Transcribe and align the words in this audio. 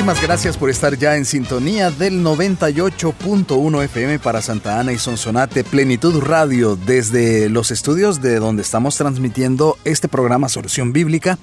Muchísimas 0.00 0.22
gracias 0.22 0.56
por 0.56 0.70
estar 0.70 0.96
ya 0.96 1.18
en 1.18 1.26
sintonía 1.26 1.90
del 1.90 2.24
98.1 2.24 3.84
FM 3.84 4.18
para 4.18 4.40
Santa 4.40 4.80
Ana 4.80 4.94
y 4.94 4.98
Sonsonate 4.98 5.62
Plenitud 5.62 6.22
Radio 6.22 6.74
desde 6.74 7.50
los 7.50 7.70
estudios 7.70 8.22
de 8.22 8.36
donde 8.36 8.62
estamos 8.62 8.96
transmitiendo 8.96 9.76
este 9.84 10.08
programa 10.08 10.48
Solución 10.48 10.94
Bíblica 10.94 11.38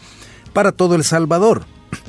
para 0.54 0.72
todo 0.72 0.96
El 0.96 1.04
Salvador. 1.04 1.66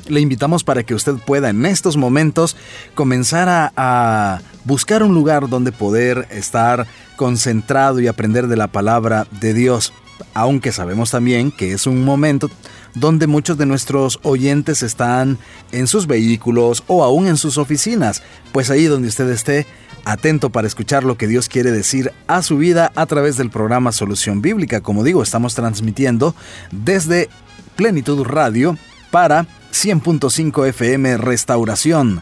Le 0.07 0.21
invitamos 0.21 0.63
para 0.63 0.81
que 0.81 0.95
usted 0.95 1.13
pueda 1.23 1.51
en 1.51 1.67
estos 1.67 1.97
momentos 1.97 2.57
comenzar 2.95 3.47
a, 3.47 3.71
a 3.77 4.41
buscar 4.65 5.03
un 5.03 5.13
lugar 5.13 5.49
donde 5.49 5.71
poder 5.71 6.27
estar 6.31 6.87
concentrado 7.15 7.99
y 7.99 8.07
aprender 8.07 8.47
de 8.47 8.57
la 8.57 8.69
palabra 8.69 9.27
de 9.39 9.53
Dios 9.53 9.93
aunque 10.33 10.71
sabemos 10.71 11.11
también 11.11 11.51
que 11.51 11.73
es 11.73 11.87
un 11.87 12.03
momento 12.03 12.49
donde 12.95 13.27
muchos 13.27 13.57
de 13.57 13.65
nuestros 13.65 14.19
oyentes 14.23 14.83
están 14.83 15.37
en 15.71 15.87
sus 15.87 16.07
vehículos 16.07 16.83
o 16.87 17.03
aún 17.03 17.27
en 17.27 17.37
sus 17.37 17.57
oficinas, 17.57 18.23
pues 18.51 18.69
ahí 18.69 18.85
donde 18.85 19.07
usted 19.07 19.29
esté, 19.29 19.67
atento 20.05 20.49
para 20.49 20.67
escuchar 20.67 21.03
lo 21.03 21.17
que 21.17 21.27
Dios 21.27 21.49
quiere 21.49 21.71
decir 21.71 22.11
a 22.27 22.41
su 22.41 22.57
vida 22.57 22.91
a 22.95 23.05
través 23.05 23.37
del 23.37 23.49
programa 23.49 23.91
Solución 23.91 24.41
Bíblica. 24.41 24.81
Como 24.81 25.03
digo, 25.03 25.21
estamos 25.21 25.55
transmitiendo 25.55 26.35
desde 26.71 27.29
Plenitud 27.75 28.23
Radio 28.23 28.77
para 29.11 29.45
100.5 29.71 30.67
FM 30.67 31.17
Restauración. 31.17 32.21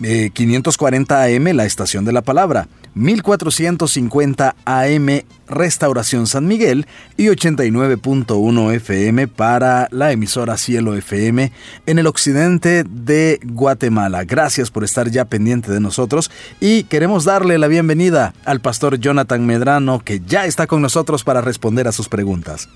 540 0.00 1.24
AM 1.24 1.44
la 1.54 1.64
estación 1.64 2.04
de 2.04 2.12
la 2.12 2.22
palabra, 2.22 2.68
1450 2.94 4.56
AM 4.64 5.22
Restauración 5.48 6.26
San 6.26 6.46
Miguel 6.46 6.86
y 7.16 7.26
89.1 7.26 8.74
FM 8.74 9.28
para 9.28 9.88
la 9.90 10.12
emisora 10.12 10.56
Cielo 10.56 10.94
FM 10.94 11.52
en 11.86 11.98
el 11.98 12.06
occidente 12.06 12.84
de 12.84 13.40
Guatemala. 13.44 14.24
Gracias 14.24 14.70
por 14.70 14.84
estar 14.84 15.10
ya 15.10 15.24
pendiente 15.24 15.72
de 15.72 15.80
nosotros 15.80 16.30
y 16.60 16.84
queremos 16.84 17.24
darle 17.24 17.58
la 17.58 17.68
bienvenida 17.68 18.34
al 18.44 18.60
pastor 18.60 18.98
Jonathan 18.98 19.46
Medrano 19.46 20.00
que 20.00 20.20
ya 20.20 20.46
está 20.46 20.66
con 20.66 20.82
nosotros 20.82 21.24
para 21.24 21.40
responder 21.40 21.88
a 21.88 21.92
sus 21.92 22.08
preguntas. 22.08 22.68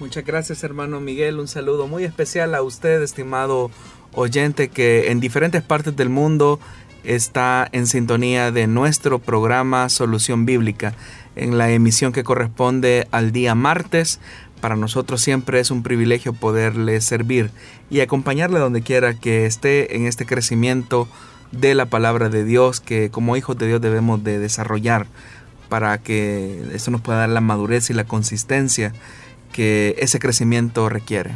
Muchas 0.00 0.24
gracias 0.24 0.62
hermano 0.62 1.00
Miguel, 1.00 1.40
un 1.40 1.48
saludo 1.48 1.88
muy 1.88 2.04
especial 2.04 2.54
a 2.54 2.62
usted 2.62 3.02
estimado 3.02 3.68
oyente 4.12 4.68
que 4.68 5.10
en 5.10 5.18
diferentes 5.18 5.60
partes 5.60 5.96
del 5.96 6.08
mundo 6.08 6.60
está 7.02 7.68
en 7.72 7.88
sintonía 7.88 8.52
de 8.52 8.68
nuestro 8.68 9.18
programa 9.18 9.88
Solución 9.88 10.46
Bíblica 10.46 10.94
en 11.34 11.58
la 11.58 11.72
emisión 11.72 12.12
que 12.12 12.22
corresponde 12.22 13.08
al 13.10 13.32
día 13.32 13.56
martes. 13.56 14.20
Para 14.60 14.76
nosotros 14.76 15.20
siempre 15.20 15.58
es 15.58 15.72
un 15.72 15.82
privilegio 15.82 16.32
poderle 16.32 17.00
servir 17.00 17.50
y 17.90 17.98
acompañarle 17.98 18.60
donde 18.60 18.82
quiera 18.82 19.14
que 19.14 19.46
esté 19.46 19.96
en 19.96 20.06
este 20.06 20.26
crecimiento 20.26 21.08
de 21.50 21.74
la 21.74 21.86
palabra 21.86 22.28
de 22.28 22.44
Dios 22.44 22.78
que 22.78 23.10
como 23.10 23.36
hijos 23.36 23.58
de 23.58 23.66
Dios 23.66 23.80
debemos 23.80 24.22
de 24.22 24.38
desarrollar 24.38 25.08
para 25.68 25.98
que 25.98 26.62
esto 26.72 26.92
nos 26.92 27.00
pueda 27.00 27.18
dar 27.18 27.30
la 27.30 27.40
madurez 27.40 27.90
y 27.90 27.94
la 27.94 28.04
consistencia 28.04 28.92
que 29.58 29.96
ese 29.98 30.20
crecimiento 30.20 30.88
requiere. 30.88 31.32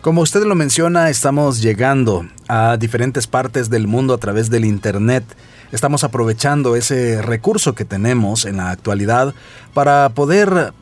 Como 0.00 0.20
usted 0.20 0.44
lo 0.44 0.54
menciona, 0.54 1.10
estamos 1.10 1.60
llegando 1.60 2.24
a 2.46 2.76
diferentes 2.76 3.26
partes 3.26 3.68
del 3.68 3.88
mundo 3.88 4.14
a 4.14 4.18
través 4.18 4.48
del 4.48 4.64
Internet. 4.64 5.24
Estamos 5.72 6.04
aprovechando 6.04 6.76
ese 6.76 7.20
recurso 7.20 7.74
que 7.74 7.84
tenemos 7.84 8.44
en 8.44 8.58
la 8.58 8.70
actualidad 8.70 9.34
para 9.74 10.08
poder 10.10 10.72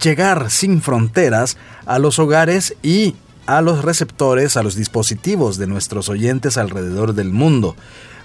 llegar 0.00 0.48
sin 0.48 0.80
fronteras 0.80 1.56
a 1.86 1.98
los 1.98 2.20
hogares 2.20 2.76
y 2.84 3.16
a 3.46 3.60
los 3.60 3.84
receptores, 3.84 4.56
a 4.56 4.62
los 4.62 4.76
dispositivos 4.76 5.58
de 5.58 5.66
nuestros 5.66 6.08
oyentes 6.08 6.56
alrededor 6.56 7.14
del 7.14 7.32
mundo. 7.32 7.74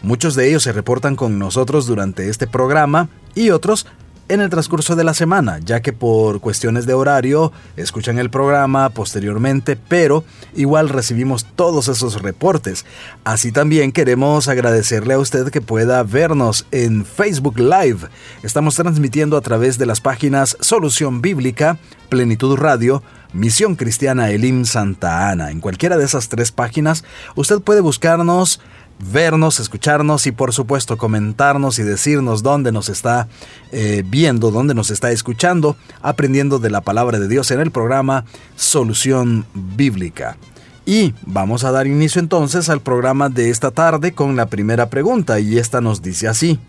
Muchos 0.03 0.35
de 0.35 0.47
ellos 0.47 0.61
se 0.61 0.71
reportan 0.71 1.15
con 1.15 1.39
nosotros 1.39 1.87
durante 1.87 2.29
este 2.29 2.45
programa 2.45 3.09
y 3.33 3.49
otros 3.49 3.87
en 4.29 4.41
el 4.41 4.49
transcurso 4.49 4.95
de 4.95 5.03
la 5.03 5.13
semana, 5.13 5.59
ya 5.59 5.81
que 5.81 5.93
por 5.93 6.39
cuestiones 6.39 6.85
de 6.85 6.93
horario 6.93 7.51
escuchan 7.75 8.19
el 8.19 8.29
programa 8.29 8.89
posteriormente, 8.89 9.75
pero 9.75 10.23
igual 10.55 10.89
recibimos 10.89 11.45
todos 11.55 11.87
esos 11.87 12.21
reportes. 12.21 12.85
Así 13.23 13.51
también 13.51 13.91
queremos 13.91 14.47
agradecerle 14.47 15.13
a 15.13 15.19
usted 15.19 15.49
que 15.49 15.61
pueda 15.61 16.03
vernos 16.03 16.65
en 16.71 17.05
Facebook 17.05 17.59
Live. 17.59 18.07
Estamos 18.43 18.75
transmitiendo 18.75 19.37
a 19.37 19.41
través 19.41 19.77
de 19.77 19.85
las 19.85 20.01
páginas 20.01 20.57
Solución 20.59 21.21
Bíblica, 21.21 21.77
Plenitud 22.09 22.55
Radio, 22.57 23.03
Misión 23.33 23.75
Cristiana 23.75 24.29
Elim 24.29 24.65
Santa 24.65 25.29
Ana. 25.29 25.51
En 25.51 25.59
cualquiera 25.59 25.97
de 25.97 26.05
esas 26.05 26.29
tres 26.29 26.51
páginas 26.51 27.03
usted 27.35 27.61
puede 27.61 27.81
buscarnos 27.81 28.61
vernos, 28.99 29.59
escucharnos 29.59 30.27
y 30.27 30.31
por 30.31 30.53
supuesto 30.53 30.97
comentarnos 30.97 31.79
y 31.79 31.83
decirnos 31.83 32.43
dónde 32.43 32.71
nos 32.71 32.89
está 32.89 33.27
eh, 33.71 34.03
viendo, 34.05 34.51
dónde 34.51 34.73
nos 34.73 34.89
está 34.89 35.11
escuchando, 35.11 35.75
aprendiendo 36.01 36.59
de 36.59 36.69
la 36.69 36.81
palabra 36.81 37.19
de 37.19 37.27
Dios 37.27 37.51
en 37.51 37.59
el 37.59 37.71
programa 37.71 38.25
Solución 38.55 39.45
Bíblica. 39.53 40.37
Y 40.85 41.13
vamos 41.25 41.63
a 41.63 41.71
dar 41.71 41.85
inicio 41.85 42.21
entonces 42.21 42.69
al 42.69 42.81
programa 42.81 43.29
de 43.29 43.49
esta 43.49 43.71
tarde 43.71 44.13
con 44.13 44.35
la 44.35 44.45
primera 44.45 44.89
pregunta 44.89 45.39
y 45.39 45.57
esta 45.57 45.81
nos 45.81 46.01
dice 46.01 46.27
así. 46.27 46.59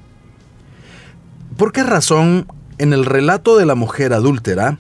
¿Por 1.57 1.73
qué 1.73 1.83
razón 1.83 2.47
en 2.79 2.93
el 2.93 3.05
relato 3.05 3.57
de 3.57 3.67
la 3.67 3.75
mujer 3.75 4.13
adúltera, 4.13 4.79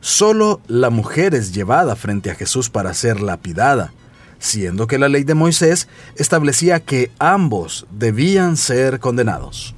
solo 0.00 0.60
la 0.66 0.90
mujer 0.90 1.34
es 1.34 1.54
llevada 1.54 1.96
frente 1.96 2.30
a 2.30 2.34
Jesús 2.34 2.70
para 2.70 2.94
ser 2.94 3.20
lapidada? 3.20 3.92
Siendo 4.38 4.86
que 4.86 4.98
la 4.98 5.08
ley 5.08 5.24
de 5.24 5.34
Moisés 5.34 5.88
establecía 6.16 6.80
que 6.80 7.10
ambos 7.18 7.86
debían 7.90 8.56
ser 8.56 9.00
condenados. 9.00 9.74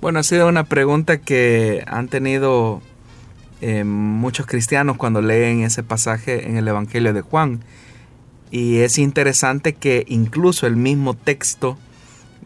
Bueno, 0.00 0.20
ha 0.20 0.22
sido 0.22 0.48
una 0.48 0.64
pregunta 0.64 1.18
que 1.18 1.84
han 1.88 2.08
tenido 2.08 2.80
eh, 3.60 3.82
muchos 3.82 4.46
cristianos 4.46 4.96
cuando 4.96 5.20
leen 5.20 5.62
ese 5.62 5.82
pasaje 5.82 6.48
en 6.48 6.56
el 6.56 6.68
Evangelio 6.68 7.12
de 7.12 7.22
Juan. 7.22 7.60
Y 8.50 8.78
es 8.78 8.98
interesante 8.98 9.74
que 9.74 10.04
incluso 10.06 10.66
el 10.66 10.76
mismo 10.76 11.14
texto 11.14 11.76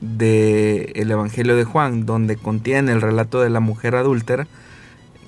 del 0.01 0.93
el 0.95 1.11
Evangelio 1.11 1.55
de 1.55 1.65
Juan, 1.65 2.07
donde 2.07 2.37
contiene 2.37 2.93
el 2.93 3.03
relato 3.03 3.41
de 3.41 3.51
la 3.51 3.61
mujer 3.61 3.95
adúltera, 3.95 4.47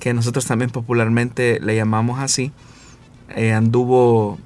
que 0.00 0.14
nosotros 0.14 0.46
también 0.46 0.70
popularmente 0.70 1.60
le 1.60 1.76
llamamos 1.76 2.18
así, 2.18 2.50
eh, 3.36 3.52
anduvo 3.52 4.38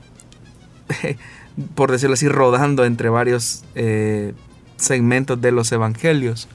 por 1.74 1.90
decirlo 1.90 2.14
así, 2.14 2.28
rodando 2.28 2.84
entre 2.84 3.08
varios 3.08 3.64
eh, 3.74 4.34
segmentos 4.76 5.40
de 5.40 5.52
los 5.52 5.70
evangelios. 5.72 6.48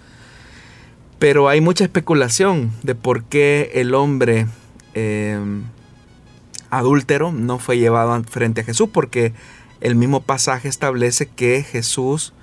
Pero 1.20 1.50
hay 1.50 1.62
mucha 1.62 1.84
especulación 1.84 2.72
de 2.84 2.96
por 2.96 3.24
qué 3.24 3.72
el 3.76 3.96
hombre 3.96 4.48
eh, 4.94 5.40
adúltero 6.70 7.32
no 7.32 7.60
fue 7.60 7.78
llevado 7.78 8.22
frente 8.24 8.62
a 8.62 8.64
Jesús, 8.64 8.90
porque 8.92 9.34
el 9.82 9.96
mismo 9.96 10.22
pasaje 10.22 10.68
establece 10.68 11.28
que 11.28 11.64
Jesús, 11.64 12.34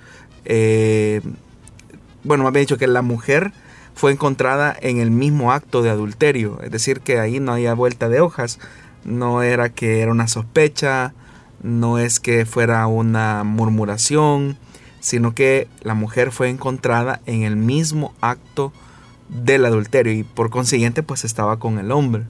eh, 0.45 1.21
bueno, 2.23 2.43
me 2.43 2.49
había 2.49 2.61
dicho 2.61 2.77
que 2.77 2.87
la 2.87 3.01
mujer 3.01 3.51
fue 3.93 4.11
encontrada 4.11 4.75
en 4.79 4.99
el 4.99 5.11
mismo 5.11 5.51
acto 5.51 5.81
de 5.81 5.89
adulterio, 5.89 6.59
es 6.63 6.71
decir, 6.71 7.01
que 7.01 7.19
ahí 7.19 7.39
no 7.39 7.53
había 7.53 7.73
vuelta 7.73 8.09
de 8.09 8.21
hojas, 8.21 8.59
no 9.03 9.43
era 9.43 9.69
que 9.69 10.01
era 10.01 10.11
una 10.11 10.27
sospecha, 10.27 11.13
no 11.63 11.97
es 11.99 12.19
que 12.19 12.45
fuera 12.45 12.87
una 12.87 13.43
murmuración, 13.43 14.57
sino 14.99 15.33
que 15.33 15.67
la 15.81 15.93
mujer 15.93 16.31
fue 16.31 16.49
encontrada 16.49 17.21
en 17.25 17.43
el 17.43 17.55
mismo 17.55 18.13
acto 18.21 18.71
del 19.29 19.65
adulterio 19.65 20.13
y 20.13 20.23
por 20.23 20.49
consiguiente 20.49 21.03
pues 21.03 21.23
estaba 21.23 21.57
con 21.57 21.79
el 21.79 21.91
hombre. 21.91 22.23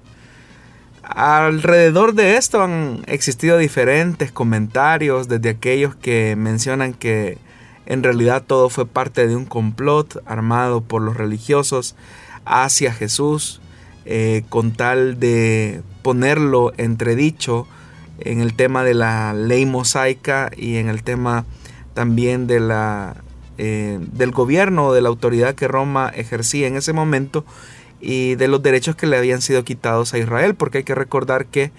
Alrededor 1.03 2.13
de 2.13 2.37
esto 2.37 2.61
han 2.63 3.03
existido 3.07 3.57
diferentes 3.57 4.31
comentarios, 4.31 5.27
desde 5.27 5.49
aquellos 5.49 5.95
que 5.95 6.35
mencionan 6.37 6.93
que 6.93 7.37
en 7.85 8.03
realidad 8.03 8.43
todo 8.45 8.69
fue 8.69 8.85
parte 8.85 9.27
de 9.27 9.35
un 9.35 9.45
complot 9.45 10.21
armado 10.25 10.81
por 10.81 11.01
los 11.01 11.17
religiosos 11.17 11.95
hacia 12.45 12.93
Jesús, 12.93 13.59
eh, 14.05 14.43
con 14.47 14.71
tal 14.71 15.19
de 15.19 15.81
ponerlo 16.01 16.71
entredicho 16.77 17.67
en 18.21 18.41
el 18.41 18.53
tema 18.53 18.83
de 18.83 18.93
la 18.93 19.33
ley 19.33 19.65
mosaica 19.65 20.51
y 20.55 20.77
en 20.77 20.87
el 20.89 21.03
tema 21.03 21.45
también 21.93 22.47
de 22.47 22.59
la, 22.59 23.15
eh, 23.57 23.99
del 24.13 24.31
gobierno 24.31 24.87
o 24.87 24.93
de 24.93 25.01
la 25.01 25.09
autoridad 25.09 25.55
que 25.55 25.67
Roma 25.67 26.11
ejercía 26.15 26.67
en 26.67 26.75
ese 26.75 26.93
momento 26.93 27.45
y 27.99 28.35
de 28.35 28.47
los 28.47 28.63
derechos 28.63 28.95
que 28.95 29.07
le 29.07 29.17
habían 29.17 29.41
sido 29.41 29.63
quitados 29.63 30.13
a 30.13 30.17
Israel, 30.17 30.55
porque 30.55 30.79
hay 30.79 30.83
que 30.83 30.95
recordar 30.95 31.45
que 31.45 31.71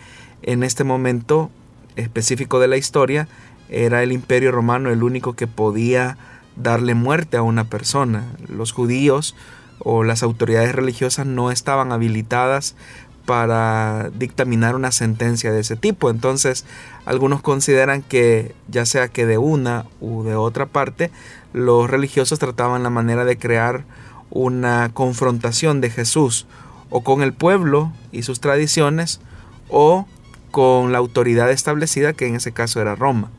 en 0.43 0.62
este 0.62 0.85
momento 0.85 1.50
específico 1.97 2.61
de 2.61 2.69
la 2.69 2.77
historia 2.77 3.29
era 3.69 4.03
el 4.03 4.12
imperio 4.12 4.53
romano 4.53 4.91
el 4.91 5.03
único 5.03 5.35
que 5.35 5.47
podía 5.47 6.17
darle 6.56 6.94
muerte 6.94 7.37
a 7.37 7.43
una 7.43 7.65
persona. 7.65 8.25
Los 8.49 8.73
judíos 8.73 9.35
o 9.79 10.05
las 10.05 10.23
autoridades 10.23 10.75
religiosas 10.75 11.27
no 11.27 11.50
estaban 11.50 11.93
habilitadas 11.93 12.77
para 13.25 14.11
dictaminar 14.15 14.75
una 14.75 14.93
sentencia 14.93 15.53
de 15.53 15.61
ese 15.61 15.77
tipo. 15.77 16.11
Entonces, 16.11 16.65
algunos 17.05 17.41
consideran 17.41 18.03
que 18.03 18.55
ya 18.69 18.87
sea 18.87 19.09
que 19.09 19.27
de 19.27 19.39
una 19.39 19.87
u 20.01 20.23
de 20.23 20.35
otra 20.35 20.67
parte, 20.67 21.11
los 21.53 21.89
religiosos 21.89 22.39
trataban 22.39 22.83
la 22.83 22.91
manera 22.91 23.25
de 23.25 23.39
crear 23.39 23.85
una 24.31 24.91
confrontación 24.93 25.81
de 25.81 25.91
Jesús 25.91 26.47
o 26.91 27.03
con 27.03 27.23
el 27.23 27.33
pueblo 27.33 27.93
y 28.11 28.23
sus 28.23 28.41
tradiciones 28.41 29.21
o 29.69 30.07
con 30.51 30.93
la 30.93 30.99
autoridad 30.99 31.51
establecida 31.51 32.13
que 32.13 32.27
en 32.27 32.37
ese 32.37 32.53
caso 32.53 32.81
era 32.81 32.95
Roma. 32.95 33.31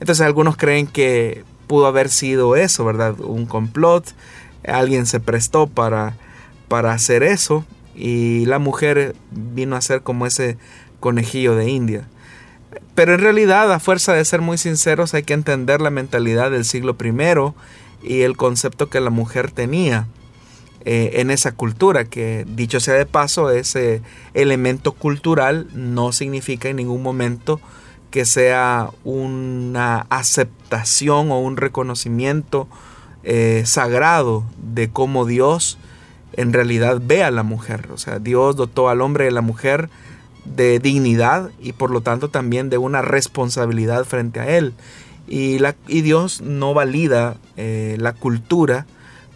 Entonces 0.00 0.24
algunos 0.24 0.56
creen 0.56 0.86
que 0.86 1.44
pudo 1.66 1.86
haber 1.86 2.08
sido 2.08 2.56
eso, 2.56 2.84
¿verdad? 2.84 3.18
Un 3.20 3.46
complot, 3.46 4.06
alguien 4.66 5.06
se 5.06 5.20
prestó 5.20 5.66
para, 5.66 6.14
para 6.68 6.92
hacer 6.92 7.22
eso 7.22 7.64
y 7.94 8.46
la 8.46 8.58
mujer 8.58 9.14
vino 9.30 9.76
a 9.76 9.80
ser 9.80 10.02
como 10.02 10.26
ese 10.26 10.56
conejillo 11.00 11.54
de 11.54 11.68
India. 11.70 12.08
Pero 12.94 13.14
en 13.14 13.20
realidad, 13.20 13.72
a 13.72 13.80
fuerza 13.80 14.12
de 14.12 14.24
ser 14.24 14.40
muy 14.40 14.58
sinceros, 14.58 15.14
hay 15.14 15.22
que 15.22 15.34
entender 15.34 15.80
la 15.80 15.90
mentalidad 15.90 16.50
del 16.50 16.64
siglo 16.64 16.96
I 17.02 18.08
y 18.08 18.22
el 18.22 18.36
concepto 18.36 18.88
que 18.88 19.00
la 19.00 19.10
mujer 19.10 19.50
tenía 19.50 20.06
eh, 20.84 21.20
en 21.20 21.30
esa 21.30 21.52
cultura, 21.52 22.04
que 22.04 22.44
dicho 22.46 22.78
sea 22.78 22.94
de 22.94 23.06
paso, 23.06 23.50
ese 23.50 24.02
elemento 24.34 24.92
cultural 24.92 25.66
no 25.72 26.12
significa 26.12 26.68
en 26.68 26.76
ningún 26.76 27.02
momento 27.02 27.60
que 28.10 28.26
sea 28.26 28.90
una 29.02 30.06
aceptación 30.10 31.32
o 31.32 31.40
un 31.40 31.56
reconocimiento 31.56 32.68
eh, 33.22 33.62
sagrado 33.64 34.44
de 34.58 34.90
cómo 34.90 35.24
Dios 35.24 35.78
en 36.36 36.52
realidad 36.52 37.00
ve 37.04 37.22
a 37.22 37.30
la 37.30 37.42
mujer. 37.42 37.88
O 37.92 37.98
sea, 37.98 38.18
Dios 38.18 38.56
dotó 38.56 38.88
al 38.88 39.00
hombre 39.00 39.24
y 39.24 39.28
a 39.28 39.32
la 39.32 39.40
mujer 39.40 39.88
de 40.44 40.78
dignidad 40.78 41.50
y 41.60 41.72
por 41.72 41.90
lo 41.90 42.00
tanto 42.00 42.28
también 42.28 42.70
de 42.70 42.78
una 42.78 43.02
responsabilidad 43.02 44.04
frente 44.04 44.40
a 44.40 44.56
Él. 44.56 44.74
Y, 45.26 45.58
la, 45.58 45.74
y 45.88 46.02
Dios 46.02 46.42
no 46.42 46.74
valida 46.74 47.36
eh, 47.56 47.96
la 47.98 48.12
cultura 48.12 48.86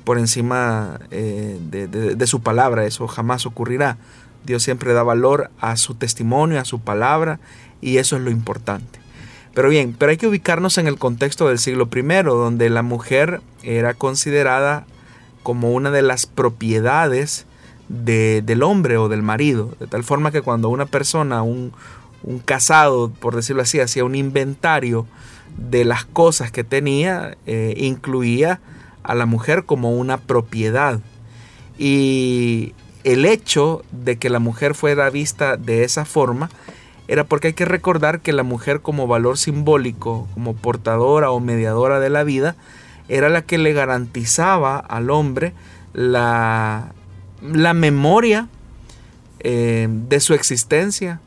por 0.05 0.19
encima 0.19 1.01
eh, 1.11 1.59
de, 1.61 1.87
de, 1.89 2.27
su 2.27 2.41
palabra, 2.41 2.85
eso 2.85 3.07
jamás 3.09 3.47
ocurrirá. 3.47 3.99
Dios 4.45 4.63
siempre 4.63 4.93
da 4.93 5.03
valor 5.03 5.51
a 5.61 5.77
su 5.77 5.95
testimonio, 5.95 6.61
a 6.61 6.65
su 6.65 6.81
palabra 6.81 7.41
y 7.81 7.99
eso 7.99 8.17
es 8.17 8.23
lo 8.23 8.31
importante. 8.31 8.99
Pero 9.55 9.69
bien, 9.69 9.95
pero 9.99 10.11
hay 10.11 10.17
que 10.17 10.27
ubicarnos 10.27 10.79
en 10.79 10.87
el 10.87 10.99
contexto 10.99 11.49
del 11.49 11.59
siglo 11.59 11.89
I, 11.95 12.23
donde 12.23 12.71
la 12.71 12.83
mujer 12.83 13.41
era 13.63 13.95
considerada 13.95 14.87
como 15.43 15.73
una 15.73 15.91
de 15.91 16.03
las 16.03 16.27
propiedades 16.27 17.47
del 17.89 18.63
hombre 18.63 18.99
o 18.99 19.09
del 19.09 19.23
marido, 19.23 19.75
de 19.81 19.87
tal 19.87 20.05
forma 20.05 20.31
que 20.31 20.43
cuando 20.43 20.69
una 20.69 20.87
persona, 20.87 21.43
un, 21.43 21.73
casado, 22.45 23.11
por 23.11 23.35
decirlo 23.35 23.63
así, 23.63 23.81
hacía 23.81 24.05
un 24.05 24.15
inventario 24.15 25.07
de 25.57 25.85
las 25.85 26.05
cosas 26.05 26.53
que 26.53 26.65
tenía, 26.65 27.37
eh, 27.47 27.75
incluía 27.79 28.61
a 29.03 29.15
la 29.15 29.25
mujer 29.25 29.65
como 29.65 29.93
una 29.93 30.19
propiedad. 30.19 31.01
Y 31.79 32.75
el 33.05 33.25
hecho 33.25 33.83
de 33.91 34.19
que 34.19 34.29
la 34.29 34.39
mujer 34.39 34.75
fuera 34.75 35.09
vista 35.09 35.57
de 35.57 35.85
esa 35.85 36.05
forma 36.05 36.51
era 37.07 37.25
porque 37.25 37.49
hay 37.49 37.53
que 37.55 37.65
recordar 37.65 38.21
que 38.21 38.35
la 38.35 38.43
mujer 38.43 38.81
como 38.81 39.07
valor 39.07 39.39
simbólico, 39.39 40.29
como 40.35 40.55
portadora 40.55 41.31
o 41.31 41.41
mediadora 41.41 42.01
de 42.01 42.11
la 42.11 42.23
vida, 42.23 42.55
era 43.09 43.29
la 43.29 43.43
que 43.43 43.59
le 43.59 43.73
garantizaba 43.73 44.79
al 44.79 45.11
hombre 45.11 45.55
la, 45.93 46.93
la 47.43 47.75
memoria 47.75 48.49
eh, 49.41 49.89
de 49.91 50.21
su 50.21 50.35
existencia. 50.35 51.21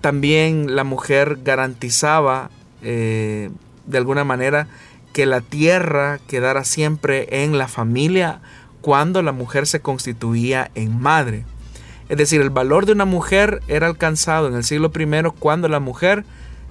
También 0.00 0.76
la 0.76 0.84
mujer 0.84 1.38
garantizaba 1.42 2.50
eh, 2.82 3.50
de 3.86 3.98
alguna 3.98 4.24
manera 4.24 4.68
que 5.12 5.26
la 5.26 5.40
tierra 5.40 6.18
quedara 6.26 6.64
siempre 6.64 7.42
en 7.42 7.58
la 7.58 7.68
familia 7.68 8.40
cuando 8.82 9.22
la 9.22 9.32
mujer 9.32 9.66
se 9.66 9.80
constituía 9.80 10.70
en 10.74 11.00
madre. 11.00 11.44
Es 12.08 12.18
decir, 12.18 12.40
el 12.40 12.50
valor 12.50 12.86
de 12.86 12.92
una 12.92 13.04
mujer 13.04 13.62
era 13.66 13.86
alcanzado 13.86 14.46
en 14.46 14.54
el 14.54 14.62
siglo 14.62 14.92
I 14.96 15.30
cuando 15.38 15.68
la 15.68 15.80
mujer 15.80 16.24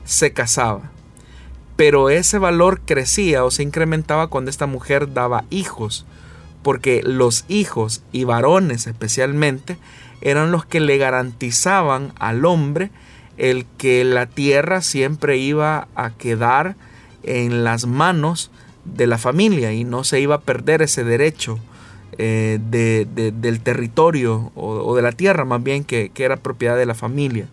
se 0.06 0.32
casaba. 0.32 0.92
Pero 1.76 2.10
ese 2.10 2.38
valor 2.40 2.82
crecía 2.86 3.44
o 3.44 3.52
se 3.52 3.64
incrementaba 3.64 4.28
cuando 4.28 4.50
esta 4.50 4.66
mujer 4.66 5.14
daba 5.14 5.44
hijos, 5.50 6.06
porque 6.64 7.02
los 7.04 7.46
hijos 7.48 8.02
y 8.12 8.24
varones 8.24 8.88
especialmente 8.88 9.78
eran 10.22 10.52
los 10.52 10.66
que 10.66 10.80
le 10.80 10.98
garantizaban 10.98 12.14
al 12.18 12.46
hombre 12.46 12.92
el 13.38 13.66
que 13.78 14.04
la 14.04 14.28
tierra 14.28 14.82
siempre 14.82 15.38
iba 15.38 15.88
a 15.96 16.12
quedar 16.12 16.76
en 17.24 17.64
las 17.64 17.86
manos 17.86 18.52
de 18.86 19.08
la 19.08 19.18
familia 19.18 19.74
y 19.74 19.84
no 19.84 20.04
se 20.04 20.20
iba 20.20 20.36
a 20.36 20.42
perder 20.42 20.82
ese 20.82 21.04
derecho 21.04 21.60
eh, 22.18 22.60
del 22.62 23.60
territorio 23.60 24.52
o, 24.56 24.96
de 24.96 25.02
la 25.02 25.12
tierra 25.12 25.44
más 25.44 25.62
bien 25.62 25.84
que, 25.84 26.12
era 26.16 26.38
propiedad 26.38 26.78
de 26.78 26.86
la 26.86 26.96
familia. 26.96 27.48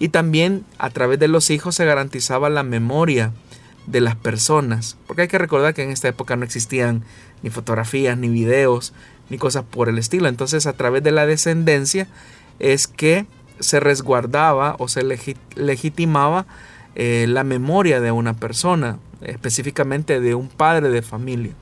Y 0.00 0.08
también 0.08 0.64
a 0.78 0.90
través 0.90 1.18
de 1.18 1.28
los 1.28 1.50
hijos 1.50 1.74
se 1.76 1.84
garantizaba 1.84 2.50
la 2.50 2.62
memoria 2.62 3.32
de 3.90 4.00
las 4.00 4.16
personas. 4.16 4.96
Porque 5.06 5.22
hay 5.22 5.28
que 5.28 5.38
recordar 5.38 5.74
que 5.74 5.82
en 5.82 5.90
esta 5.90 6.08
época 6.08 6.36
no 6.36 6.44
existían 6.44 7.04
ni 7.42 7.50
fotografías, 7.50 8.16
ni 8.18 8.28
videos, 8.28 8.92
ni 9.30 9.38
cosas 9.38 9.64
por 9.64 9.88
el 9.88 9.98
estilo. 9.98 10.28
Entonces 10.28 10.66
a 10.66 10.74
través 10.74 11.02
de 11.02 11.12
la 11.12 11.26
descendencia 11.26 12.08
es 12.58 12.86
que 12.86 13.26
se 13.60 13.80
resguardaba 13.80 14.76
o 14.78 14.88
se 14.88 15.02
legitimaba 15.56 16.46
eh, 16.94 17.26
la 17.28 17.44
memoria 17.44 18.00
de 18.00 18.12
una 18.12 18.34
persona, 18.34 18.98
específicamente 19.22 20.20
de 20.20 20.34
un 20.34 20.48
padre 20.48 20.90
de 20.90 21.02
familia. 21.02 21.52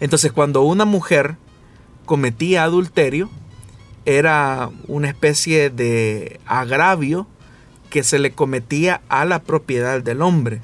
Entonces 0.00 0.32
cuando 0.32 0.62
una 0.62 0.84
mujer 0.84 1.36
cometía 2.04 2.64
adulterio, 2.64 3.30
era 4.06 4.70
una 4.88 5.08
especie 5.08 5.70
de 5.70 6.40
agravio 6.46 7.26
que 7.90 8.02
se 8.02 8.18
le 8.18 8.32
cometía 8.32 9.02
a 9.08 9.24
la 9.24 9.42
propiedad 9.42 10.02
del 10.02 10.22
hombre. 10.22 10.62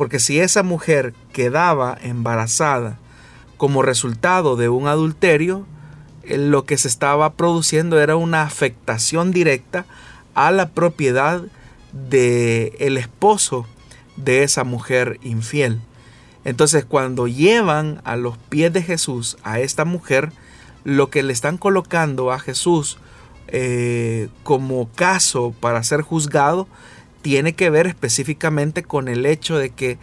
Porque 0.00 0.18
si 0.18 0.40
esa 0.40 0.62
mujer 0.62 1.12
quedaba 1.30 1.94
embarazada 2.00 2.98
como 3.58 3.82
resultado 3.82 4.56
de 4.56 4.70
un 4.70 4.88
adulterio, 4.88 5.66
eh, 6.22 6.38
lo 6.38 6.64
que 6.64 6.78
se 6.78 6.88
estaba 6.88 7.34
produciendo 7.34 8.00
era 8.00 8.16
una 8.16 8.40
afectación 8.40 9.30
directa 9.30 9.84
a 10.34 10.52
la 10.52 10.70
propiedad 10.70 11.42
del 11.92 12.72
el 12.78 12.96
esposo 12.96 13.66
de 14.16 14.42
esa 14.42 14.64
mujer 14.64 15.18
infiel. 15.22 15.82
Entonces 16.46 16.86
cuando 16.86 17.28
llevan 17.28 18.00
a 18.04 18.16
los 18.16 18.38
pies 18.38 18.72
de 18.72 18.82
Jesús 18.82 19.36
a 19.42 19.60
esta 19.60 19.84
mujer, 19.84 20.32
lo 20.82 21.10
que 21.10 21.22
le 21.22 21.34
están 21.34 21.58
colocando 21.58 22.32
a 22.32 22.38
Jesús 22.38 22.96
eh, 23.48 24.30
como 24.44 24.88
caso 24.92 25.52
para 25.60 25.82
ser 25.82 26.00
juzgado 26.00 26.68
tiene 27.22 27.54
que 27.54 27.70
ver 27.70 27.86
específicamente 27.86 28.82
con 28.82 29.08
el 29.08 29.26
hecho 29.26 29.58
de 29.58 29.70
que 29.70 29.98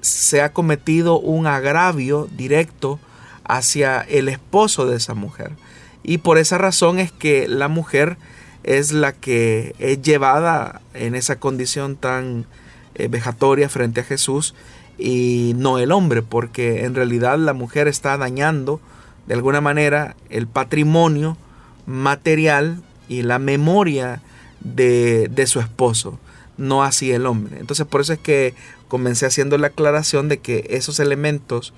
se 0.00 0.42
ha 0.42 0.52
cometido 0.52 1.18
un 1.18 1.46
agravio 1.46 2.28
directo 2.36 2.98
hacia 3.44 4.00
el 4.00 4.28
esposo 4.28 4.86
de 4.86 4.96
esa 4.96 5.14
mujer. 5.14 5.52
Y 6.02 6.18
por 6.18 6.38
esa 6.38 6.58
razón 6.58 6.98
es 6.98 7.12
que 7.12 7.48
la 7.48 7.68
mujer 7.68 8.18
es 8.62 8.92
la 8.92 9.12
que 9.12 9.74
es 9.78 10.02
llevada 10.02 10.80
en 10.94 11.14
esa 11.14 11.38
condición 11.38 11.96
tan 11.96 12.46
eh, 12.94 13.08
vejatoria 13.08 13.68
frente 13.68 14.00
a 14.00 14.04
Jesús 14.04 14.54
y 14.98 15.52
no 15.56 15.78
el 15.78 15.92
hombre, 15.92 16.22
porque 16.22 16.84
en 16.84 16.94
realidad 16.94 17.38
la 17.38 17.52
mujer 17.52 17.88
está 17.88 18.16
dañando 18.16 18.80
de 19.26 19.34
alguna 19.34 19.60
manera 19.60 20.16
el 20.30 20.46
patrimonio 20.46 21.36
material 21.86 22.82
y 23.08 23.22
la 23.22 23.38
memoria 23.38 24.20
de, 24.60 25.44
su 25.46 25.60
esposo, 25.60 26.18
no 26.56 26.82
así 26.82 27.12
el 27.12 27.26
hombre. 27.26 27.58
Entonces 27.60 27.86
por 27.86 28.00
eso 28.00 28.12
es 28.12 28.18
que 28.18 28.54
comencé 28.88 29.26
haciendo 29.26 29.58
la 29.58 29.68
aclaración 29.68 30.28
de 30.28 30.38
que 30.38 30.66
esos 30.70 31.00
elementos 31.00 31.72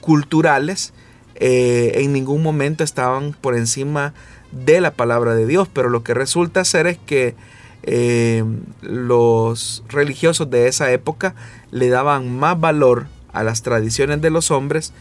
culturales 0.00 0.92
eh, 1.34 1.92
en 1.96 2.12
ningún 2.12 2.42
momento 2.42 2.82
estaban 2.82 3.32
por 3.32 3.56
encima 3.56 4.14
de 4.52 4.80
la 4.80 4.92
palabra 4.92 5.34
de 5.34 5.46
Dios, 5.46 5.68
pero 5.72 5.90
lo 5.90 6.02
que 6.02 6.14
resulta 6.14 6.64
ser 6.64 6.86
es 6.86 6.98
que 6.98 7.34
eh, 7.82 8.44
los 8.80 9.84
religiosos 9.88 10.50
de 10.50 10.66
esa 10.68 10.90
época 10.90 11.34
le 11.70 11.88
daban 11.88 12.36
más 12.36 12.58
valor 12.58 13.06
a 13.32 13.44
las 13.44 13.62
tradiciones 13.62 14.20
de 14.22 14.30
los 14.30 14.50
hombres 14.50 14.92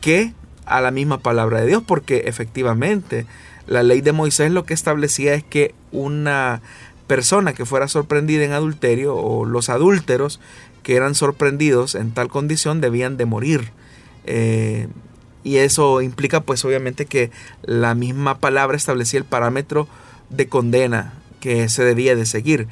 que 0.00 0.32
a 0.64 0.80
la 0.80 0.90
misma 0.90 1.18
palabra 1.18 1.60
de 1.60 1.66
Dios, 1.66 1.82
porque 1.86 2.24
efectivamente 2.26 3.26
la 3.66 3.82
ley 3.82 4.00
de 4.00 4.12
Moisés 4.12 4.50
lo 4.50 4.64
que 4.64 4.74
establecía 4.74 5.34
es 5.34 5.42
que 5.42 5.74
una 5.92 6.62
persona 7.06 7.52
que 7.52 7.66
fuera 7.66 7.88
sorprendida 7.88 8.44
en 8.44 8.52
adulterio 8.52 9.16
o 9.16 9.44
los 9.44 9.68
adúlteros 9.68 10.40
que 10.82 10.96
eran 10.96 11.14
sorprendidos 11.14 11.94
en 11.94 12.12
tal 12.12 12.28
condición 12.28 12.80
debían 12.80 13.16
de 13.16 13.24
morir. 13.26 13.72
Eh, 14.26 14.88
y 15.42 15.56
eso 15.58 16.00
implica 16.00 16.40
pues 16.40 16.64
obviamente 16.64 17.06
que 17.06 17.30
la 17.62 17.94
misma 17.94 18.38
palabra 18.38 18.76
establecía 18.76 19.18
el 19.18 19.26
parámetro 19.26 19.86
de 20.30 20.48
condena 20.48 21.14
que 21.40 21.68
se 21.68 21.84
debía 21.84 22.16
de 22.16 22.26
seguir. 22.26 22.68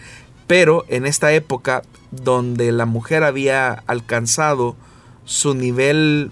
Pero 0.46 0.84
en 0.88 1.06
esta 1.06 1.32
época 1.32 1.82
donde 2.10 2.72
la 2.72 2.86
mujer 2.86 3.24
había 3.24 3.72
alcanzado 3.86 4.76
su 5.24 5.54
nivel 5.54 6.30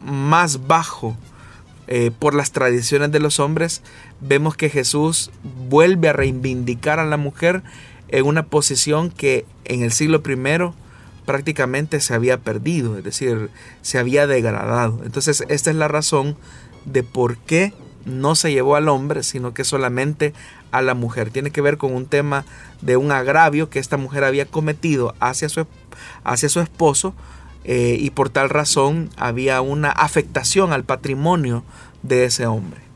más 0.00 0.66
bajo 0.66 1.16
eh, 1.88 2.10
por 2.16 2.34
las 2.34 2.52
tradiciones 2.52 3.12
de 3.12 3.20
los 3.20 3.38
hombres, 3.38 3.82
vemos 4.20 4.56
que 4.56 4.70
Jesús 4.70 5.30
vuelve 5.68 6.08
a 6.08 6.12
reivindicar 6.12 6.98
a 6.98 7.04
la 7.04 7.16
mujer 7.16 7.62
en 8.08 8.26
una 8.26 8.46
posición 8.46 9.10
que 9.10 9.46
en 9.64 9.82
el 9.82 9.92
siglo 9.92 10.22
I 10.26 10.72
prácticamente 11.24 12.00
se 12.00 12.14
había 12.14 12.38
perdido, 12.38 12.96
es 12.96 13.04
decir, 13.04 13.50
se 13.82 13.98
había 13.98 14.26
degradado. 14.26 15.00
Entonces 15.04 15.44
esta 15.48 15.70
es 15.70 15.76
la 15.76 15.88
razón 15.88 16.36
de 16.84 17.02
por 17.02 17.36
qué 17.36 17.72
no 18.04 18.36
se 18.36 18.52
llevó 18.52 18.76
al 18.76 18.88
hombre, 18.88 19.22
sino 19.24 19.52
que 19.52 19.64
solamente 19.64 20.32
a 20.70 20.82
la 20.82 20.94
mujer. 20.94 21.30
Tiene 21.30 21.50
que 21.50 21.60
ver 21.60 21.76
con 21.76 21.92
un 21.92 22.06
tema 22.06 22.44
de 22.80 22.96
un 22.96 23.10
agravio 23.10 23.68
que 23.68 23.80
esta 23.80 23.96
mujer 23.96 24.24
había 24.24 24.46
cometido 24.46 25.14
hacia 25.20 25.48
su, 25.48 25.66
hacia 26.24 26.48
su 26.48 26.60
esposo 26.60 27.14
eh, 27.68 27.96
y 27.98 28.10
por 28.10 28.30
tal 28.30 28.48
razón 28.48 29.10
había 29.16 29.60
una 29.60 29.90
afectación 29.90 30.72
al 30.72 30.84
patrimonio 30.84 31.64
de 32.04 32.24
ese 32.24 32.46
hombre. 32.46 32.86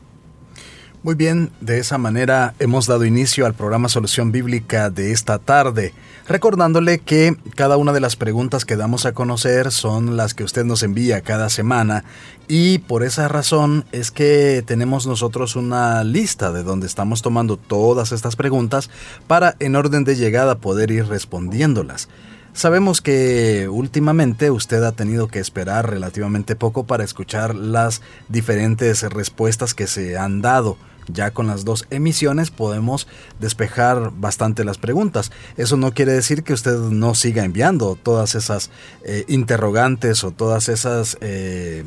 Muy 1.03 1.15
bien, 1.15 1.51
de 1.59 1.79
esa 1.79 1.97
manera 1.97 2.53
hemos 2.59 2.85
dado 2.85 3.05
inicio 3.05 3.45
al 3.45 3.55
programa 3.55 3.89
Solución 3.89 4.31
Bíblica 4.31 4.91
de 4.91 5.11
esta 5.11 5.39
tarde, 5.39 5.93
recordándole 6.27 6.99
que 6.99 7.35
cada 7.55 7.75
una 7.75 7.91
de 7.91 7.99
las 7.99 8.15
preguntas 8.15 8.65
que 8.65 8.77
damos 8.77 9.05
a 9.05 9.13
conocer 9.13 9.71
son 9.71 10.15
las 10.15 10.35
que 10.35 10.43
usted 10.43 10.63
nos 10.63 10.83
envía 10.83 11.19
cada 11.21 11.49
semana 11.49 12.05
y 12.47 12.77
por 12.77 13.03
esa 13.03 13.27
razón 13.27 13.83
es 13.91 14.11
que 14.11 14.63
tenemos 14.65 15.07
nosotros 15.07 15.55
una 15.55 16.03
lista 16.03 16.51
de 16.51 16.63
donde 16.63 16.85
estamos 16.87 17.21
tomando 17.21 17.57
todas 17.57 18.11
estas 18.11 18.35
preguntas 18.35 18.89
para 19.27 19.55
en 19.59 19.75
orden 19.75 20.03
de 20.03 20.15
llegada 20.15 20.59
poder 20.59 20.91
ir 20.91 21.07
respondiéndolas. 21.07 22.09
Sabemos 22.53 23.01
que 23.01 23.69
últimamente 23.69 24.51
usted 24.51 24.83
ha 24.83 24.91
tenido 24.91 25.27
que 25.27 25.39
esperar 25.39 25.89
relativamente 25.89 26.55
poco 26.55 26.85
para 26.85 27.03
escuchar 27.03 27.55
las 27.55 28.01
diferentes 28.27 29.03
respuestas 29.03 29.73
que 29.73 29.87
se 29.87 30.17
han 30.17 30.41
dado 30.41 30.77
ya 31.07 31.31
con 31.31 31.47
las 31.47 31.65
dos 31.65 31.85
emisiones 31.89 32.51
podemos 32.51 33.07
despejar 33.39 34.11
bastante 34.15 34.63
las 34.63 34.77
preguntas. 34.77 35.31
Eso 35.57 35.77
no 35.77 35.93
quiere 35.93 36.13
decir 36.13 36.43
que 36.43 36.53
usted 36.53 36.77
no 36.77 37.15
siga 37.15 37.43
enviando 37.43 37.97
todas 38.01 38.35
esas 38.35 38.69
eh, 39.03 39.25
interrogantes 39.27 40.23
o 40.23 40.31
todas 40.31 40.69
esas... 40.69 41.17
Eh, 41.21 41.83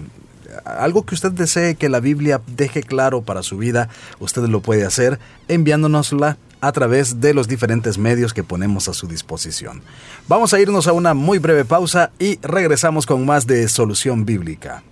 algo 0.65 1.05
que 1.05 1.17
usted 1.17 1.33
desee 1.33 1.75
que 1.75 1.89
la 1.89 1.99
Biblia 1.99 2.41
deje 2.47 2.83
claro 2.85 3.23
para 3.23 3.43
su 3.43 3.59
vida, 3.59 3.89
usted 4.21 4.43
lo 4.43 4.61
puede 4.61 4.85
hacer 4.85 5.19
enviándonosla 5.49 6.37
a 6.67 6.73
través 6.73 7.21
de 7.21 7.35
los 7.35 7.47
diferentes 7.47 7.99
medios 7.99 8.33
que 8.33 8.43
ponemos 8.43 8.89
a 8.89 8.95
su 8.95 9.07
disposición. 9.07 9.83
Vamos 10.29 10.55
a 10.55 10.61
irnos 10.61 10.89
a 10.89 10.93
una 10.93 11.13
muy 11.13 11.39
breve 11.39 11.65
pausa 11.65 12.11
y 12.19 12.39
regresamos 12.41 13.05
con 13.05 13.27
más 13.27 13.47
de 13.47 13.69
Solución 13.69 14.25
Bíblica. 14.25 14.83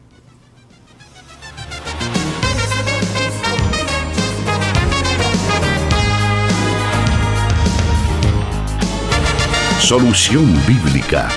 Solución 9.80 10.54
Bíblica. 10.66 11.28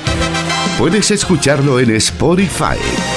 Puedes 0.78 1.12
escucharlo 1.12 1.80
en 1.80 1.92
Spotify. 1.96 3.15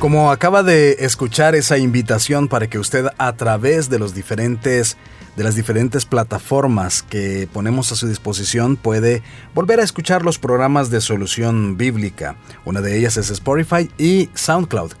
Como 0.00 0.30
acaba 0.30 0.62
de 0.62 0.96
escuchar 1.00 1.54
esa 1.54 1.76
invitación 1.76 2.48
para 2.48 2.68
que 2.68 2.78
usted 2.78 3.08
a 3.18 3.34
través 3.34 3.90
de 3.90 3.98
los 3.98 4.14
diferentes 4.14 4.96
de 5.36 5.44
las 5.44 5.54
diferentes 5.54 6.06
plataformas 6.06 7.02
que 7.02 7.46
ponemos 7.52 7.92
a 7.92 7.96
su 7.96 8.08
disposición 8.08 8.76
puede 8.76 9.22
volver 9.54 9.78
a 9.78 9.82
escuchar 9.82 10.24
los 10.24 10.38
programas 10.38 10.88
de 10.90 11.02
solución 11.02 11.76
bíblica. 11.76 12.36
Una 12.64 12.80
de 12.80 12.96
ellas 12.96 13.18
es 13.18 13.30
Spotify 13.30 13.90
y 13.98 14.30
SoundCloud. 14.32 14.92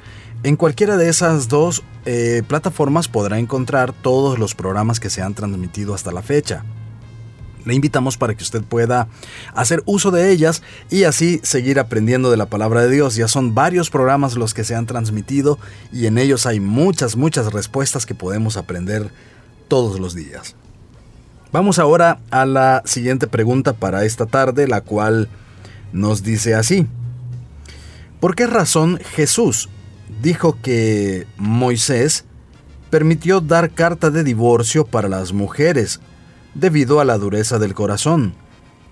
En 0.42 0.56
cualquiera 0.56 0.98
de 0.98 1.08
esas 1.08 1.48
dos 1.48 1.82
eh, 2.04 2.42
plataformas 2.46 3.08
podrá 3.08 3.38
encontrar 3.38 3.94
todos 3.94 4.38
los 4.38 4.54
programas 4.54 5.00
que 5.00 5.08
se 5.08 5.22
han 5.22 5.32
transmitido 5.32 5.94
hasta 5.94 6.12
la 6.12 6.20
fecha. 6.20 6.62
Le 7.64 7.74
invitamos 7.74 8.16
para 8.16 8.34
que 8.34 8.42
usted 8.42 8.62
pueda 8.62 9.08
hacer 9.54 9.82
uso 9.86 10.10
de 10.10 10.30
ellas 10.30 10.62
y 10.90 11.04
así 11.04 11.40
seguir 11.42 11.78
aprendiendo 11.78 12.30
de 12.30 12.36
la 12.36 12.46
palabra 12.46 12.82
de 12.82 12.90
Dios. 12.90 13.16
Ya 13.16 13.28
son 13.28 13.54
varios 13.54 13.90
programas 13.90 14.36
los 14.36 14.54
que 14.54 14.64
se 14.64 14.74
han 14.74 14.86
transmitido 14.86 15.58
y 15.92 16.06
en 16.06 16.18
ellos 16.18 16.46
hay 16.46 16.60
muchas, 16.60 17.16
muchas 17.16 17.52
respuestas 17.52 18.06
que 18.06 18.14
podemos 18.14 18.56
aprender 18.56 19.10
todos 19.68 20.00
los 20.00 20.14
días. 20.14 20.56
Vamos 21.52 21.78
ahora 21.78 22.20
a 22.30 22.46
la 22.46 22.82
siguiente 22.84 23.26
pregunta 23.26 23.72
para 23.72 24.04
esta 24.04 24.26
tarde, 24.26 24.68
la 24.68 24.82
cual 24.82 25.28
nos 25.92 26.22
dice 26.22 26.54
así. 26.54 26.86
¿Por 28.20 28.36
qué 28.36 28.46
razón 28.46 29.00
Jesús 29.14 29.68
dijo 30.22 30.58
que 30.62 31.26
Moisés 31.38 32.24
permitió 32.90 33.40
dar 33.40 33.70
carta 33.70 34.10
de 34.10 34.24
divorcio 34.24 34.84
para 34.84 35.08
las 35.08 35.32
mujeres 35.32 36.00
debido 36.54 37.00
a 37.00 37.04
la 37.04 37.18
dureza 37.18 37.58
del 37.58 37.74
corazón? 37.74 38.34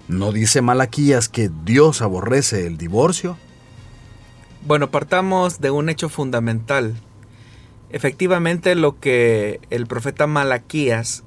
¿No 0.08 0.32
dice 0.32 0.62
Malaquías 0.62 1.28
que 1.28 1.50
Dios 1.64 2.02
aborrece 2.02 2.66
el 2.66 2.78
divorcio? 2.78 3.36
Bueno, 4.66 4.90
partamos 4.90 5.60
de 5.60 5.70
un 5.70 5.88
hecho 5.88 6.08
fundamental 6.08 6.94
Efectivamente 7.90 8.74
lo 8.74 9.00
que 9.00 9.60
el 9.70 9.86
profeta 9.86 10.26
Malaquías 10.26 11.24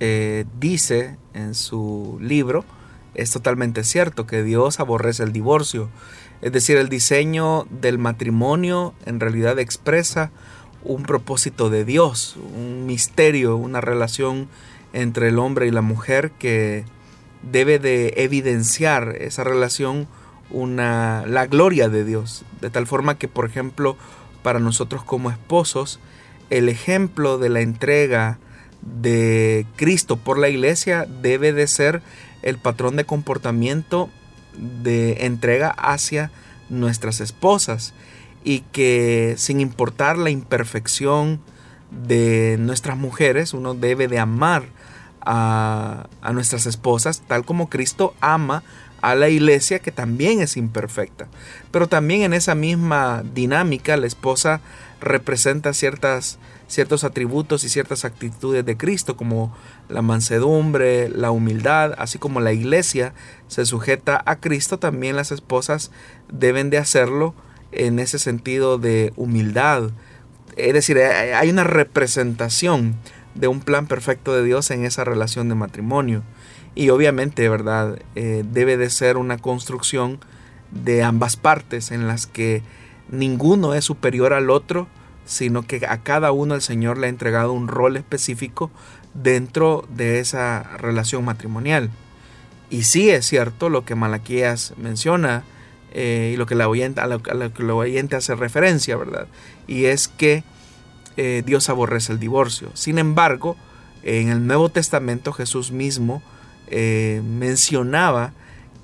eh, 0.00 0.46
dice 0.58 1.18
en 1.34 1.54
su 1.54 2.18
libro 2.22 2.64
es 3.14 3.30
totalmente 3.32 3.84
cierto, 3.84 4.26
que 4.26 4.42
Dios 4.42 4.80
aborrece 4.80 5.24
el 5.24 5.32
divorcio. 5.32 5.90
Es 6.40 6.52
decir, 6.52 6.78
el 6.78 6.88
diseño 6.88 7.66
del 7.68 7.98
matrimonio 7.98 8.94
en 9.04 9.20
realidad 9.20 9.58
expresa 9.58 10.30
un 10.84 11.02
propósito 11.02 11.68
de 11.68 11.84
Dios, 11.84 12.38
un 12.56 12.86
misterio, 12.86 13.56
una 13.56 13.82
relación 13.82 14.48
entre 14.92 15.28
el 15.28 15.38
hombre 15.38 15.66
y 15.66 15.70
la 15.70 15.82
mujer 15.82 16.32
que 16.32 16.84
debe 17.42 17.78
de 17.78 18.14
evidenciar 18.16 19.16
esa 19.18 19.44
relación 19.44 20.08
una, 20.50 21.24
la 21.26 21.46
gloria 21.46 21.88
de 21.88 22.04
Dios. 22.04 22.44
De 22.60 22.70
tal 22.70 22.86
forma 22.86 23.16
que, 23.16 23.28
por 23.28 23.46
ejemplo, 23.46 23.96
para 24.42 24.58
nosotros 24.58 25.04
como 25.04 25.30
esposos, 25.30 26.00
el 26.50 26.68
ejemplo 26.68 27.38
de 27.38 27.48
la 27.48 27.60
entrega 27.60 28.38
de 28.82 29.66
Cristo 29.76 30.16
por 30.16 30.38
la 30.38 30.48
iglesia 30.48 31.06
debe 31.22 31.52
de 31.52 31.66
ser 31.66 32.02
el 32.42 32.58
patrón 32.58 32.96
de 32.96 33.04
comportamiento 33.04 34.10
de 34.56 35.26
entrega 35.26 35.70
hacia 35.70 36.30
nuestras 36.68 37.20
esposas 37.20 37.94
y 38.42 38.60
que 38.72 39.34
sin 39.36 39.60
importar 39.60 40.16
la 40.16 40.30
imperfección 40.30 41.40
de 41.90 42.56
nuestras 42.58 42.96
mujeres, 42.96 43.52
uno 43.52 43.74
debe 43.74 44.08
de 44.08 44.18
amar 44.18 44.64
a, 45.20 46.06
nuestras 46.32 46.66
esposas 46.66 47.22
tal 47.26 47.44
como 47.44 47.68
Cristo 47.68 48.14
ama 48.20 48.62
a 49.02 49.14
la 49.14 49.28
iglesia 49.28 49.78
que 49.78 49.92
también 49.92 50.40
es 50.40 50.56
imperfecta. 50.56 51.28
Pero 51.70 51.88
también 51.88 52.22
en 52.22 52.34
esa 52.34 52.54
misma 52.54 53.22
dinámica 53.34 53.96
la 53.96 54.06
esposa 54.06 54.60
representa 55.00 55.72
ciertas, 55.72 56.38
ciertos 56.68 57.04
atributos 57.04 57.64
y 57.64 57.70
ciertas 57.70 58.04
actitudes 58.04 58.64
de 58.64 58.76
Cristo 58.76 59.16
como 59.16 59.56
la 59.88 60.02
mansedumbre, 60.02 61.08
la 61.08 61.30
humildad, 61.30 61.94
así 61.96 62.18
como 62.18 62.40
la 62.40 62.52
iglesia 62.52 63.14
se 63.48 63.64
sujeta 63.64 64.22
a 64.26 64.36
Cristo, 64.36 64.78
también 64.78 65.16
las 65.16 65.32
esposas 65.32 65.90
deben 66.30 66.68
de 66.68 66.78
hacerlo 66.78 67.34
en 67.72 67.98
ese 67.98 68.18
sentido 68.18 68.76
de 68.76 69.12
humildad. 69.16 69.90
Es 70.56 70.74
decir, 70.74 70.98
hay 70.98 71.48
una 71.48 71.64
representación 71.64 72.96
de 73.34 73.48
un 73.48 73.60
plan 73.60 73.86
perfecto 73.86 74.34
de 74.34 74.44
Dios 74.44 74.70
en 74.70 74.84
esa 74.84 75.04
relación 75.04 75.48
de 75.48 75.54
matrimonio. 75.54 76.22
Y 76.74 76.90
obviamente, 76.90 77.48
¿verdad? 77.48 77.98
Eh, 78.14 78.44
debe 78.50 78.76
de 78.76 78.90
ser 78.90 79.16
una 79.16 79.38
construcción 79.38 80.18
de 80.70 81.02
ambas 81.02 81.36
partes 81.36 81.90
en 81.90 82.06
las 82.06 82.26
que 82.26 82.62
ninguno 83.10 83.74
es 83.74 83.84
superior 83.84 84.32
al 84.32 84.50
otro, 84.50 84.86
sino 85.24 85.62
que 85.62 85.84
a 85.88 85.98
cada 85.98 86.32
uno 86.32 86.54
el 86.54 86.62
Señor 86.62 86.98
le 86.98 87.06
ha 87.06 87.10
entregado 87.10 87.52
un 87.52 87.68
rol 87.68 87.96
específico 87.96 88.70
dentro 89.14 89.86
de 89.88 90.20
esa 90.20 90.62
relación 90.78 91.24
matrimonial. 91.24 91.90
Y 92.70 92.84
sí 92.84 93.10
es 93.10 93.26
cierto 93.26 93.68
lo 93.68 93.84
que 93.84 93.96
Malaquías 93.96 94.74
menciona 94.76 95.42
eh, 95.92 96.30
y 96.34 96.36
lo 96.36 96.46
que, 96.46 96.54
la 96.54 96.68
oyente, 96.68 97.00
a, 97.00 97.06
lo, 97.08 97.20
que 97.20 97.62
el 97.62 97.70
oyente 97.70 98.14
hace 98.14 98.36
referencia, 98.36 98.96
¿verdad? 98.96 99.26
Y 99.66 99.86
es 99.86 100.06
que 100.06 100.44
eh, 101.22 101.42
Dios 101.44 101.68
aborrece 101.68 102.12
el 102.12 102.18
divorcio. 102.18 102.70
Sin 102.72 102.96
embargo, 102.96 103.54
en 104.02 104.30
el 104.30 104.46
Nuevo 104.46 104.70
Testamento 104.70 105.34
Jesús 105.34 105.70
mismo 105.70 106.22
eh, 106.68 107.20
mencionaba 107.22 108.32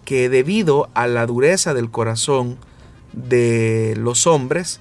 que 0.05 0.29
debido 0.29 0.91
a 0.93 1.07
la 1.07 1.25
dureza 1.25 1.73
del 1.73 1.91
corazón 1.91 2.59
de 3.15 3.95
los 3.97 4.27
hombres, 4.27 4.81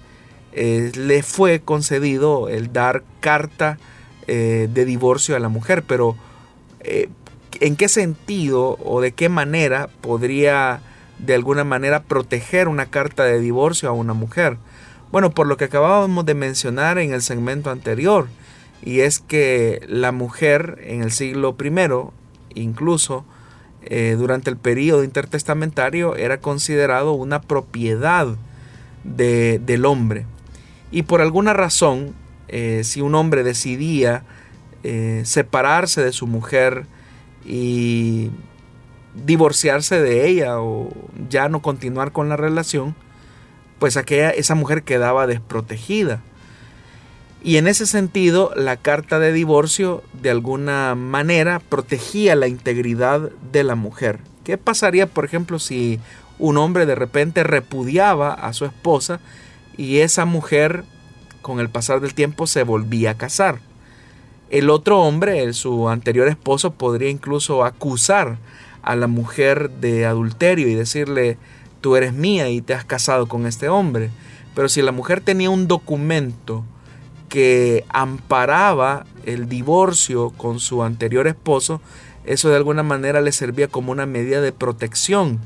le 0.53 1.24
fue 1.24 1.62
concedido 1.62 2.50
el 2.50 2.74
dar 2.74 3.03
carta 3.21 3.77
de 4.27 4.85
divorcio 4.85 5.35
a 5.35 5.39
la 5.39 5.50
mujer, 5.50 5.83
pero 5.83 6.15
¿en 6.81 7.75
qué 7.75 7.88
sentido 7.88 8.77
o 8.83 9.01
de 9.01 9.13
qué 9.13 9.29
manera 9.29 9.89
podría 10.01 10.81
de 11.19 11.35
alguna 11.35 11.63
manera 11.63 12.03
proteger 12.03 12.67
una 12.67 12.85
carta 12.85 13.24
de 13.24 13.39
divorcio 13.39 13.89
a 13.89 13.93
una 13.93 14.13
mujer? 14.13 14.57
Bueno, 15.15 15.29
por 15.29 15.48
lo 15.48 15.55
que 15.55 15.63
acabábamos 15.63 16.25
de 16.25 16.34
mencionar 16.34 16.98
en 16.98 17.13
el 17.13 17.22
segmento 17.22 17.72
anterior, 17.72 18.27
y 18.84 19.00
es 19.00 19.22
que 19.22 19.81
la 19.88 20.12
mujer 20.12 20.77
en 20.84 21.03
el 21.03 21.13
siglo 21.13 21.55
I, 21.57 22.60
incluso 22.60 23.24
eh, 23.84 24.17
durante 24.19 24.50
el 24.50 24.57
periodo 24.57 25.05
intertestamentario, 25.05 26.17
era 26.17 26.41
considerado 26.41 27.13
una 27.13 27.39
propiedad 27.39 28.36
del 29.05 29.86
hombre. 29.86 30.25
Y 30.91 31.03
por 31.03 31.22
alguna 31.22 31.53
razón, 31.53 32.13
eh, 32.50 32.81
si 32.84 33.00
un 33.00 33.15
hombre 33.15 33.43
decidía 33.43 34.25
eh, 34.84 35.22
separarse 35.24 36.03
de 36.03 36.12
su 36.12 36.27
mujer 36.27 36.88
y 37.45 38.31
divorciarse 39.25 40.01
de 40.01 40.27
ella 40.27 40.60
o 40.60 40.91
ya 41.29 41.48
no 41.48 41.62
continuar 41.62 42.12
con 42.12 42.27
la 42.27 42.36
relación, 42.36 42.95
pues 43.79 43.98
aquella, 43.98 44.29
esa 44.29 44.55
mujer 44.55 44.84
quedaba 44.84 45.27
desprotegida. 45.27 46.22
Y 47.44 47.58
en 47.58 47.67
ese 47.67 47.86
sentido, 47.86 48.51
la 48.55 48.75
carta 48.75 49.20
de 49.20 49.32
divorcio 49.32 50.03
de 50.13 50.32
alguna 50.32 50.96
manera 50.96 51.60
protegía 51.60 52.36
la 52.36 52.48
integridad 52.48 53.29
de 53.51 53.63
la 53.63 53.75
mujer. 53.75 54.20
¿Qué 54.44 54.58
pasaría, 54.58 55.05
por 55.05 55.25
ejemplo, 55.25 55.60
si 55.60 56.00
un 56.39 56.58
hombre 56.58 56.86
de 56.86 56.96
repente 56.96 57.44
repudiaba 57.44 58.34
a 58.34 58.51
su 58.53 58.65
esposa 58.65 59.20
y 59.77 59.98
esa 59.98 60.25
mujer 60.25 60.84
con 61.44 61.60
el 61.60 61.70
pasar 61.70 62.01
del 62.01 62.15
tiempo 62.15 62.48
se 62.48 62.63
volvía 62.63 63.12
a 63.12 63.17
casar? 63.17 63.60
El 64.50 64.70
otro 64.70 65.01
hombre, 65.01 65.53
su 65.53 65.89
anterior 65.89 66.27
esposo, 66.27 66.72
podría 66.72 67.10
incluso 67.10 67.63
acusar 67.63 68.38
a 68.82 68.96
la 68.96 69.08
mujer 69.08 69.70
de 69.70 70.05
adulterio 70.05 70.67
y 70.67 70.75
decirle, 70.75 71.38
tú 71.86 71.96
eres 71.96 72.13
mía 72.13 72.50
y 72.50 72.62
te 72.62 72.74
has 72.74 72.84
casado 72.84 73.27
con 73.27 73.46
este 73.46 73.70
hombre. 73.70 74.10
Pero 74.56 74.70
si 74.70 74.82
la 74.82 74.92
mujer 74.92 75.22
tenía 75.22 75.51
un 75.51 75.68
documento 75.68 76.63
que 77.30 77.86
amparaba 77.89 79.06
el 79.24 79.48
divorcio 79.48 80.32
con 80.32 80.60
su 80.60 80.82
anterior 80.82 81.27
esposo, 81.27 81.82
eso 82.25 82.50
de 82.50 82.56
alguna 82.56 82.82
manera 82.82 83.22
le 83.22 83.32
servía 83.32 83.68
como 83.68 83.92
una 83.92 84.08
medida 84.08 84.42
de 84.42 84.51
protección 84.51 85.39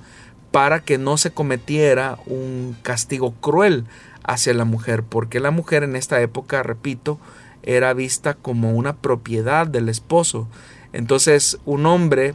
para 0.52 0.80
que 0.80 0.98
no 0.98 1.18
se 1.18 1.32
cometiera 1.32 2.18
un 2.26 2.74
castigo 2.84 3.34
cruel 3.42 3.84
hacia 4.24 4.54
la 4.54 4.64
mujer, 4.64 5.04
porque 5.04 5.42
la 5.42 5.52
mujer 5.52 5.84
en 5.84 5.98
esta 5.98 6.22
época, 6.22 6.64
repito, 6.64 7.20
era 7.64 7.94
vista 7.94 8.34
como 8.34 8.72
una 8.72 8.96
propiedad 8.96 9.68
del 9.68 9.90
esposo. 9.90 10.48
Entonces 10.94 11.58
un 11.66 11.86
hombre 11.86 12.34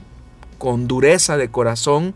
con 0.59 0.89
dureza 0.89 1.39
de 1.39 1.49
corazón 1.49 2.15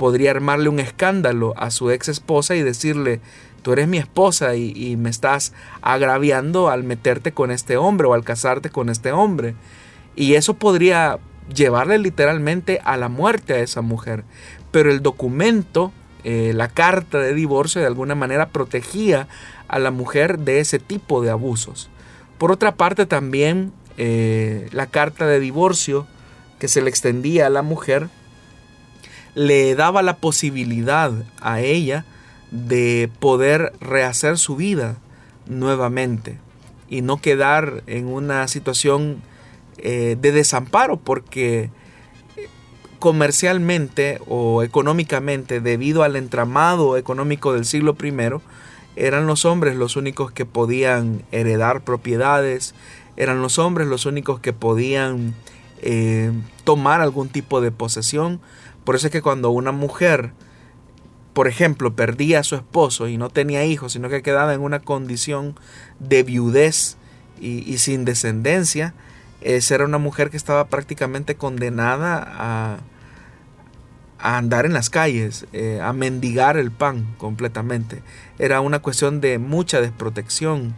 podría 0.00 0.30
armarle 0.30 0.70
un 0.70 0.80
escándalo 0.80 1.52
a 1.58 1.70
su 1.70 1.90
ex 1.90 2.08
esposa 2.08 2.56
y 2.56 2.62
decirle, 2.62 3.20
tú 3.60 3.74
eres 3.74 3.86
mi 3.86 3.98
esposa 3.98 4.56
y, 4.56 4.96
me 4.96 5.10
estás 5.10 5.52
agraviando 5.82 6.70
al 6.70 6.84
meterte 6.84 7.32
con 7.32 7.50
este 7.50 7.76
hombre 7.76 8.08
o 8.08 8.14
al 8.14 8.24
casarte 8.24 8.70
con 8.70 8.88
este 8.88 9.12
hombre. 9.12 9.56
Y 10.16 10.36
eso 10.36 10.54
podría 10.54 11.18
llevarle 11.54 11.98
literalmente 11.98 12.80
a 12.82 12.96
la 12.96 13.10
muerte 13.10 13.52
a 13.52 13.58
esa 13.58 13.82
mujer. 13.82 14.24
Pero 14.70 14.90
el 14.90 15.02
documento, 15.02 15.92
eh, 16.24 16.52
la 16.54 16.68
carta 16.68 17.18
de 17.18 17.34
divorcio, 17.34 17.82
de 17.82 17.86
alguna 17.86 18.14
manera 18.14 18.48
protegía 18.48 19.28
a 19.68 19.78
la 19.78 19.90
mujer 19.90 20.38
de 20.38 20.60
ese 20.60 20.78
tipo 20.78 21.20
de 21.20 21.28
abusos. 21.28 21.90
Por 22.38 22.52
otra 22.52 22.74
parte, 22.74 23.04
también 23.04 23.70
eh, 23.98 24.66
la 24.72 24.86
carta 24.86 25.26
de 25.26 25.40
divorcio 25.40 26.06
que 26.58 26.68
se 26.68 26.80
le 26.80 26.88
extendía 26.88 27.48
a 27.48 27.50
la 27.50 27.60
mujer 27.60 28.08
le 29.34 29.74
daba 29.74 30.02
la 30.02 30.16
posibilidad 30.16 31.12
a 31.40 31.60
ella 31.60 32.04
de 32.50 33.10
poder 33.20 33.72
rehacer 33.80 34.38
su 34.38 34.56
vida 34.56 34.96
nuevamente 35.46 36.38
y 36.88 37.02
no 37.02 37.20
quedar 37.20 37.82
en 37.86 38.06
una 38.06 38.46
situación 38.48 39.22
eh, 39.78 40.16
de 40.20 40.32
desamparo 40.32 40.96
porque 40.96 41.70
comercialmente 42.98 44.20
o 44.26 44.62
económicamente 44.62 45.60
debido 45.60 46.02
al 46.02 46.16
entramado 46.16 46.96
económico 46.96 47.52
del 47.52 47.64
siglo 47.64 47.96
I 48.02 48.12
eran 48.96 49.26
los 49.26 49.44
hombres 49.44 49.76
los 49.76 49.96
únicos 49.96 50.32
que 50.32 50.44
podían 50.44 51.22
heredar 51.32 51.82
propiedades, 51.82 52.74
eran 53.16 53.40
los 53.40 53.58
hombres 53.58 53.86
los 53.88 54.04
únicos 54.04 54.40
que 54.40 54.52
podían 54.52 55.34
eh, 55.80 56.32
tomar 56.64 57.00
algún 57.00 57.28
tipo 57.28 57.60
de 57.60 57.70
posesión. 57.70 58.40
Por 58.90 58.96
eso 58.96 59.06
es 59.06 59.12
que 59.12 59.22
cuando 59.22 59.50
una 59.50 59.70
mujer, 59.70 60.32
por 61.32 61.46
ejemplo, 61.46 61.94
perdía 61.94 62.40
a 62.40 62.42
su 62.42 62.56
esposo 62.56 63.06
y 63.06 63.18
no 63.18 63.30
tenía 63.30 63.64
hijos, 63.64 63.92
sino 63.92 64.08
que 64.08 64.20
quedaba 64.20 64.52
en 64.52 64.62
una 64.62 64.80
condición 64.80 65.56
de 66.00 66.24
viudez 66.24 66.96
y, 67.40 67.78
sin 67.78 68.04
descendencia, 68.04 68.94
era 69.42 69.84
una 69.84 69.98
mujer 69.98 70.30
que 70.30 70.36
estaba 70.36 70.66
prácticamente 70.66 71.36
condenada 71.36 72.20
a, 72.20 72.78
a 74.18 74.38
andar 74.38 74.66
en 74.66 74.72
las 74.72 74.90
calles, 74.90 75.46
eh, 75.52 75.78
a 75.80 75.92
mendigar 75.92 76.56
el 76.56 76.72
pan 76.72 77.14
completamente. 77.16 78.02
Era 78.40 78.60
una 78.60 78.80
cuestión 78.80 79.20
de 79.20 79.38
mucha 79.38 79.80
desprotección. 79.80 80.74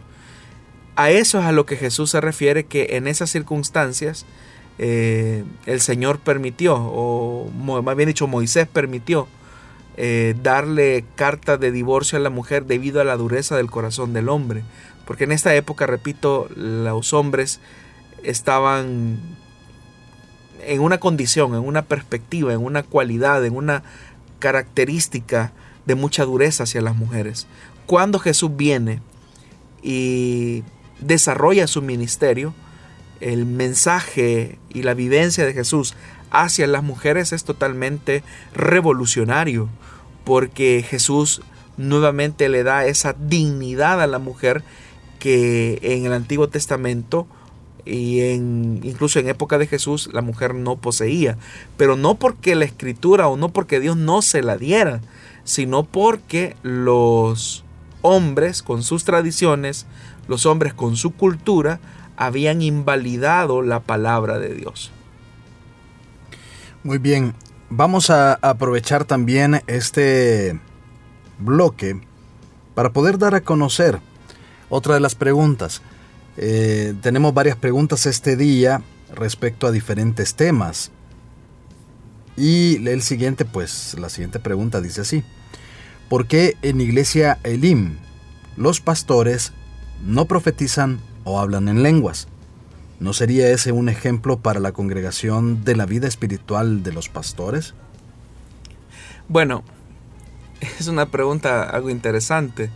A 0.95 1.09
eso 1.09 1.39
es 1.39 1.45
a 1.45 1.51
lo 1.51 1.65
que 1.65 1.77
Jesús 1.77 2.11
se 2.11 2.21
refiere, 2.21 2.67
que 2.67 2.89
en 2.91 3.07
esas 3.07 3.31
circunstancias 3.31 4.27
eh, 4.79 5.43
el 5.65 5.81
Señor 5.81 6.19
permitió, 6.19 6.75
o 6.75 7.49
más 7.81 7.95
bien 7.95 8.07
dicho 8.07 8.27
Moisés 8.27 8.67
permitió, 8.67 9.27
eh, 9.95 10.35
darle 10.41 11.05
carta 11.15 11.57
de 11.57 11.71
divorcio 11.71 12.17
a 12.17 12.21
la 12.21 12.31
mujer 12.31 12.65
debido 12.65 12.99
a 12.99 13.03
la 13.03 13.15
dureza 13.15 13.55
del 13.55 13.69
corazón 13.69 14.13
del 14.13 14.29
hombre. 14.29 14.63
Porque 15.05 15.25
en 15.25 15.31
esta 15.31 15.53
época, 15.53 15.85
repito, 15.85 16.47
los 16.55 17.13
hombres 17.13 17.59
estaban 18.23 19.19
en 20.65 20.81
una 20.81 20.99
condición, 20.99 21.53
en 21.53 21.59
una 21.59 21.83
perspectiva, 21.83 22.53
en 22.53 22.63
una 22.63 22.83
cualidad, 22.83 23.45
en 23.45 23.55
una 23.55 23.83
característica 24.39 25.51
de 25.85 25.95
mucha 25.95 26.25
dureza 26.25 26.63
hacia 26.63 26.81
las 26.81 26.95
mujeres. 26.95 27.47
Cuando 27.85 28.17
Jesús 28.17 28.55
viene 28.55 29.01
y 29.81 30.63
desarrolla 31.01 31.67
su 31.67 31.81
ministerio, 31.81 32.53
el 33.23 33.45
mensaje 33.45 34.59
y 34.69 34.83
la 34.83 34.93
vivencia 34.93 35.45
de 35.45 35.53
Jesús 35.53 35.95
hacia 36.29 36.67
las 36.67 36.83
mujeres 36.83 37.31
es 37.31 37.43
totalmente 37.43 38.23
revolucionario, 38.53 39.69
porque 40.23 40.85
Jesús 40.87 41.41
nuevamente 41.77 42.49
le 42.49 42.63
da 42.63 42.85
esa 42.85 43.13
dignidad 43.13 44.01
a 44.01 44.07
la 44.07 44.19
mujer 44.19 44.63
que 45.19 45.79
en 45.81 46.05
el 46.05 46.13
Antiguo 46.13 46.49
Testamento 46.49 47.27
y 47.85 48.21
en, 48.21 48.81
incluso 48.83 49.19
en 49.19 49.27
época 49.27 49.57
de 49.57 49.67
Jesús 49.67 50.09
la 50.11 50.21
mujer 50.21 50.55
no 50.55 50.77
poseía, 50.77 51.37
pero 51.77 51.95
no 51.95 52.15
porque 52.15 52.55
la 52.55 52.65
escritura 52.65 53.27
o 53.27 53.37
no 53.37 53.49
porque 53.49 53.79
Dios 53.79 53.95
no 53.97 54.21
se 54.21 54.41
la 54.41 54.57
diera, 54.57 55.01
sino 55.43 55.83
porque 55.83 56.55
los 56.61 57.63
hombres 58.01 58.63
con 58.63 58.83
sus 58.83 59.03
tradiciones, 59.03 59.85
los 60.27 60.45
hombres 60.45 60.73
con 60.73 60.95
su 60.95 61.11
cultura, 61.11 61.79
habían 62.17 62.61
invalidado 62.61 63.61
la 63.61 63.79
palabra 63.79 64.39
de 64.39 64.53
Dios. 64.53 64.91
Muy 66.83 66.97
bien, 66.97 67.33
vamos 67.69 68.09
a 68.09 68.33
aprovechar 68.41 69.05
también 69.05 69.61
este 69.67 70.59
bloque 71.39 71.99
para 72.75 72.91
poder 72.91 73.17
dar 73.17 73.35
a 73.35 73.41
conocer 73.41 73.99
otra 74.69 74.95
de 74.95 74.99
las 74.99 75.15
preguntas. 75.15 75.81
Eh, 76.37 76.93
tenemos 77.01 77.33
varias 77.33 77.55
preguntas 77.55 78.05
este 78.05 78.35
día 78.35 78.81
respecto 79.13 79.67
a 79.67 79.71
diferentes 79.71 80.35
temas. 80.35 80.91
Y 82.35 82.87
el 82.87 83.01
siguiente, 83.03 83.45
pues 83.45 83.95
la 83.99 84.09
siguiente 84.09 84.39
pregunta 84.39 84.81
dice 84.81 85.01
así. 85.01 85.23
¿Por 86.09 86.27
qué 86.27 86.57
en 86.61 86.81
Iglesia 86.81 87.39
Elim 87.43 87.97
los 88.57 88.81
pastores 88.81 89.53
no 90.05 90.25
profetizan 90.25 90.99
o 91.23 91.39
hablan 91.39 91.67
en 91.67 91.83
lenguas? 91.83 92.27
¿no 93.03 93.11
sería 93.11 93.49
ese 93.49 93.73
un 93.73 93.89
ejemplo 93.89 94.39
para 94.39 94.61
la 94.61 94.71
congregación 94.71 95.65
de 95.65 95.75
la 95.75 95.85
vida 95.85 96.07
espiritual 96.07 96.83
de 96.83 96.93
los 96.93 97.09
pastores? 97.09 97.73
Bueno, 99.27 99.63
es 100.79 100.87
una 100.87 101.07
pregunta 101.07 101.63
algo 101.63 101.89
interesante, 101.89 102.69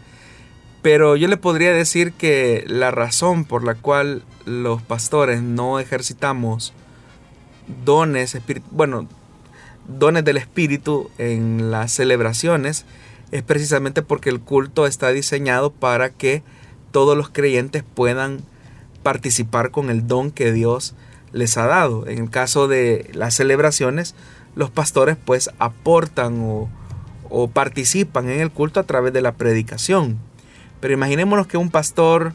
pero 0.82 1.16
yo 1.16 1.30
le 1.30 1.38
podría 1.38 1.72
decir 1.72 2.12
que 2.12 2.66
la 2.68 2.92
razón 2.92 3.46
por 3.46 3.64
la 3.64 3.76
cual 3.76 4.26
los 4.46 4.82
pastores 4.82 5.42
no 5.42 5.80
ejercitamos 5.80 6.74
dones, 7.86 8.38
bueno, 8.72 9.08
dones 9.88 10.26
del 10.26 10.36
Espíritu 10.36 11.10
en 11.18 11.72
las 11.72 11.94
celebraciones 11.94 12.86
es 13.32 13.44
precisamente 13.44 14.02
porque 14.02 14.30
el 14.30 14.42
culto 14.42 14.88
está 14.88 15.10
diseñado 15.12 15.72
para 15.72 16.10
que 16.10 16.44
todos 16.98 17.16
los 17.16 17.30
creyentes 17.30 17.84
puedan 17.84 18.40
participar 19.04 19.70
con 19.70 19.92
el 19.92 20.08
don 20.08 20.32
que 20.32 20.52
Dios 20.52 20.96
les 21.32 21.56
ha 21.56 21.68
dado. 21.68 22.08
En 22.08 22.18
el 22.18 22.30
caso 22.32 22.68
de 22.68 23.12
las 23.14 23.36
celebraciones, 23.36 24.16
los 24.56 24.72
pastores 24.72 25.16
pues 25.24 25.52
aportan 25.60 26.42
o, 27.30 27.50
participan 27.54 28.32
en 28.32 28.42
el 28.42 28.50
culto 28.50 28.80
a 28.80 28.88
través 28.88 29.14
de 29.14 29.22
la 29.22 29.34
predicación. 29.34 30.18
Pero 30.80 30.96
imaginémonos 30.96 31.46
que 31.46 31.58
un 31.58 31.70
pastor 31.70 32.34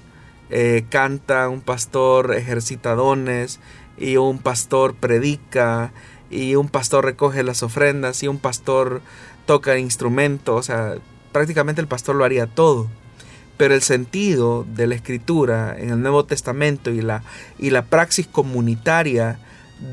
eh, 0.48 0.85
canta, 0.90 1.48
un 1.48 1.61
pastor 1.61 2.33
ejercita 2.33 2.94
dones 2.94 3.59
y 3.98 4.16
un 4.18 4.38
pastor 4.38 4.94
predica 4.94 5.92
y 6.31 6.55
un 6.55 6.68
pastor 6.68 7.05
recoge 7.05 7.42
las 7.42 7.64
ofrendas 7.64 8.22
y 8.22 8.29
un 8.29 8.38
pastor 8.38 9.03
toca 9.44 9.77
instrumentos, 9.77 10.57
o 10.57 10.62
sea, 10.62 10.94
prácticamente 11.33 11.81
el 11.81 11.88
pastor 11.88 12.14
lo 12.14 12.25
haría 12.25 12.46
todo. 12.46 12.87
Pero 13.56 13.74
el 13.74 13.82
sentido 13.82 14.66
de 14.74 14.86
la 14.86 14.94
escritura 14.94 15.76
en 15.78 15.90
el 15.90 16.00
Nuevo 16.00 16.24
Testamento 16.24 16.90
y 16.90 17.00
la, 17.00 17.22
y 17.58 17.70
la 17.70 17.84
praxis 17.84 18.26
comunitaria 18.26 19.38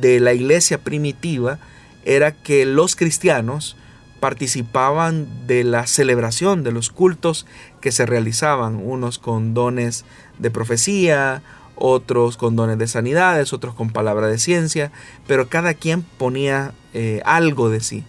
de 0.01 0.19
la 0.19 0.33
iglesia 0.33 0.79
primitiva 0.79 1.59
era 2.05 2.31
que 2.31 2.65
los 2.65 2.95
cristianos 2.95 3.75
participaban 4.19 5.47
de 5.47 5.63
la 5.63 5.87
celebración 5.87 6.63
de 6.63 6.71
los 6.71 6.89
cultos 6.89 7.45
que 7.81 7.91
se 7.91 8.05
realizaban, 8.05 8.75
unos 8.75 9.17
con 9.17 9.53
dones 9.53 10.05
de 10.39 10.51
profecía, 10.51 11.41
otros 11.75 12.37
con 12.37 12.55
dones 12.55 12.77
de 12.77 12.87
sanidades, 12.87 13.53
otros 13.53 13.73
con 13.73 13.89
palabra 13.89 14.27
de 14.27 14.37
ciencia, 14.37 14.91
pero 15.27 15.47
cada 15.47 15.73
quien 15.73 16.01
ponía 16.01 16.73
eh, 16.93 17.21
algo 17.25 17.69
de 17.69 17.79
sí. 17.79 18.03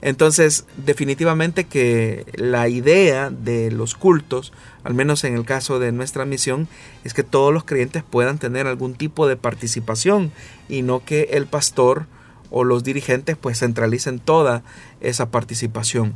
Entonces, 0.00 0.64
definitivamente 0.76 1.64
que 1.64 2.24
la 2.34 2.68
idea 2.68 3.30
de 3.30 3.72
los 3.72 3.96
cultos, 3.96 4.52
al 4.84 4.94
menos 4.94 5.24
en 5.24 5.34
el 5.34 5.44
caso 5.44 5.80
de 5.80 5.90
nuestra 5.90 6.24
misión, 6.24 6.68
es 7.02 7.14
que 7.14 7.24
todos 7.24 7.52
los 7.52 7.64
creyentes 7.64 8.04
puedan 8.08 8.38
tener 8.38 8.66
algún 8.68 8.94
tipo 8.94 9.26
de 9.26 9.36
participación 9.36 10.30
y 10.68 10.82
no 10.82 11.04
que 11.04 11.30
el 11.32 11.46
pastor 11.46 12.06
o 12.50 12.62
los 12.62 12.84
dirigentes 12.84 13.36
pues 13.36 13.58
centralicen 13.58 14.20
toda 14.20 14.62
esa 15.00 15.30
participación. 15.30 16.14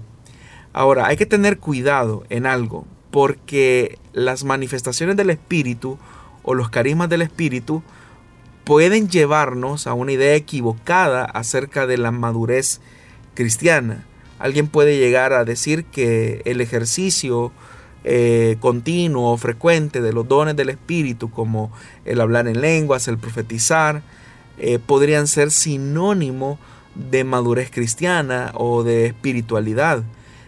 Ahora, 0.72 1.06
hay 1.06 1.16
que 1.16 1.26
tener 1.26 1.58
cuidado 1.58 2.24
en 2.30 2.46
algo, 2.46 2.86
porque 3.10 3.98
las 4.12 4.44
manifestaciones 4.44 5.16
del 5.16 5.30
Espíritu 5.30 5.98
o 6.44 6.54
los 6.54 6.70
carismas 6.70 7.08
del 7.08 7.22
Espíritu 7.22 7.82
pueden 8.64 9.08
llevarnos 9.08 9.86
a 9.86 9.92
una 9.92 10.12
idea 10.12 10.34
equivocada 10.34 11.24
acerca 11.24 11.86
de 11.86 11.98
la 11.98 12.10
madurez 12.12 12.80
cristiana. 13.34 14.04
Alguien 14.38 14.66
puede 14.66 14.98
llegar 14.98 15.32
a 15.32 15.44
decir 15.44 15.84
que 15.84 16.42
el 16.44 16.60
ejercicio 16.60 17.52
eh, 18.04 18.56
continuo 18.58 19.32
o 19.32 19.36
frecuente 19.36 20.00
de 20.00 20.12
los 20.12 20.26
dones 20.26 20.56
del 20.56 20.70
Espíritu, 20.70 21.30
como 21.30 21.70
el 22.04 22.20
hablar 22.20 22.48
en 22.48 22.60
lenguas, 22.60 23.06
el 23.06 23.18
profetizar, 23.18 24.02
eh, 24.58 24.78
podrían 24.78 25.28
ser 25.28 25.50
sinónimo 25.50 26.58
de 26.94 27.24
madurez 27.24 27.70
cristiana 27.70 28.50
o 28.54 28.82
de 28.82 29.06
espiritualidad. 29.06 30.02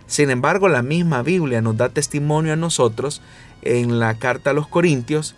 Sin 0.07 0.31
embargo, 0.31 0.69
la 0.69 0.83
misma 0.83 1.23
Biblia 1.23 1.63
nos 1.63 1.77
da 1.77 1.89
testimonio 1.89 2.53
a 2.53 2.57
nosotros 2.57 3.23
en 3.63 3.99
la 3.99 4.15
carta 4.19 4.51
a 4.51 4.53
los 4.53 4.67
Corintios 4.67 5.35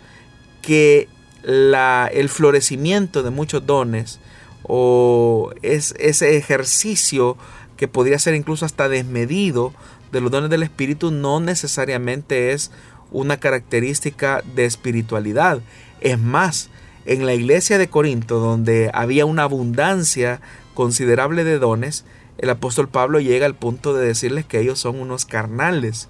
que 0.61 1.07
la, 1.43 2.09
el 2.11 2.29
florecimiento 2.29 3.23
de 3.23 3.29
muchos 3.29 3.65
dones 3.65 4.19
o 4.63 5.51
es, 5.61 5.93
ese 5.99 6.37
ejercicio 6.37 7.37
que 7.77 7.87
podría 7.87 8.19
ser 8.19 8.35
incluso 8.35 8.65
hasta 8.65 8.89
desmedido 8.89 9.73
de 10.11 10.21
los 10.21 10.31
dones 10.31 10.49
del 10.49 10.63
Espíritu 10.63 11.11
no 11.11 11.39
necesariamente 11.39 12.51
es 12.51 12.71
una 13.11 13.37
característica 13.37 14.43
de 14.55 14.65
espiritualidad. 14.65 15.61
Es 16.01 16.19
más, 16.19 16.69
en 17.05 17.25
la 17.25 17.33
iglesia 17.33 17.77
de 17.77 17.87
Corinto, 17.87 18.39
donde 18.39 18.91
había 18.93 19.25
una 19.25 19.43
abundancia 19.43 20.41
considerable 20.73 21.43
de 21.43 21.59
dones, 21.59 22.05
el 22.37 22.49
apóstol 22.49 22.89
Pablo 22.89 23.19
llega 23.19 23.45
al 23.45 23.55
punto 23.55 23.93
de 23.93 24.05
decirles 24.05 24.45
que 24.45 24.59
ellos 24.59 24.79
son 24.79 24.99
unos 24.99 25.25
carnales, 25.25 26.09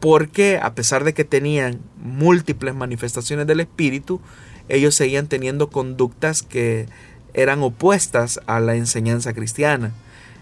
porque 0.00 0.58
a 0.60 0.74
pesar 0.74 1.04
de 1.04 1.14
que 1.14 1.24
tenían 1.24 1.80
múltiples 1.96 2.74
manifestaciones 2.74 3.46
del 3.46 3.60
Espíritu, 3.60 4.20
ellos 4.68 4.94
seguían 4.94 5.26
teniendo 5.26 5.70
conductas 5.70 6.42
que 6.42 6.86
eran 7.34 7.62
opuestas 7.62 8.40
a 8.46 8.60
la 8.60 8.74
enseñanza 8.74 9.32
cristiana. 9.32 9.92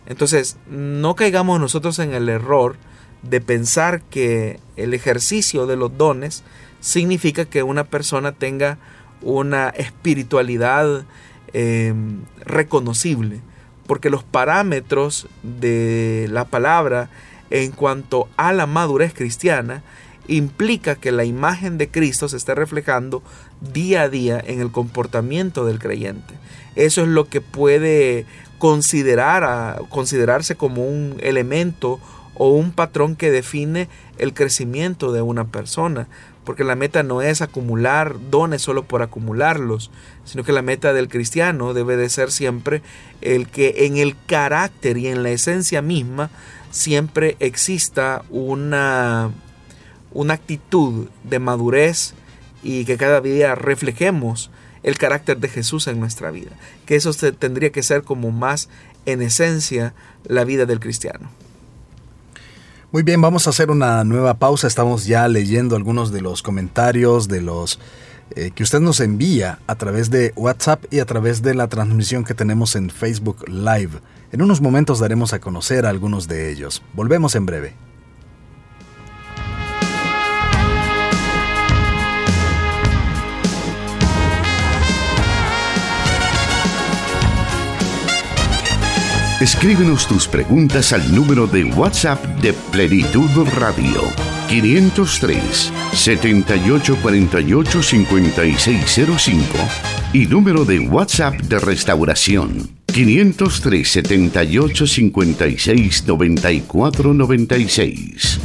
Entonces, 0.07 0.57
no 0.69 1.15
caigamos 1.15 1.61
nosotros 1.61 1.99
en 1.99 2.15
el 2.15 2.29
error 2.29 2.77
de 3.23 3.41
pensar 3.41 4.01
que 4.03 4.59
el 4.77 4.95
ejercicio 4.95 5.67
de 5.67 5.77
los 5.77 5.97
dones 5.97 6.43
significa 6.81 7.45
que 7.45 7.63
una 7.63 7.85
persona 7.85 8.33
tenga 8.33 8.79
una 9.23 9.69
espiritualidad 9.69 11.05
em, 11.53 12.23
reconocible, 12.45 13.41
porque 13.87 14.11
los 14.11 14.25
parámetros 14.25 15.29
de 15.43 16.29
la 16.31 16.47
palabra 16.47 17.11
en 17.51 17.73
cuanto 17.73 18.29
a 18.37 18.53
la 18.53 18.67
madurez 18.67 19.13
cristiana 19.13 19.83
implica 20.31 20.95
que 20.95 21.13
la 21.13 21.25
imagen 21.25 21.77
de 21.77 21.89
Cristo 21.89 22.29
se 22.29 22.37
esté 22.37 22.55
reflejando 22.55 23.23
día 23.73 24.03
a 24.03 24.09
día 24.09 24.43
en 24.45 24.61
el 24.61 24.71
comportamiento 24.71 25.65
del 25.65 25.79
creyente. 25.79 26.35
Eso 26.77 27.03
es 27.03 27.09
lo 27.09 27.29
que 27.29 27.41
puede 27.41 28.27
considerar 28.59 29.83
considerarse 29.89 30.55
como 30.55 30.85
un 30.85 31.17
elemento 31.21 31.99
o 32.35 32.51
un 32.51 32.73
patrón 32.73 33.17
que 33.17 33.31
define 33.31 33.89
el 34.19 34.33
crecimiento 34.33 35.13
de 35.13 35.21
una 35.21 35.49
persona. 35.49 36.07
Porque 36.45 36.65
la 36.65 36.77
meta 36.77 37.03
no 37.03 37.23
es 37.23 37.43
acumular 37.43 38.17
dones 38.31 38.63
solo 38.63 38.85
por 38.85 39.03
acumularlos, 39.03 39.91
sino 40.25 40.43
que 40.45 40.53
la 40.53 40.63
meta 40.63 40.93
del 40.93 41.09
cristiano 41.09 41.75
debe 41.75 41.97
de 41.97 42.09
ser 42.09 42.31
siempre 42.31 42.83
el 43.21 43.49
que 43.49 43.87
en 43.87 43.99
el 43.99 44.17
carácter 44.27 44.97
y 44.97 45.09
en 45.09 45.23
la 45.23 45.31
esencia 45.31 45.83
misma 45.83 46.31
siempre 46.71 47.37
exista 47.41 48.23
una, 48.31 49.33
una 50.13 50.35
actitud 50.35 51.09
de 51.25 51.39
madurez 51.39 52.15
y 52.63 52.85
que 52.85 52.97
cada 52.97 53.21
día 53.21 53.55
reflejemos 53.55 54.51
el 54.83 54.99
carácter 54.99 55.39
de 55.39 55.49
Jesús 55.49 55.87
en 55.87 56.01
nuestra 56.01 56.31
vida. 56.31 56.51
Que 56.87 56.97
eso 56.97 57.13
tendría 57.15 57.71
que 57.71 57.83
ser 57.83 58.03
como 58.03 58.31
más 58.31 58.69
en 59.07 59.23
esencia 59.23 59.95
la 60.25 60.45
vida 60.45 60.67
del 60.67 60.81
cristiano. 60.81 61.31
Muy 62.93 63.03
bien, 63.03 63.21
vamos 63.21 63.47
a 63.47 63.51
hacer 63.51 63.71
una 63.71 64.03
nueva 64.05 64.35
pausa. 64.35 64.67
Estamos 64.67 65.07
ya 65.07 65.29
leyendo 65.29 65.77
algunos 65.77 66.11
de 66.11 66.23
los 66.23 66.43
comentarios 66.43 67.29
de 67.29 67.41
los 67.41 67.79
eh, 68.35 68.51
que 68.53 68.63
usted 68.63 68.81
nos 68.81 69.01
envía 69.01 69.61
a 69.67 69.77
través 69.77 70.11
de 70.11 70.33
WhatsApp 70.37 70.85
y 70.91 70.99
a 70.99 71.05
través 71.05 71.43
de 71.43 71.55
la 71.55 71.69
transmisión 71.69 72.25
que 72.25 72.35
tenemos 72.35 72.75
en 72.77 72.91
Facebook 72.91 73.49
Live. 73.49 74.01
En 74.33 74.43
unos 74.43 74.61
momentos 74.61 74.99
daremos 74.99 75.33
a 75.33 75.41
conocer 75.41 75.87
a 75.87 75.91
algunos 75.91 76.27
de 76.27 76.51
ellos. 76.51 76.83
Volvemos 76.95 77.35
en 77.35 77.47
breve. 77.47 77.90
Escríbenos 89.41 90.07
tus 90.07 90.29
preguntas 90.29 90.93
al 90.93 91.15
número 91.15 91.47
de 91.47 91.65
WhatsApp 91.65 92.23
de 92.43 92.53
Plenitud 92.53 93.31
Radio 93.57 94.03
503 94.51 95.73
7848 95.95 97.83
5605 97.83 99.57
y 100.13 100.27
número 100.27 100.67
de 100.67 100.81
WhatsApp 100.81 101.37
de 101.41 101.59
Restauración 101.59 102.69
503 102.85 103.91
78 103.91 104.87
56 104.87 106.07
94 106.07 107.15
96. 107.15 108.41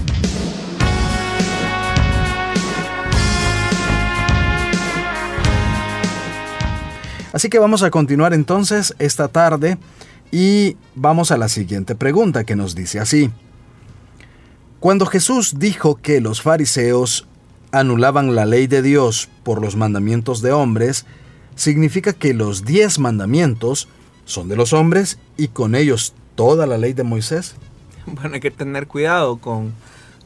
Así 7.33 7.49
que 7.49 7.59
vamos 7.59 7.83
a 7.83 7.91
continuar 7.91 8.33
entonces 8.33 8.95
esta 8.97 9.27
tarde 9.27 9.77
y 10.31 10.77
vamos 10.95 11.31
a 11.31 11.37
la 11.37 11.49
siguiente 11.49 11.95
pregunta 11.95 12.43
que 12.43 12.55
nos 12.55 12.75
dice 12.75 12.99
así. 12.99 13.31
Cuando 14.79 15.05
Jesús 15.05 15.57
dijo 15.57 15.95
que 15.95 16.21
los 16.21 16.41
fariseos 16.41 17.27
anulaban 17.71 18.35
la 18.35 18.45
ley 18.45 18.67
de 18.67 18.81
Dios 18.81 19.29
por 19.43 19.61
los 19.61 19.75
mandamientos 19.75 20.41
de 20.41 20.51
hombres, 20.51 21.05
significa 21.55 22.13
que 22.13 22.33
los 22.33 22.65
diez 22.65 22.99
mandamientos 22.99 23.87
son 24.25 24.47
de 24.47 24.55
los 24.55 24.73
hombres 24.73 25.19
y 25.37 25.49
con 25.49 25.75
ellos 25.75 26.13
toda 26.35 26.67
la 26.67 26.77
ley 26.77 26.93
de 26.93 27.03
Moisés. 27.03 27.55
Bueno, 28.05 28.35
hay 28.35 28.39
que 28.39 28.51
tener 28.51 28.85
cuidado 28.85 29.37
con, 29.37 29.73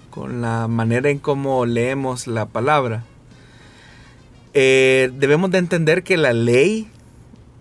con 0.10 0.42
la 0.42 0.68
manera 0.68 1.10
en 1.10 1.20
cómo 1.20 1.66
leemos 1.66 2.28
la 2.28 2.46
palabra. 2.46 3.06
Eh, 4.54 5.12
debemos 5.14 5.52
de 5.52 5.60
entender 5.60 6.04
que 6.04 6.18
la 6.18 6.34
ley, 6.34 6.90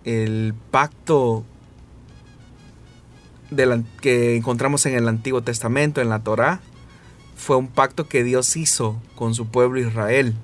el 0.03 0.53
pacto 0.71 1.45
que 4.01 4.35
encontramos 4.35 4.85
en 4.85 4.95
el 4.95 5.07
Antiguo 5.07 5.41
Testamento, 5.41 6.01
en 6.01 6.09
la 6.09 6.19
Torá, 6.19 6.61
fue 7.35 7.55
un 7.55 7.67
pacto 7.67 8.07
que 8.07 8.23
Dios 8.23 8.55
hizo 8.57 9.01
con 9.15 9.33
su 9.33 9.47
pueblo 9.47 9.79
Israel. 9.79 10.35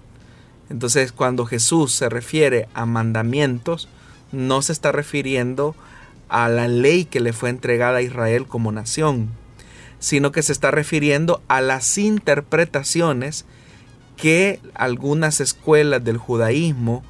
Entonces 0.70 1.12
cuando 1.12 1.46
Jesús 1.46 1.92
se 1.92 2.10
refiere 2.10 2.68
a 2.74 2.86
mandamientos, 2.86 3.90
no 4.32 4.62
se 4.62 4.72
está 4.72 4.92
refiriendo 4.92 5.76
a 6.30 6.50
la 6.50 6.68
ley 6.68 7.06
que 7.06 7.20
le 7.20 7.34
fue 7.34 7.50
entregada 7.50 8.00
a 8.00 8.02
Israel 8.02 8.48
como 8.48 8.72
nación, 8.72 9.30
sino 10.00 10.32
que 10.32 10.42
se 10.42 10.52
está 10.52 10.72
refiriendo 10.72 11.42
a 11.48 11.62
las 11.62 11.98
interpretaciones 11.98 13.46
que 14.18 14.60
algunas 14.74 15.42
escuelas 15.42 16.04
del 16.04 16.18
judaísmo 16.18 17.04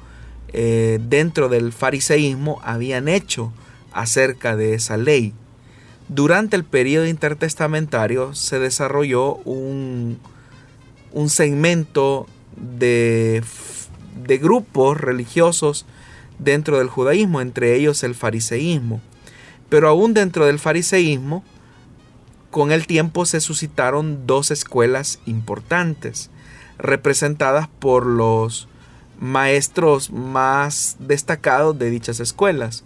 eh, 0.52 0.98
dentro 1.02 1.48
del 1.48 1.72
fariseísmo 1.72 2.60
habían 2.62 3.08
hecho 3.08 3.52
acerca 3.92 4.56
de 4.56 4.74
esa 4.74 4.96
ley. 4.96 5.32
Durante 6.08 6.56
el 6.56 6.64
periodo 6.64 7.06
intertestamentario 7.06 8.34
se 8.34 8.58
desarrolló 8.58 9.36
un, 9.44 10.18
un 11.12 11.28
segmento 11.28 12.26
de, 12.56 13.42
de 14.24 14.38
grupos 14.38 15.00
religiosos 15.00 15.84
dentro 16.38 16.78
del 16.78 16.88
judaísmo, 16.88 17.40
entre 17.40 17.74
ellos 17.74 18.04
el 18.04 18.14
fariseísmo. 18.14 19.00
Pero 19.68 19.88
aún 19.88 20.14
dentro 20.14 20.46
del 20.46 20.60
fariseísmo, 20.60 21.42
con 22.50 22.70
el 22.70 22.86
tiempo 22.86 23.26
se 23.26 23.40
suscitaron 23.40 24.26
dos 24.26 24.50
escuelas 24.50 25.18
importantes, 25.26 26.30
representadas 26.78 27.68
por 27.68 28.06
los 28.06 28.68
maestros 29.18 30.10
más 30.10 30.96
destacados 31.00 31.78
de 31.78 31.90
dichas 31.90 32.20
escuelas. 32.20 32.84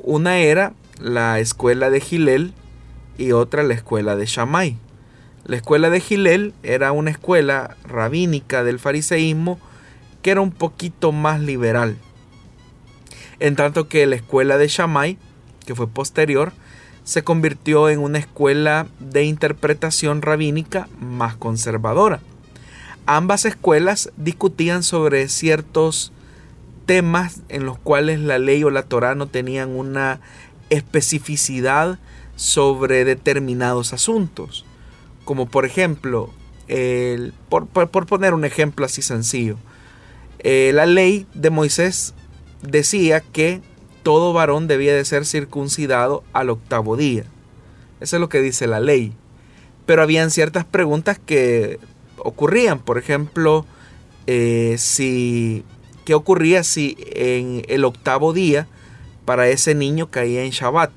Una 0.00 0.38
era 0.38 0.72
la 1.00 1.38
escuela 1.38 1.90
de 1.90 2.00
Gilel 2.00 2.52
y 3.16 3.32
otra 3.32 3.62
la 3.62 3.74
escuela 3.74 4.16
de 4.16 4.26
Shammai. 4.26 4.76
La 5.44 5.56
escuela 5.56 5.90
de 5.90 6.00
Gilel 6.00 6.54
era 6.62 6.92
una 6.92 7.10
escuela 7.10 7.76
rabínica 7.84 8.64
del 8.64 8.78
fariseísmo 8.78 9.58
que 10.22 10.30
era 10.30 10.40
un 10.40 10.50
poquito 10.50 11.12
más 11.12 11.40
liberal. 11.40 11.96
En 13.40 13.56
tanto 13.56 13.88
que 13.88 14.06
la 14.06 14.16
escuela 14.16 14.58
de 14.58 14.68
Shammai, 14.68 15.16
que 15.64 15.74
fue 15.74 15.86
posterior, 15.86 16.52
se 17.04 17.22
convirtió 17.22 17.88
en 17.88 18.00
una 18.00 18.18
escuela 18.18 18.86
de 18.98 19.24
interpretación 19.24 20.20
rabínica 20.20 20.88
más 21.00 21.36
conservadora. 21.36 22.20
Ambas 23.06 23.46
escuelas 23.46 24.12
discutían 24.18 24.82
sobre 24.82 25.28
ciertos 25.28 26.12
temas 26.84 27.42
en 27.48 27.64
los 27.64 27.78
cuales 27.78 28.20
la 28.20 28.38
ley 28.38 28.64
o 28.64 28.70
la 28.70 28.82
Torah 28.82 29.14
no 29.14 29.26
tenían 29.26 29.70
una 29.70 30.20
especificidad 30.70 31.98
sobre 32.36 33.04
determinados 33.04 33.92
asuntos. 33.92 34.64
Como 35.24 35.46
por 35.46 35.66
ejemplo, 35.66 36.30
el, 36.68 37.34
por, 37.48 37.66
poner 38.06 38.34
un 38.34 38.44
ejemplo 38.44 38.86
así 38.86 39.02
sencillo, 39.02 39.56
eh, 40.38 40.70
la 40.74 40.86
ley 40.86 41.26
de 41.34 41.50
Moisés 41.50 42.14
decía 42.62 43.20
que 43.20 43.60
todo 44.02 44.32
varón 44.32 44.68
debía 44.68 44.94
de 44.94 45.04
ser 45.04 45.26
circuncidado 45.26 46.22
al 46.32 46.50
octavo 46.50 46.96
día. 46.96 47.24
Eso 48.00 48.16
es 48.16 48.20
lo 48.20 48.28
que 48.28 48.40
dice 48.40 48.66
la 48.66 48.80
ley. 48.80 49.12
Pero 49.86 50.02
habían 50.02 50.30
ciertas 50.30 50.64
preguntas 50.64 51.18
que 51.18 51.80
ocurrían. 52.16 52.78
Por 52.78 52.98
ejemplo, 52.98 53.66
eh, 54.26 54.76
si, 54.78 55.64
¿qué 56.04 56.14
ocurría 56.14 56.62
si 56.62 56.96
en 57.14 57.62
el 57.68 57.84
octavo 57.84 58.32
día 58.32 58.68
para 59.28 59.48
ese 59.50 59.74
niño 59.74 60.10
caía 60.10 60.42
en 60.42 60.52
Shabbat. 60.52 60.90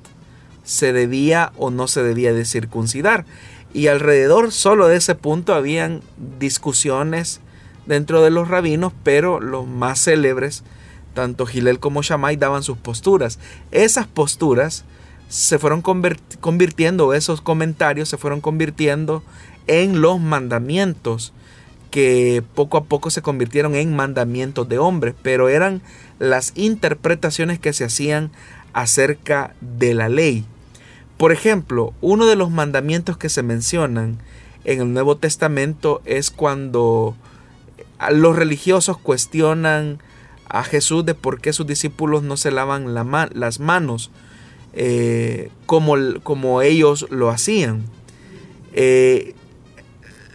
¿Se 0.64 0.94
debía 0.94 1.52
o 1.58 1.70
no 1.70 1.86
se 1.86 2.02
debía 2.02 2.32
de 2.32 2.46
circuncidar? 2.46 3.26
Y 3.74 3.88
alrededor 3.88 4.52
solo 4.52 4.88
de 4.88 4.96
ese 4.96 5.14
punto 5.14 5.52
habían 5.52 6.00
discusiones 6.38 7.42
dentro 7.84 8.22
de 8.22 8.30
los 8.30 8.48
rabinos, 8.48 8.94
pero 9.02 9.38
los 9.38 9.66
más 9.66 10.04
célebres, 10.04 10.64
tanto 11.12 11.44
Gilel 11.44 11.78
como 11.78 12.00
Shammai, 12.00 12.38
daban 12.38 12.62
sus 12.62 12.78
posturas. 12.78 13.38
Esas 13.70 14.06
posturas 14.06 14.86
se 15.28 15.58
fueron 15.58 15.82
convirtiendo, 15.82 17.12
esos 17.12 17.42
comentarios 17.42 18.08
se 18.08 18.16
fueron 18.16 18.40
convirtiendo 18.40 19.22
en 19.66 20.00
los 20.00 20.18
mandamientos 20.20 21.34
que 21.92 22.42
poco 22.54 22.78
a 22.78 22.84
poco 22.84 23.10
se 23.10 23.20
convirtieron 23.20 23.74
en 23.74 23.94
mandamientos 23.94 24.66
de 24.66 24.78
hombres, 24.78 25.14
pero 25.22 25.50
eran 25.50 25.82
las 26.18 26.52
interpretaciones 26.56 27.58
que 27.58 27.74
se 27.74 27.84
hacían 27.84 28.32
acerca 28.72 29.54
de 29.60 29.92
la 29.92 30.08
ley. 30.08 30.46
Por 31.18 31.32
ejemplo, 31.32 31.92
uno 32.00 32.26
de 32.26 32.34
los 32.34 32.50
mandamientos 32.50 33.18
que 33.18 33.28
se 33.28 33.42
mencionan 33.42 34.18
en 34.64 34.80
el 34.80 34.92
Nuevo 34.94 35.18
Testamento 35.18 36.00
es 36.06 36.30
cuando 36.30 37.14
los 38.10 38.36
religiosos 38.36 38.96
cuestionan 38.96 39.98
a 40.48 40.64
Jesús 40.64 41.04
de 41.04 41.14
por 41.14 41.42
qué 41.42 41.52
sus 41.52 41.66
discípulos 41.66 42.22
no 42.22 42.38
se 42.38 42.50
lavan 42.50 42.94
las 42.94 43.60
manos 43.60 44.10
eh, 44.72 45.50
como, 45.66 45.94
como, 46.22 46.62
ellos 46.62 47.06
lo 47.10 47.28
hacían. 47.28 47.84
Eh, 48.72 49.34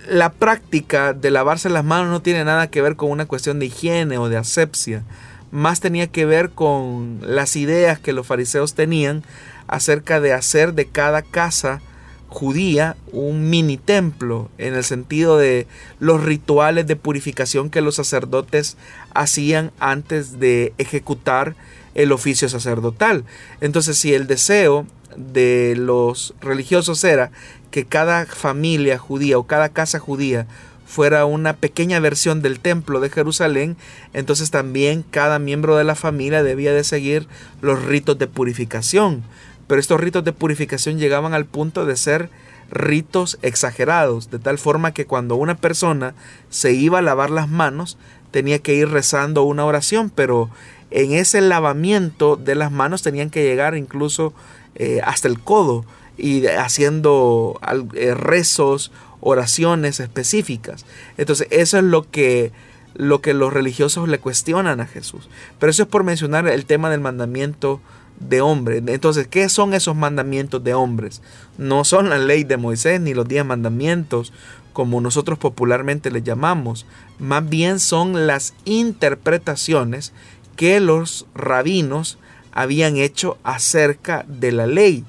la 0.10 0.32
práctica 0.32 1.14
de 1.14 1.32
lavarse 1.32 1.70
las 1.70 1.84
manos 1.84 2.10
no 2.10 2.22
tiene 2.22 2.44
nada 2.44 2.70
que 2.70 2.82
ver 2.82 2.96
con 2.96 3.12
una 3.12 3.26
cuestión 3.26 3.60
de 3.60 3.68
higiene 3.68 4.18
o 4.18 4.30
de 4.30 4.38
asepsia, 4.38 5.04
más 5.52 5.80
tenía 5.80 6.08
que 6.08 6.26
ver 6.26 6.52
con 6.52 7.20
las 7.22 7.56
ideas 7.56 8.00
que 8.00 8.14
los 8.14 8.28
fariseos 8.28 8.74
tenían 8.74 9.24
acerca 9.68 10.20
de 10.20 10.34
hacer 10.34 10.74
de 10.74 10.86
cada 10.86 11.22
casa 11.22 11.82
judía 12.30 12.98
un 13.12 13.50
mini 13.50 13.78
templo 13.78 14.50
en 14.58 14.76
el 14.76 14.84
sentido 14.84 15.38
de 15.38 15.68
los 16.00 16.24
rituales 16.24 16.86
de 16.86 16.98
purificación 16.98 17.70
que 17.70 17.82
los 17.82 17.96
sacerdotes 17.96 18.78
hacían 19.14 19.72
antes 19.80 20.40
de 20.40 20.74
ejecutar 20.78 21.56
el 21.96 22.12
oficio 22.12 22.50
sacerdotal. 22.50 23.24
Entonces 23.62 23.98
si 23.98 24.14
el 24.14 24.28
deseo 24.28 24.86
de 25.16 25.76
los 25.78 26.36
religiosos 26.42 27.04
era 27.04 27.32
que 27.72 27.86
cada 27.86 28.26
familia 28.26 28.98
judía 28.98 29.38
o 29.38 29.44
cada 29.48 29.70
casa 29.70 30.00
judía 30.00 30.48
fuera 30.86 31.26
una 31.26 31.54
pequeña 31.54 32.00
versión 32.00 32.42
del 32.42 32.60
templo 32.60 33.02
de 33.02 33.10
Jerusalén, 33.10 33.76
entonces 34.14 34.52
también 34.52 35.04
cada 35.10 35.38
miembro 35.38 35.76
de 35.76 35.84
la 35.84 35.96
familia 35.96 36.44
debía 36.44 36.72
de 36.72 36.86
seguir 36.86 37.28
los 37.62 37.84
ritos 37.84 38.18
de 38.18 38.28
purificación. 38.28 39.24
Pero 39.68 39.82
estos 39.82 40.00
ritos 40.00 40.24
de 40.24 40.32
purificación 40.32 40.98
llegaban 40.98 41.34
al 41.34 41.46
punto 41.46 41.86
de 41.86 41.98
ser 41.98 42.30
ritos 42.72 43.38
exagerados, 43.42 44.32
de 44.32 44.40
tal 44.40 44.58
forma 44.58 44.94
que 44.94 45.06
cuando 45.06 45.36
una 45.36 45.56
persona 45.56 46.14
se 46.50 46.72
iba 46.74 47.00
a 47.00 47.02
lavar 47.02 47.30
las 47.30 47.50
manos, 47.50 47.98
tenía 48.32 48.60
que 48.60 48.74
ir 48.74 48.90
rezando 48.90 49.44
una 49.44 49.66
oración, 49.66 50.10
pero 50.10 50.50
en 50.90 51.12
ese 51.12 51.42
lavamiento 51.42 52.38
de 52.38 52.56
las 52.56 52.72
manos 52.72 53.02
tenían 53.02 53.30
que 53.30 53.44
llegar 53.44 53.76
incluso 53.76 54.34
eh, 54.76 55.02
hasta 55.04 55.28
el 55.28 55.40
codo 55.40 55.86
y 56.18 56.46
haciendo 56.48 57.60
eh, 57.94 58.14
rezos 58.14 58.92
oraciones 59.20 60.00
específicas. 60.00 60.86
Entonces, 61.18 61.48
eso 61.52 61.78
es 61.78 61.84
lo 61.84 62.10
que 62.10 62.52
lo 62.96 63.22
que 63.22 63.36
los 63.36 63.54
religiosos 63.54 64.10
le 64.10 64.18
cuestionan 64.18 64.80
a 64.80 64.88
Jesús. 64.88 65.30
Pero 65.60 65.70
eso 65.70 65.84
es 65.84 65.90
por 65.90 66.04
mencionar 66.04 66.48
el 66.48 66.66
tema 66.66 66.90
del 66.90 67.00
mandamiento 67.00 67.80
de 68.20 68.42
hombre. 68.42 68.84
Entonces, 68.88 69.28
¿qué 69.28 69.50
son 69.50 69.76
esos 69.76 69.96
mandamientos 69.96 70.64
de 70.64 70.74
hombres? 70.74 71.22
No 71.60 71.84
son 71.84 72.10
la 72.10 72.18
ley 72.18 72.44
de 72.44 72.58
Moisés 72.58 73.00
ni 73.00 73.14
los 73.14 73.28
diez 73.28 73.46
mandamientos 73.46 74.34
como 74.74 75.02
nosotros 75.02 75.38
popularmente 75.38 76.10
les 76.10 76.24
llamamos. 76.24 76.86
Más 77.20 77.48
bien 77.48 77.80
son 77.80 78.26
las 78.26 78.54
interpretaciones 78.66 80.14
que 80.56 80.80
los 80.80 81.28
rabinos 81.36 82.18
habían 82.52 82.98
hecho 82.98 83.38
acerca 83.44 84.26
de 84.28 84.52
la 84.52 84.66
ley 84.66 85.06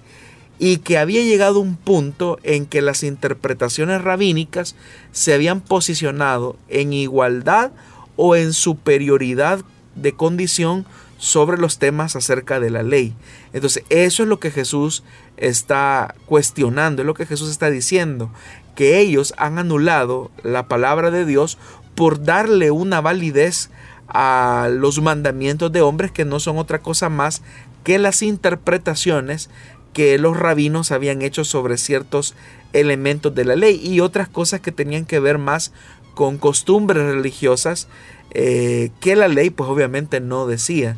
y 0.59 0.79
que 0.79 0.99
había 0.99 1.23
llegado 1.23 1.61
un 1.61 1.77
punto 1.77 2.39
en 2.43 2.67
que 2.67 2.83
las 2.83 3.03
interpretaciones 3.03 4.03
rabínicas 4.03 4.75
se 5.13 5.35
habían 5.35 5.61
posicionado 5.61 6.57
en 6.69 6.93
igualdad 6.93 7.73
o 8.17 8.35
en 8.35 8.53
superioridad 8.53 9.61
de 9.95 10.13
condición 10.13 10.87
sobre 11.19 11.59
los 11.59 11.79
temas 11.79 12.17
acerca 12.17 12.61
de 12.61 12.71
la 12.71 12.83
ley. 12.83 13.15
Entonces 13.53 13.85
eso 13.89 14.23
es 14.23 14.29
lo 14.29 14.41
que 14.41 14.51
Jesús 14.51 15.03
está 15.37 16.15
cuestionando, 16.27 17.03
es 17.03 17.07
lo 17.07 17.15
que 17.15 17.27
Jesús 17.27 17.51
está 17.51 17.71
diciendo, 17.71 18.31
que 18.75 18.99
ellos 19.01 19.35
han 19.37 19.59
anulado 19.59 20.31
la 20.43 20.69
palabra 20.69 21.11
de 21.11 21.25
Dios 21.25 21.59
por 21.95 22.23
darle 22.23 22.71
una 22.71 23.01
validez 23.01 23.71
a 24.09 24.69
los 24.73 25.01
mandamientos 25.03 25.71
de 25.71 25.83
hombres 25.83 26.13
que 26.13 26.25
no 26.25 26.41
son 26.41 26.59
otra 26.59 26.79
cosa 26.79 27.09
más 27.09 27.43
que 27.85 27.99
las 27.99 28.23
interpretaciones 28.23 29.51
que 29.93 30.19
los 30.19 30.37
rabinos 30.37 30.93
habían 30.93 31.23
hecho 31.23 31.45
sobre 31.45 31.79
ciertos 31.79 32.35
elementos 32.73 33.35
de 33.35 33.45
la 33.45 33.57
ley 33.57 33.81
y 33.83 34.01
otras 34.01 34.29
cosas 34.29 34.61
que 34.61 34.73
tenían 34.73 35.07
que 35.07 35.21
ver 35.21 35.39
más 35.39 35.73
con 36.15 36.39
costumbres 36.39 37.05
religiosas 37.05 37.89
eh, 38.33 38.91
que 39.01 39.17
la 39.17 39.29
ley 39.29 39.51
pues 39.51 39.71
obviamente 39.71 40.21
no 40.21 40.47
decía. 40.47 40.97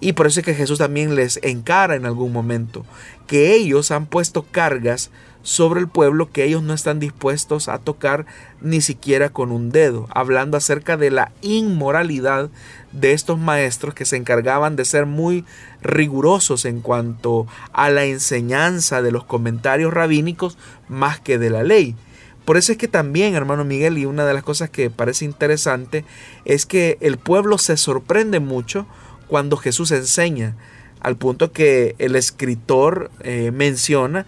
Y 0.00 0.14
por 0.14 0.26
eso 0.26 0.40
es 0.40 0.46
que 0.46 0.54
Jesús 0.54 0.78
también 0.78 1.14
les 1.14 1.38
encara 1.42 1.94
en 1.94 2.06
algún 2.06 2.32
momento 2.32 2.84
que 3.28 3.54
ellos 3.54 3.90
han 3.92 4.06
puesto 4.06 4.42
cargas 4.42 5.10
sobre 5.42 5.80
el 5.80 5.88
pueblo 5.88 6.30
que 6.30 6.44
ellos 6.44 6.62
no 6.62 6.72
están 6.72 7.00
dispuestos 7.00 7.68
a 7.68 7.78
tocar 7.78 8.26
ni 8.60 8.80
siquiera 8.80 9.28
con 9.28 9.52
un 9.52 9.70
dedo, 9.70 10.08
hablando 10.14 10.56
acerca 10.56 10.96
de 10.96 11.10
la 11.10 11.32
inmoralidad 11.42 12.50
de 12.92 13.12
estos 13.12 13.38
maestros 13.38 13.94
que 13.94 14.04
se 14.04 14.16
encargaban 14.16 14.76
de 14.76 14.84
ser 14.84 15.06
muy 15.06 15.44
rigurosos 15.82 16.64
en 16.64 16.80
cuanto 16.80 17.46
a 17.72 17.90
la 17.90 18.04
enseñanza 18.04 19.02
de 19.02 19.12
los 19.12 19.24
comentarios 19.24 19.92
rabínicos 19.92 20.58
más 20.88 21.20
que 21.20 21.38
de 21.38 21.50
la 21.50 21.62
ley. 21.62 21.96
Por 22.44 22.56
eso 22.56 22.72
es 22.72 22.78
que 22.78 22.88
también, 22.88 23.34
hermano 23.34 23.64
Miguel, 23.64 23.98
y 23.98 24.04
una 24.04 24.26
de 24.26 24.34
las 24.34 24.42
cosas 24.42 24.68
que 24.68 24.90
parece 24.90 25.24
interesante 25.24 26.04
es 26.44 26.66
que 26.66 26.98
el 27.00 27.16
pueblo 27.16 27.56
se 27.58 27.76
sorprende 27.76 28.40
mucho 28.40 28.86
cuando 29.28 29.56
Jesús 29.56 29.92
enseña, 29.92 30.56
al 31.00 31.16
punto 31.16 31.52
que 31.52 31.94
el 31.98 32.16
escritor 32.16 33.10
eh, 33.20 33.50
menciona 33.52 34.26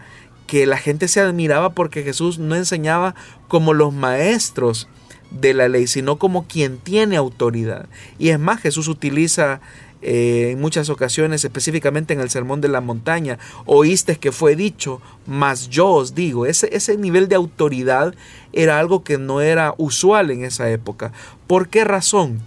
que 0.54 0.66
la 0.66 0.78
gente 0.78 1.08
se 1.08 1.18
admiraba 1.18 1.70
porque 1.70 2.04
Jesús 2.04 2.38
no 2.38 2.54
enseñaba 2.54 3.16
como 3.48 3.74
los 3.74 3.92
maestros 3.92 4.86
de 5.32 5.52
la 5.52 5.66
ley, 5.66 5.88
sino 5.88 6.16
como 6.16 6.46
quien 6.46 6.78
tiene 6.78 7.16
autoridad. 7.16 7.88
Y 8.20 8.28
es 8.28 8.38
más, 8.38 8.60
Jesús 8.60 8.86
utiliza 8.86 9.60
eh, 10.00 10.50
en 10.52 10.60
muchas 10.60 10.90
ocasiones, 10.90 11.44
específicamente 11.44 12.14
en 12.14 12.20
el 12.20 12.30
Sermón 12.30 12.60
de 12.60 12.68
la 12.68 12.80
Montaña, 12.80 13.40
oíste 13.66 14.14
que 14.14 14.30
fue 14.30 14.54
dicho, 14.54 15.02
mas 15.26 15.70
yo 15.70 15.88
os 15.88 16.14
digo, 16.14 16.46
ese, 16.46 16.68
ese 16.70 16.96
nivel 16.96 17.26
de 17.26 17.34
autoridad 17.34 18.14
era 18.52 18.78
algo 18.78 19.02
que 19.02 19.18
no 19.18 19.40
era 19.40 19.74
usual 19.76 20.30
en 20.30 20.44
esa 20.44 20.70
época. 20.70 21.10
¿Por 21.48 21.66
qué 21.66 21.82
razón? 21.82 22.38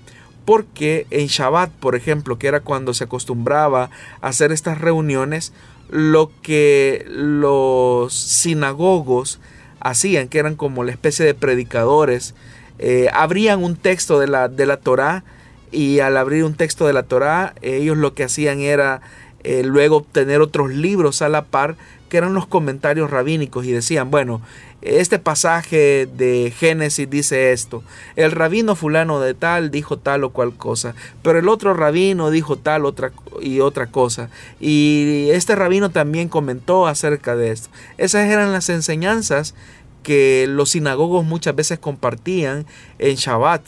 Porque 0.45 1.07
en 1.09 1.27
Shabbat, 1.27 1.71
por 1.71 1.93
ejemplo, 1.97 2.39
que 2.39 2.47
era 2.47 2.61
cuando 2.61 2.93
se 2.93 3.03
acostumbraba 3.03 3.89
a 4.21 4.27
hacer 4.29 4.53
estas 4.53 4.79
reuniones, 4.79 5.51
lo 5.89 6.31
que 6.41 7.05
los 7.07 8.13
sinagogos 8.13 9.39
hacían, 9.79 10.27
que 10.27 10.39
eran 10.39 10.55
como 10.55 10.83
la 10.83 10.91
especie 10.91 11.25
de 11.25 11.33
predicadores, 11.33 12.35
eh, 12.79 13.09
abrían 13.13 13.63
un 13.63 13.75
texto 13.75 14.19
de 14.19 14.27
la, 14.27 14.47
de 14.49 14.65
la 14.65 15.23
y 15.71 15.99
al 15.99 16.17
abrir 16.17 16.43
un 16.43 16.55
texto 16.55 16.87
de 16.87 16.93
la 16.93 17.03
Torá, 17.03 17.53
ellos 17.61 17.97
lo 17.97 18.13
que 18.13 18.23
hacían 18.23 18.59
era 18.59 19.01
eh, 19.43 19.63
luego 19.63 19.97
obtener 19.97 20.41
otros 20.41 20.69
libros 20.71 21.21
a 21.21 21.29
la 21.29 21.43
par 21.43 21.75
que 22.09 22.17
eran 22.17 22.33
los 22.33 22.47
comentarios 22.47 23.11
rabínicos 23.11 23.65
y 23.65 23.71
decían, 23.71 24.09
bueno, 24.09 24.41
este 24.81 25.19
pasaje 25.19 26.05
de 26.05 26.53
Génesis 26.55 27.09
dice 27.09 27.51
esto, 27.51 27.83
el 28.15 28.31
rabino 28.31 28.75
fulano 28.75 29.19
de 29.19 29.33
tal 29.33 29.71
dijo 29.71 29.97
tal 29.97 30.23
o 30.23 30.29
cual 30.29 30.55
cosa, 30.55 30.95
pero 31.21 31.39
el 31.39 31.49
otro 31.49 31.73
rabino 31.73 32.31
dijo 32.31 32.57
tal 32.57 32.85
otra 32.85 33.11
y 33.41 33.59
otra 33.59 33.87
cosa, 33.87 34.29
y 34.59 35.29
este 35.31 35.55
rabino 35.55 35.89
también 35.89 36.29
comentó 36.29 36.87
acerca 36.87 37.35
de 37.35 37.51
esto. 37.51 37.69
Esas 37.97 38.27
eran 38.29 38.51
las 38.51 38.69
enseñanzas 38.69 39.55
que 40.03 40.45
los 40.47 40.69
sinagogos 40.69 41.25
muchas 41.25 41.55
veces 41.55 41.79
compartían 41.79 42.65
en 42.97 43.15
Shabbat. 43.15 43.61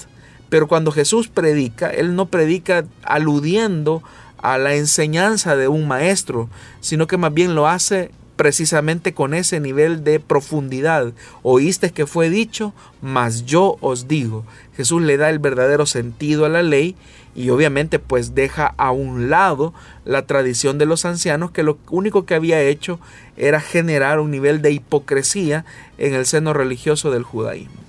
Pero 0.49 0.67
cuando 0.67 0.91
Jesús 0.91 1.27
predica, 1.27 1.89
Él 1.89 2.15
no 2.15 2.27
predica 2.27 2.85
aludiendo 3.03 4.01
a 4.37 4.57
la 4.57 4.73
enseñanza 4.73 5.55
de 5.55 5.67
un 5.67 5.87
maestro, 5.87 6.49
sino 6.79 7.07
que 7.07 7.17
más 7.17 7.33
bien 7.33 7.55
lo 7.55 7.67
hace 7.67 8.11
precisamente 8.39 9.13
con 9.13 9.33
ese 9.33 9.59
nivel 9.59 10.05
de 10.05 10.21
profundidad. 10.21 11.11
Oíste 11.43 11.91
que 11.91 12.07
fue 12.07 12.29
dicho, 12.29 12.73
mas 13.01 13.45
yo 13.45 13.75
os 13.81 14.07
digo. 14.07 14.45
Jesús 14.77 15.01
le 15.01 15.17
da 15.17 15.29
el 15.29 15.39
verdadero 15.39 15.85
sentido 15.85 16.45
a 16.45 16.49
la 16.49 16.63
ley 16.63 16.95
y 17.35 17.49
obviamente 17.49 17.99
pues 17.99 18.35
deja 18.35 18.73
a 18.77 18.91
un 18.91 19.29
lado 19.29 19.73
la 20.05 20.25
tradición 20.25 20.77
de 20.77 20.85
los 20.85 21.03
ancianos 21.03 21.51
que 21.51 21.63
lo 21.63 21.79
único 21.89 22.25
que 22.25 22.33
había 22.33 22.61
hecho 22.61 22.97
era 23.35 23.59
generar 23.59 24.21
un 24.21 24.31
nivel 24.31 24.61
de 24.61 24.71
hipocresía 24.71 25.65
en 25.97 26.13
el 26.13 26.25
seno 26.25 26.53
religioso 26.53 27.11
del 27.11 27.23
judaísmo. 27.23 27.81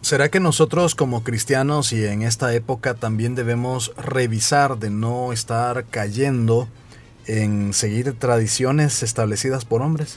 ¿Será 0.00 0.28
que 0.28 0.38
nosotros 0.38 0.94
como 0.94 1.24
cristianos 1.24 1.92
y 1.92 2.06
en 2.06 2.22
esta 2.22 2.54
época 2.54 2.94
también 2.94 3.34
debemos 3.34 3.92
revisar 3.96 4.78
de 4.78 4.90
no 4.90 5.32
estar 5.32 5.86
cayendo 5.90 6.68
en 7.26 7.72
seguir 7.72 8.12
tradiciones 8.14 9.02
establecidas 9.02 9.64
por 9.64 9.82
hombres? 9.82 10.16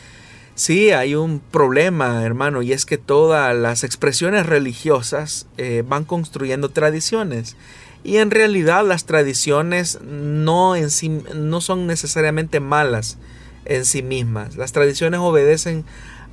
Sí, 0.56 0.92
hay 0.92 1.16
un 1.16 1.40
problema, 1.40 2.24
hermano, 2.24 2.62
y 2.62 2.74
es 2.74 2.86
que 2.86 3.00
todas 3.00 3.56
las 3.56 3.84
expresiones 3.84 4.46
religiosas 4.46 5.48
eh, 5.58 5.84
van 5.88 6.06
construyendo 6.06 6.70
tradiciones. 6.70 7.56
Y 8.04 8.18
en 8.18 8.30
realidad 8.30 8.86
las 8.86 9.06
tradiciones 9.06 10.00
no, 10.02 10.76
en 10.76 10.92
sí, 10.92 11.10
no 11.34 11.62
son 11.62 11.88
necesariamente 11.88 12.60
malas 12.60 13.18
en 13.66 13.86
sí 13.86 14.04
mismas. 14.04 14.56
Las 14.56 14.74
tradiciones 14.74 15.22
obedecen 15.22 15.86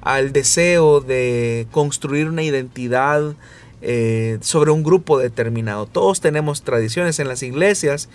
al 0.02 0.32
deseo 0.32 1.00
de 1.00 1.66
construir 1.70 2.28
una 2.28 2.42
identidad 2.42 3.34
eh, 3.82 4.38
sobre 4.40 4.70
un 4.70 4.82
grupo 4.82 5.18
determinado. 5.18 5.86
Todos 5.86 6.20
tenemos 6.20 6.62
tradiciones 6.62 7.18
en 7.18 7.28
las 7.28 7.42
iglesias, 7.42 8.08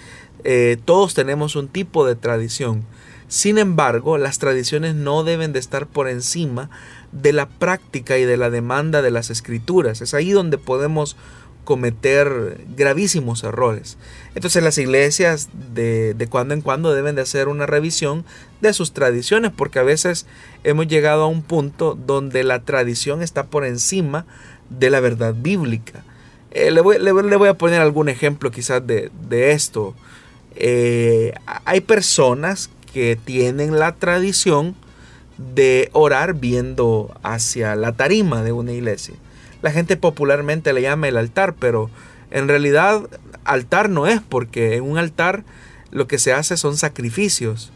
eh, 0.43 0.78
todos 0.86 1.13
tenemos 1.13 1.56
un 1.56 1.67
tipo 1.67 2.06
de 2.06 2.15
tradición. 2.15 2.84
Sin 3.28 3.58
embargo, 3.58 4.17
las 4.19 4.38
tradiciones 4.38 4.93
no 4.93 5.23
deben 5.23 5.54
de 5.54 5.60
estar 5.60 5.88
por 5.88 6.08
encima 6.08 6.69
de 7.12 7.34
la 7.34 7.49
práctica 7.49 8.17
y 8.17 8.25
de 8.25 8.38
la 8.38 8.51
demanda 8.51 9.01
de 9.01 9.10
las 9.10 9.32
escrituras. 9.32 10.01
Es 10.01 10.13
ahí 10.13 10.32
donde 10.32 10.60
podemos 10.60 11.17
cometer 11.65 12.62
gravísimos 12.78 13.43
errores. 13.43 13.97
Entonces 14.36 14.63
las 14.63 14.78
iglesias 14.78 15.49
de, 15.73 16.13
de, 16.13 16.28
cuando 16.28 16.54
en 16.54 16.62
cuando 16.62 16.93
deben 16.93 17.15
de 17.15 17.23
hacer 17.23 17.47
una 17.47 17.65
revisión 17.65 18.23
de 18.62 18.71
sus 18.71 18.93
tradiciones 18.93 19.51
porque 19.51 19.80
a 19.80 19.84
veces 19.84 20.28
hemos 20.63 20.88
llegado 20.88 21.23
a 21.23 21.28
un 21.28 21.41
punto 21.41 21.95
donde 21.95 22.43
la 22.43 22.63
tradición 22.63 23.21
está 23.21 23.47
por 23.47 23.65
encima 23.65 24.25
de 24.69 24.89
la 24.89 24.99
verdad 24.99 25.34
bíblica. 25.38 26.04
Eh, 26.51 26.71
le, 26.71 26.82
voy, 26.82 26.97
le, 26.99 27.12
voy, 27.12 27.49
a 27.49 27.54
poner 27.56 27.82
algún 27.82 28.08
ejemplo 28.10 28.51
quizás 28.51 28.86
de, 28.86 29.12
de 29.28 29.51
esto. 29.51 29.93
Eh, 30.56 31.34
hay 31.65 31.82
personas 31.82 32.69
que 32.93 33.17
tienen 33.17 33.78
la 33.78 33.93
tradición 33.93 34.75
de 35.38 35.89
orar 35.91 36.36
viendo 36.36 37.13
hacia 37.23 37.75
la 37.75 37.91
tarima 37.91 38.41
de 38.41 38.54
una 38.54 38.71
iglesia. 38.71 39.15
La 39.62 39.71
gente 39.71 39.97
popularmente 39.97 40.71
le 40.71 40.82
llama 40.82 41.08
el 41.08 41.17
altar, 41.17 41.56
pero 41.60 41.89
en 42.32 42.47
realidad 42.47 43.10
altar 43.43 43.89
no 43.89 44.08
es 44.08 44.21
porque 44.21 44.75
en 44.75 44.84
un 44.84 44.97
altar 44.97 45.43
lo 45.91 46.08
que 46.08 46.19
se 46.19 46.34
hace 46.34 46.58
son 46.58 46.78
sacrificios. 46.78 47.71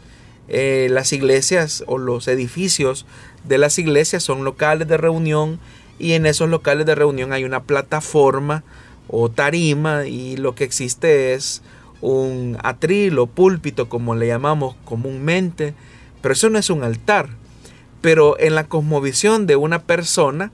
Eh, 0.48 0.88
las 0.90 1.12
iglesias 1.12 1.84
o 1.86 1.98
los 1.98 2.28
edificios 2.28 3.06
de 3.44 3.58
las 3.58 3.78
iglesias 3.78 4.22
son 4.22 4.44
locales 4.44 4.88
de 4.88 4.96
reunión 4.96 5.60
y 6.00 6.14
en 6.14 6.26
esos 6.26 6.48
locales 6.48 6.86
de 6.86 6.94
reunión 6.94 7.32
hay 7.32 7.44
una 7.44 7.62
plataforma 7.62 8.64
o 9.06 9.28
tarima 9.28 10.06
y 10.06 10.36
lo 10.36 10.54
que 10.54 10.64
existe 10.64 11.34
es 11.34 11.62
un 12.00 12.56
atril 12.62 13.18
o 13.18 13.26
púlpito 13.26 13.88
como 13.88 14.14
le 14.14 14.26
llamamos 14.26 14.74
comúnmente, 14.84 15.74
pero 16.22 16.32
eso 16.32 16.48
no 16.48 16.58
es 16.58 16.70
un 16.70 16.82
altar. 16.82 17.28
Pero 18.00 18.40
en 18.40 18.54
la 18.54 18.64
cosmovisión 18.64 19.46
de 19.46 19.56
una 19.56 19.82
persona 19.82 20.50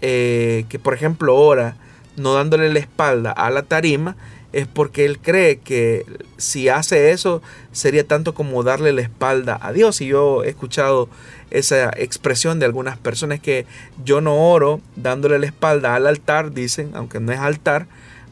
eh, 0.00 0.64
que 0.68 0.78
por 0.78 0.94
ejemplo 0.94 1.34
ora 1.34 1.76
no 2.16 2.34
dándole 2.34 2.72
la 2.72 2.78
espalda 2.78 3.32
a 3.32 3.50
la 3.50 3.62
tarima, 3.62 4.16
es 4.52 4.66
porque 4.66 5.04
él 5.04 5.18
cree 5.18 5.58
que 5.58 6.06
si 6.36 6.68
hace 6.68 7.10
eso 7.10 7.42
sería 7.72 8.06
tanto 8.06 8.34
como 8.34 8.62
darle 8.62 8.92
la 8.92 9.02
espalda 9.02 9.58
a 9.60 9.72
Dios. 9.72 10.00
Y 10.00 10.06
yo 10.06 10.42
he 10.44 10.48
escuchado 10.48 11.08
esa 11.50 11.90
expresión 11.96 12.58
de 12.58 12.66
algunas 12.66 12.98
personas 12.98 13.40
que 13.40 13.66
yo 14.04 14.20
no 14.20 14.50
oro 14.50 14.80
dándole 14.96 15.38
la 15.38 15.46
espalda 15.46 15.94
al 15.94 16.06
altar, 16.06 16.52
dicen, 16.52 16.90
aunque 16.94 17.20
no 17.20 17.32
es 17.32 17.38
altar, 17.38 17.86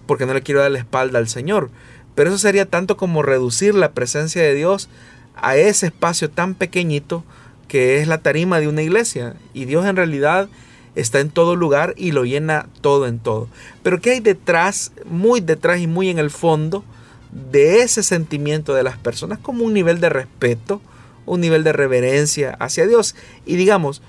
porque 0.06 0.26
no 0.26 0.34
le 0.34 0.42
quiero 0.42 0.60
dar 0.60 0.70
la 0.70 0.78
espalda 0.78 1.18
al 1.18 1.28
Señor. 1.28 1.70
Pero 2.14 2.30
eso 2.30 2.38
sería 2.38 2.66
tanto 2.66 2.96
como 2.96 3.22
reducir 3.22 3.74
la 3.74 3.92
presencia 3.92 4.42
de 4.42 4.54
Dios 4.54 4.88
a 5.34 5.56
ese 5.56 5.86
espacio 5.86 6.30
tan 6.30 6.54
pequeñito 6.54 7.24
que 7.68 8.00
es 8.00 8.08
la 8.08 8.18
tarima 8.18 8.60
de 8.60 8.68
una 8.68 8.82
iglesia. 8.82 9.34
Y 9.52 9.64
Dios 9.64 9.86
en 9.86 9.96
realidad 9.96 10.48
está 10.94 11.20
en 11.20 11.30
todo 11.30 11.56
lugar 11.56 11.94
y 11.96 12.12
lo 12.12 12.24
llena 12.24 12.68
todo 12.80 13.06
en 13.06 13.18
todo. 13.18 13.48
Pero 13.82 14.00
¿qué 14.00 14.12
hay 14.12 14.20
detrás, 14.20 14.92
muy 15.04 15.40
detrás 15.40 15.80
y 15.80 15.86
muy 15.86 16.08
en 16.08 16.18
el 16.18 16.30
fondo 16.30 16.84
de 17.30 17.82
ese 17.82 18.02
sentimiento 18.02 18.74
de 18.74 18.82
las 18.82 18.96
personas 18.96 19.38
como 19.38 19.64
un 19.64 19.74
nivel 19.74 20.00
de 20.00 20.08
respeto, 20.08 20.80
un 21.26 21.40
nivel 21.40 21.64
de 21.64 21.72
reverencia 21.72 22.56
hacia 22.58 22.86
Dios? 22.86 23.14
Y 23.44 23.56
digamos, 23.56 24.02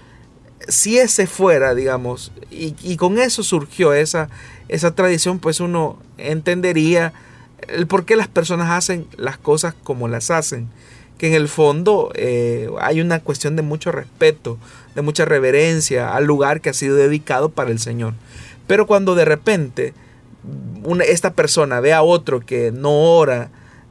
si 0.67 0.97
ese 0.97 1.27
fuera, 1.27 1.75
digamos, 1.75 2.31
y, 2.49 2.97
con 2.97 3.19
eso 3.19 3.43
surgió 3.43 3.93
esa, 3.93 4.29
esa 4.69 4.95
tradición, 4.95 5.39
pues 5.39 5.59
uno 5.59 5.99
entendería 6.17 7.13
el 7.67 7.87
por 7.87 8.05
qué 8.05 8.15
las 8.15 8.27
personas 8.27 8.71
hacen 8.71 9.07
las 9.17 9.37
cosas 9.37 9.75
como 9.83 10.07
las 10.07 10.31
hacen. 10.31 10.69
Que 11.17 11.27
en 11.27 11.33
el 11.33 11.47
fondo 11.47 12.11
eh, 12.13 12.69
hay 12.79 13.01
una 13.01 13.19
cuestión 13.21 13.55
de 13.55 13.63
mucho 13.63 13.91
respeto, 13.91 14.59
de 14.93 15.01
mucha 15.01 15.25
reverencia 15.25 16.15
al 16.15 16.25
lugar 16.25 16.61
que 16.61 16.69
ha 16.69 16.73
sido 16.73 16.95
dedicado 16.95 17.49
para 17.49 17.71
el 17.71 17.79
Señor. 17.79 18.13
Pero 18.67 18.85
cuando 18.85 19.15
de 19.15 19.25
repente 19.25 19.93
esta 21.05 21.33
persona 21.33 21.79
ve 21.79 21.93
a 21.93 22.03
otro 22.03 22.39
que 22.39 22.71
no 22.71 22.91
ora, 22.91 23.49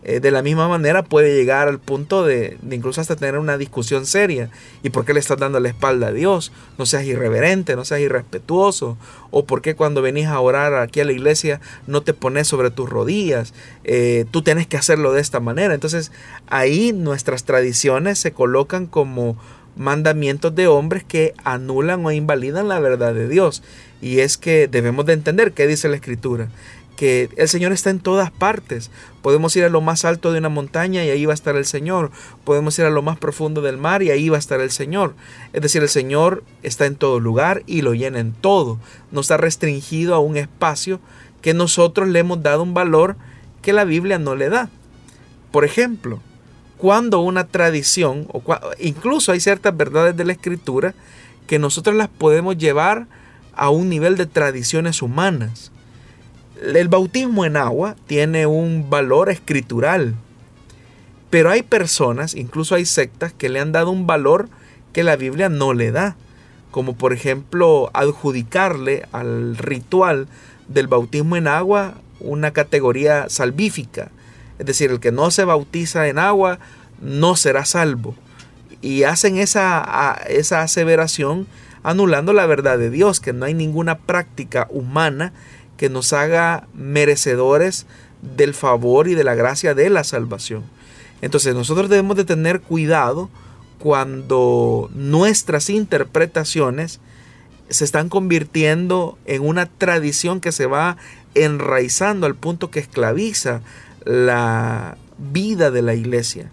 eh, 0.08 0.20
de 0.20 0.30
la 0.30 0.40
misma 0.40 0.68
manera 0.68 1.02
puede 1.02 1.34
llegar 1.34 1.66
al 1.66 1.80
punto 1.80 2.24
de, 2.24 2.58
incluso 2.70 3.00
hasta 3.00 3.16
tener 3.16 3.38
una 3.38 3.58
discusión 3.58 4.06
seria. 4.06 4.50
¿Y 4.84 4.90
por 4.90 5.04
qué 5.04 5.12
le 5.12 5.18
estás 5.18 5.36
dando 5.36 5.58
la 5.58 5.68
espalda 5.68 6.06
a 6.06 6.12
Dios? 6.12 6.52
No 6.78 6.86
seas 6.86 7.02
irreverente, 7.06 7.74
no 7.74 7.84
seas 7.84 8.02
irrespetuoso. 8.02 8.96
¿O 9.32 9.46
por 9.46 9.62
qué 9.62 9.74
cuando 9.74 10.02
venís 10.02 10.26
a 10.26 10.38
orar 10.38 10.74
aquí 10.74 11.00
a 11.00 11.04
la 11.04 11.10
iglesia 11.10 11.60
no 11.88 12.02
te 12.02 12.14
pones 12.14 12.46
sobre 12.46 12.70
tus 12.70 12.88
rodillas? 12.88 13.52
Eh, 13.82 14.26
tú 14.30 14.42
tienes 14.42 14.68
que 14.68 14.76
hacerlo 14.76 15.12
de 15.12 15.20
esta 15.20 15.40
manera. 15.40 15.74
Entonces 15.74 16.12
ahí 16.46 16.92
nuestras 16.92 17.42
tradiciones 17.42 18.20
se 18.20 18.30
colocan 18.30 18.86
como 18.86 19.36
mandamientos 19.74 20.54
de 20.54 20.68
hombres 20.68 21.02
que 21.02 21.34
anulan 21.42 22.06
o 22.06 22.12
invalidan 22.12 22.68
la 22.68 22.78
verdad 22.78 23.12
de 23.12 23.28
Dios. 23.28 23.64
Y 24.00 24.20
es 24.20 24.36
que 24.36 24.68
debemos 24.68 25.04
de 25.04 25.14
entender 25.14 25.50
qué 25.50 25.66
dice 25.66 25.88
la 25.88 25.96
Escritura 25.96 26.48
que 26.96 27.28
el 27.36 27.48
Señor 27.48 27.72
está 27.72 27.90
en 27.90 28.00
todas 28.00 28.30
partes. 28.30 28.90
Podemos 29.22 29.54
ir 29.54 29.64
a 29.64 29.68
lo 29.68 29.80
más 29.80 30.04
alto 30.04 30.32
de 30.32 30.38
una 30.38 30.48
montaña 30.48 31.04
y 31.04 31.10
ahí 31.10 31.26
va 31.26 31.32
a 31.32 31.34
estar 31.34 31.54
el 31.54 31.66
Señor. 31.66 32.10
Podemos 32.44 32.76
ir 32.78 32.86
a 32.86 32.90
lo 32.90 33.02
más 33.02 33.18
profundo 33.18 33.60
del 33.60 33.76
mar 33.76 34.02
y 34.02 34.10
ahí 34.10 34.28
va 34.28 34.36
a 34.36 34.40
estar 34.40 34.60
el 34.60 34.70
Señor. 34.70 35.14
Es 35.52 35.62
decir, 35.62 35.82
el 35.82 35.88
Señor 35.88 36.42
está 36.62 36.86
en 36.86 36.96
todo 36.96 37.20
lugar 37.20 37.62
y 37.66 37.82
lo 37.82 37.94
llena 37.94 38.18
en 38.18 38.32
todo. 38.32 38.78
No 39.12 39.20
está 39.20 39.36
restringido 39.36 40.14
a 40.14 40.18
un 40.18 40.36
espacio 40.36 40.98
que 41.42 41.54
nosotros 41.54 42.08
le 42.08 42.18
hemos 42.18 42.42
dado 42.42 42.62
un 42.62 42.74
valor 42.74 43.16
que 43.62 43.72
la 43.72 43.84
Biblia 43.84 44.18
no 44.18 44.34
le 44.34 44.48
da. 44.48 44.70
Por 45.52 45.64
ejemplo, 45.64 46.20
cuando 46.78 47.20
una 47.20 47.46
tradición, 47.46 48.26
o 48.32 48.42
incluso 48.78 49.32
hay 49.32 49.40
ciertas 49.40 49.76
verdades 49.76 50.16
de 50.16 50.24
la 50.24 50.32
Escritura 50.32 50.94
que 51.46 51.58
nosotros 51.58 51.94
las 51.94 52.08
podemos 52.08 52.56
llevar 52.56 53.06
a 53.54 53.70
un 53.70 53.88
nivel 53.88 54.16
de 54.16 54.26
tradiciones 54.26 55.02
humanas 55.02 55.70
el 56.62 56.88
bautismo 56.88 57.44
en 57.44 57.56
agua 57.56 57.96
tiene 58.06 58.46
un 58.46 58.88
valor 58.88 59.30
escritural, 59.30 60.14
pero 61.30 61.50
hay 61.50 61.62
personas, 61.62 62.34
incluso 62.34 62.74
hay 62.74 62.86
sectas, 62.86 63.32
que 63.32 63.48
le 63.48 63.60
han 63.60 63.72
dado 63.72 63.90
un 63.90 64.06
valor 64.06 64.48
que 64.92 65.02
la 65.02 65.16
Biblia 65.16 65.48
no 65.48 65.74
le 65.74 65.90
da, 65.92 66.16
como 66.70 66.94
por 66.94 67.12
ejemplo 67.12 67.90
adjudicarle 67.94 69.06
al 69.12 69.56
ritual 69.56 70.28
del 70.68 70.88
bautismo 70.88 71.36
en 71.36 71.48
agua 71.48 71.94
una 72.20 72.52
categoría 72.52 73.28
salvífica, 73.28 74.10
es 74.58 74.66
decir, 74.66 74.90
el 74.90 75.00
que 75.00 75.12
no 75.12 75.30
se 75.30 75.44
bautiza 75.44 76.08
en 76.08 76.18
agua 76.18 76.58
no 77.00 77.36
será 77.36 77.64
salvo. 77.64 78.14
Y 78.80 79.02
hacen 79.02 79.36
esa, 79.36 80.18
esa 80.28 80.62
aseveración 80.62 81.46
anulando 81.82 82.32
la 82.32 82.46
verdad 82.46 82.78
de 82.78 82.90
Dios, 82.90 83.20
que 83.20 83.32
no 83.32 83.44
hay 83.44 83.54
ninguna 83.54 83.98
práctica 83.98 84.66
humana 84.70 85.32
que 85.76 85.88
nos 85.88 86.12
haga 86.12 86.66
merecedores 86.74 87.86
del 88.22 88.54
favor 88.54 89.08
y 89.08 89.14
de 89.14 89.24
la 89.24 89.34
gracia 89.34 89.74
de 89.74 89.90
la 89.90 90.04
salvación. 90.04 90.64
Entonces 91.22 91.54
nosotros 91.54 91.88
debemos 91.88 92.16
de 92.16 92.24
tener 92.24 92.60
cuidado 92.60 93.30
cuando 93.78 94.90
nuestras 94.94 95.70
interpretaciones 95.70 97.00
se 97.68 97.84
están 97.84 98.08
convirtiendo 98.08 99.18
en 99.24 99.42
una 99.42 99.66
tradición 99.66 100.40
que 100.40 100.52
se 100.52 100.66
va 100.66 100.96
enraizando 101.34 102.26
al 102.26 102.34
punto 102.34 102.70
que 102.70 102.80
esclaviza 102.80 103.60
la 104.04 104.96
vida 105.18 105.70
de 105.70 105.82
la 105.82 105.94
iglesia. 105.94 106.50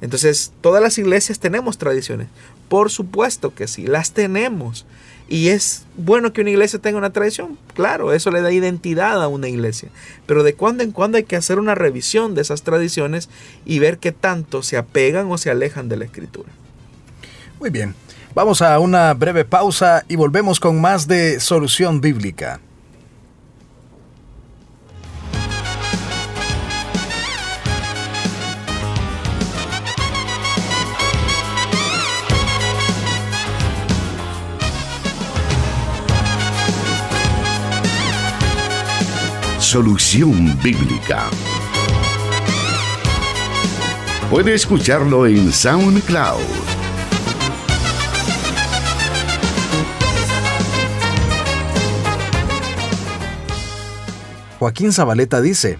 Entonces, 0.00 0.52
todas 0.60 0.82
las 0.82 0.98
iglesias 0.98 1.38
tenemos 1.38 1.78
tradiciones. 1.78 2.28
Por 2.68 2.90
supuesto 2.90 3.54
que 3.54 3.66
sí, 3.66 3.86
las 3.86 4.12
tenemos. 4.12 4.86
Y 5.28 5.48
es 5.48 5.84
bueno 5.96 6.32
que 6.32 6.40
una 6.40 6.50
iglesia 6.50 6.78
tenga 6.78 6.98
una 6.98 7.12
tradición, 7.12 7.58
claro, 7.74 8.12
eso 8.12 8.30
le 8.30 8.42
da 8.42 8.52
identidad 8.52 9.20
a 9.20 9.26
una 9.26 9.48
iglesia. 9.48 9.88
Pero 10.24 10.44
de 10.44 10.54
cuando 10.54 10.84
en 10.84 10.92
cuando 10.92 11.16
hay 11.16 11.24
que 11.24 11.34
hacer 11.34 11.58
una 11.58 11.74
revisión 11.74 12.34
de 12.34 12.42
esas 12.42 12.62
tradiciones 12.62 13.28
y 13.64 13.80
ver 13.80 13.98
qué 13.98 14.12
tanto 14.12 14.62
se 14.62 14.76
apegan 14.76 15.30
o 15.30 15.38
se 15.38 15.50
alejan 15.50 15.88
de 15.88 15.96
la 15.96 16.04
escritura. 16.04 16.48
Muy 17.58 17.70
bien, 17.70 17.94
vamos 18.34 18.62
a 18.62 18.78
una 18.78 19.14
breve 19.14 19.44
pausa 19.44 20.04
y 20.08 20.14
volvemos 20.14 20.60
con 20.60 20.80
más 20.80 21.08
de 21.08 21.40
Solución 21.40 22.00
Bíblica. 22.00 22.60
Solución 39.66 40.56
Bíblica. 40.62 41.24
Puede 44.30 44.54
escucharlo 44.54 45.26
en 45.26 45.52
SoundCloud. 45.52 46.40
Joaquín 54.60 54.92
Zabaleta 54.92 55.40
dice, 55.40 55.78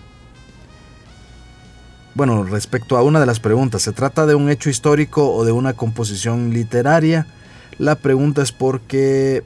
bueno, 2.15 2.43
respecto 2.43 2.97
a 2.97 3.05
una 3.05 3.21
de 3.21 3.27
las 3.27 3.39
preguntas, 3.39 3.83
¿se 3.83 3.93
trata 3.93 4.27
de 4.27 4.35
un 4.35 4.51
hecho 4.51 4.69
histórico 4.69 5.33
o 5.33 5.45
de 5.45 5.53
una 5.53 5.75
composición 5.75 6.53
literaria? 6.53 7.29
La 7.79 7.95
pregunta 7.95 8.43
es 8.43 8.51
porque 8.51 9.45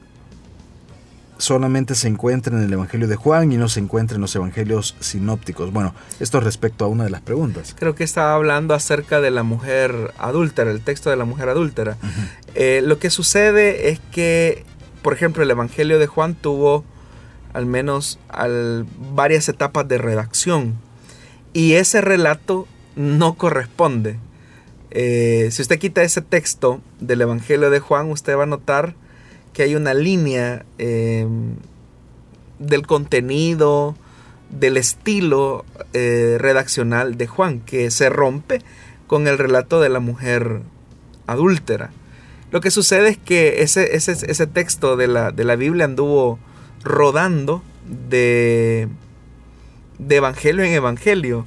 solamente 1.41 1.95
se 1.95 2.07
encuentra 2.07 2.55
en 2.55 2.63
el 2.63 2.71
Evangelio 2.71 3.07
de 3.07 3.15
Juan 3.15 3.51
y 3.51 3.57
no 3.57 3.67
se 3.67 3.79
encuentra 3.79 4.15
en 4.15 4.21
los 4.21 4.35
Evangelios 4.35 4.95
sinópticos. 4.99 5.73
Bueno, 5.73 5.93
esto 6.19 6.39
respecto 6.39 6.85
a 6.85 6.87
una 6.87 7.03
de 7.03 7.09
las 7.09 7.21
preguntas. 7.21 7.75
Creo 7.77 7.95
que 7.95 8.03
estaba 8.03 8.35
hablando 8.35 8.73
acerca 8.73 9.21
de 9.21 9.31
la 9.31 9.43
mujer 9.43 10.13
adúltera, 10.17 10.71
el 10.71 10.81
texto 10.81 11.09
de 11.09 11.15
la 11.15 11.25
mujer 11.25 11.49
adúltera. 11.49 11.97
Eh, 12.53 12.81
lo 12.83 12.99
que 12.99 13.09
sucede 13.09 13.89
es 13.89 13.99
que, 14.11 14.65
por 15.01 15.13
ejemplo, 15.13 15.43
el 15.43 15.49
Evangelio 15.49 15.99
de 15.99 16.07
Juan 16.07 16.35
tuvo 16.35 16.85
al 17.53 17.65
menos 17.65 18.19
varias 19.13 19.49
etapas 19.49 19.87
de 19.87 19.97
redacción 19.97 20.75
y 21.53 21.73
ese 21.73 22.01
relato 22.01 22.67
no 22.95 23.33
corresponde. 23.33 24.17
Eh, 24.91 25.49
si 25.51 25.61
usted 25.61 25.79
quita 25.79 26.03
ese 26.03 26.21
texto 26.21 26.81
del 26.99 27.21
Evangelio 27.21 27.69
de 27.69 27.79
Juan, 27.79 28.09
usted 28.11 28.37
va 28.37 28.43
a 28.43 28.47
notar 28.47 28.95
que 29.53 29.63
hay 29.63 29.75
una 29.75 29.93
línea 29.93 30.65
eh, 30.77 31.27
del 32.59 32.87
contenido, 32.87 33.95
del 34.49 34.77
estilo 34.77 35.65
eh, 35.93 36.37
redaccional 36.39 37.17
de 37.17 37.27
Juan, 37.27 37.59
que 37.59 37.91
se 37.91 38.09
rompe 38.09 38.61
con 39.07 39.27
el 39.27 39.37
relato 39.37 39.81
de 39.81 39.89
la 39.89 39.99
mujer 39.99 40.61
adúltera. 41.27 41.91
Lo 42.51 42.61
que 42.61 42.71
sucede 42.71 43.09
es 43.09 43.17
que 43.17 43.61
ese, 43.61 43.95
ese, 43.95 44.47
texto 44.47 44.97
de 44.97 45.07
la, 45.07 45.31
de 45.31 45.45
la, 45.45 45.55
Biblia 45.55 45.85
anduvo 45.85 46.37
rodando 46.83 47.63
de 47.87 48.89
evangelio 50.09 50.63
en 50.63 50.73
evangelio, 50.73 51.45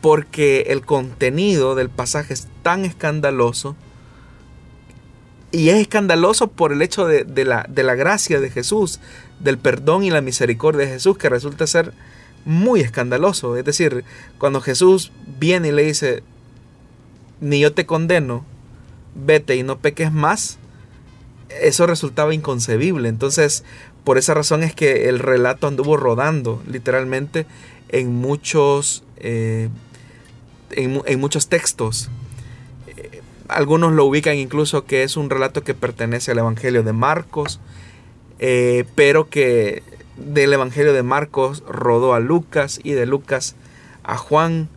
porque 0.00 0.66
el 0.68 0.82
contenido 0.84 1.74
del 1.74 1.90
pasaje 1.90 2.32
es 2.32 2.48
tan 2.62 2.84
escandaloso 2.84 3.76
y 5.56 5.70
es 5.70 5.76
escandaloso 5.76 6.48
por 6.48 6.70
el 6.70 6.82
hecho 6.82 7.06
de, 7.06 7.24
la, 7.46 7.64
de, 7.66 7.82
la, 7.82 7.94
gracia 7.94 8.40
de 8.40 8.50
Jesús, 8.50 9.00
del 9.40 9.56
perdón 9.56 10.04
y 10.04 10.10
la 10.10 10.20
misericordia 10.20 10.84
de 10.84 10.92
Jesús, 10.92 11.16
que 11.16 11.30
resulta 11.30 11.66
ser 11.66 11.94
muy 12.44 12.82
escandaloso. 12.82 13.56
Es 13.56 13.64
decir, 13.64 14.04
cuando 14.36 14.60
Jesús 14.60 15.12
viene 15.38 15.68
y 15.68 15.72
le 15.72 15.84
dice, 15.84 16.22
ni 17.40 17.58
yo 17.60 17.72
te 17.72 17.86
condeno, 17.86 18.44
vete 19.14 19.56
y 19.56 19.62
no 19.62 19.78
peques 19.78 20.12
más, 20.12 20.58
eso 21.62 21.86
resultaba 21.86 22.34
inconcebible. 22.34 23.08
Entonces, 23.08 23.64
por 24.04 24.18
esa 24.18 24.34
razón 24.34 24.62
es 24.62 24.74
que 24.74 25.08
el 25.08 25.20
relato 25.20 25.68
anduvo 25.68 25.96
rodando 25.96 26.62
literalmente 26.66 27.46
en 27.88 28.14
muchos, 28.14 29.04
eh, 29.16 29.70
en 30.72 31.18
muchos 31.18 31.48
textos 31.48 32.10
algunos 33.48 33.92
lo 33.92 34.04
ubican 34.04 34.36
incluso 34.36 34.84
que 34.84 35.02
es 35.02 35.16
un 35.16 35.30
relato 35.30 35.62
que 35.62 35.74
pertenece 35.74 36.30
al 36.30 36.38
Evangelio 36.38 36.82
de 36.82 36.92
Marcos, 36.92 37.60
eh, 38.38 38.84
pero 38.94 39.28
que 39.28 39.82
del 40.16 40.52
Evangelio 40.52 40.92
de 40.92 41.02
Marcos 41.02 41.62
rodó 41.68 42.14
a 42.14 42.20
Lucas 42.20 42.80
y 42.82 42.92
de 42.92 43.06
Lucas 43.06 43.56
a 44.02 44.16
Juan 44.16 44.68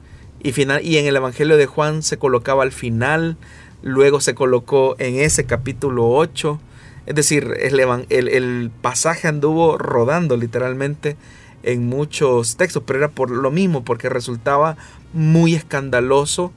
y, 0.41 0.51
final, 0.51 0.83
y 0.83 0.97
en 0.97 1.05
el 1.05 1.15
Evangelio 1.15 1.57
de 1.57 1.65
Juan 1.65 2.03
se 2.03 2.17
colocaba 2.17 2.63
al 2.63 2.71
final, 2.71 3.37
luego 3.81 4.21
se 4.21 4.35
colocó 4.35 4.95
en 4.99 5.19
ese 5.19 5.45
capítulo 5.45 6.09
8. 6.09 6.59
Es 7.05 7.15
decir, 7.15 7.55
el, 7.59 7.79
el, 8.09 8.71
pasaje 8.81 9.27
anduvo 9.27 9.77
rodando 9.77 10.37
literalmente 10.37 11.17
en 11.63 11.87
muchos 11.87 12.55
textos, 12.55 12.83
pero 12.85 12.99
era 12.99 13.07
por 13.09 13.31
lo 13.31 13.51
mismo, 13.51 13.83
porque 13.83 14.09
resultaba 14.09 14.77
muy 15.13 15.55
escandaloso 15.55 16.53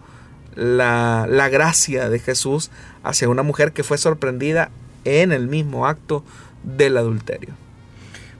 la, 0.55 1.27
la, 1.29 1.49
gracia 1.49 2.09
de 2.09 2.19
Jesús 2.19 2.71
hacia 3.03 3.29
una 3.29 3.43
mujer 3.43 3.73
que 3.73 3.83
fue 3.83 3.99
sorprendida 3.99 4.71
en 5.05 5.33
el 5.33 5.49
mismo 5.49 5.87
acto 5.87 6.25
del 6.63 6.97
adulterio. 6.97 7.55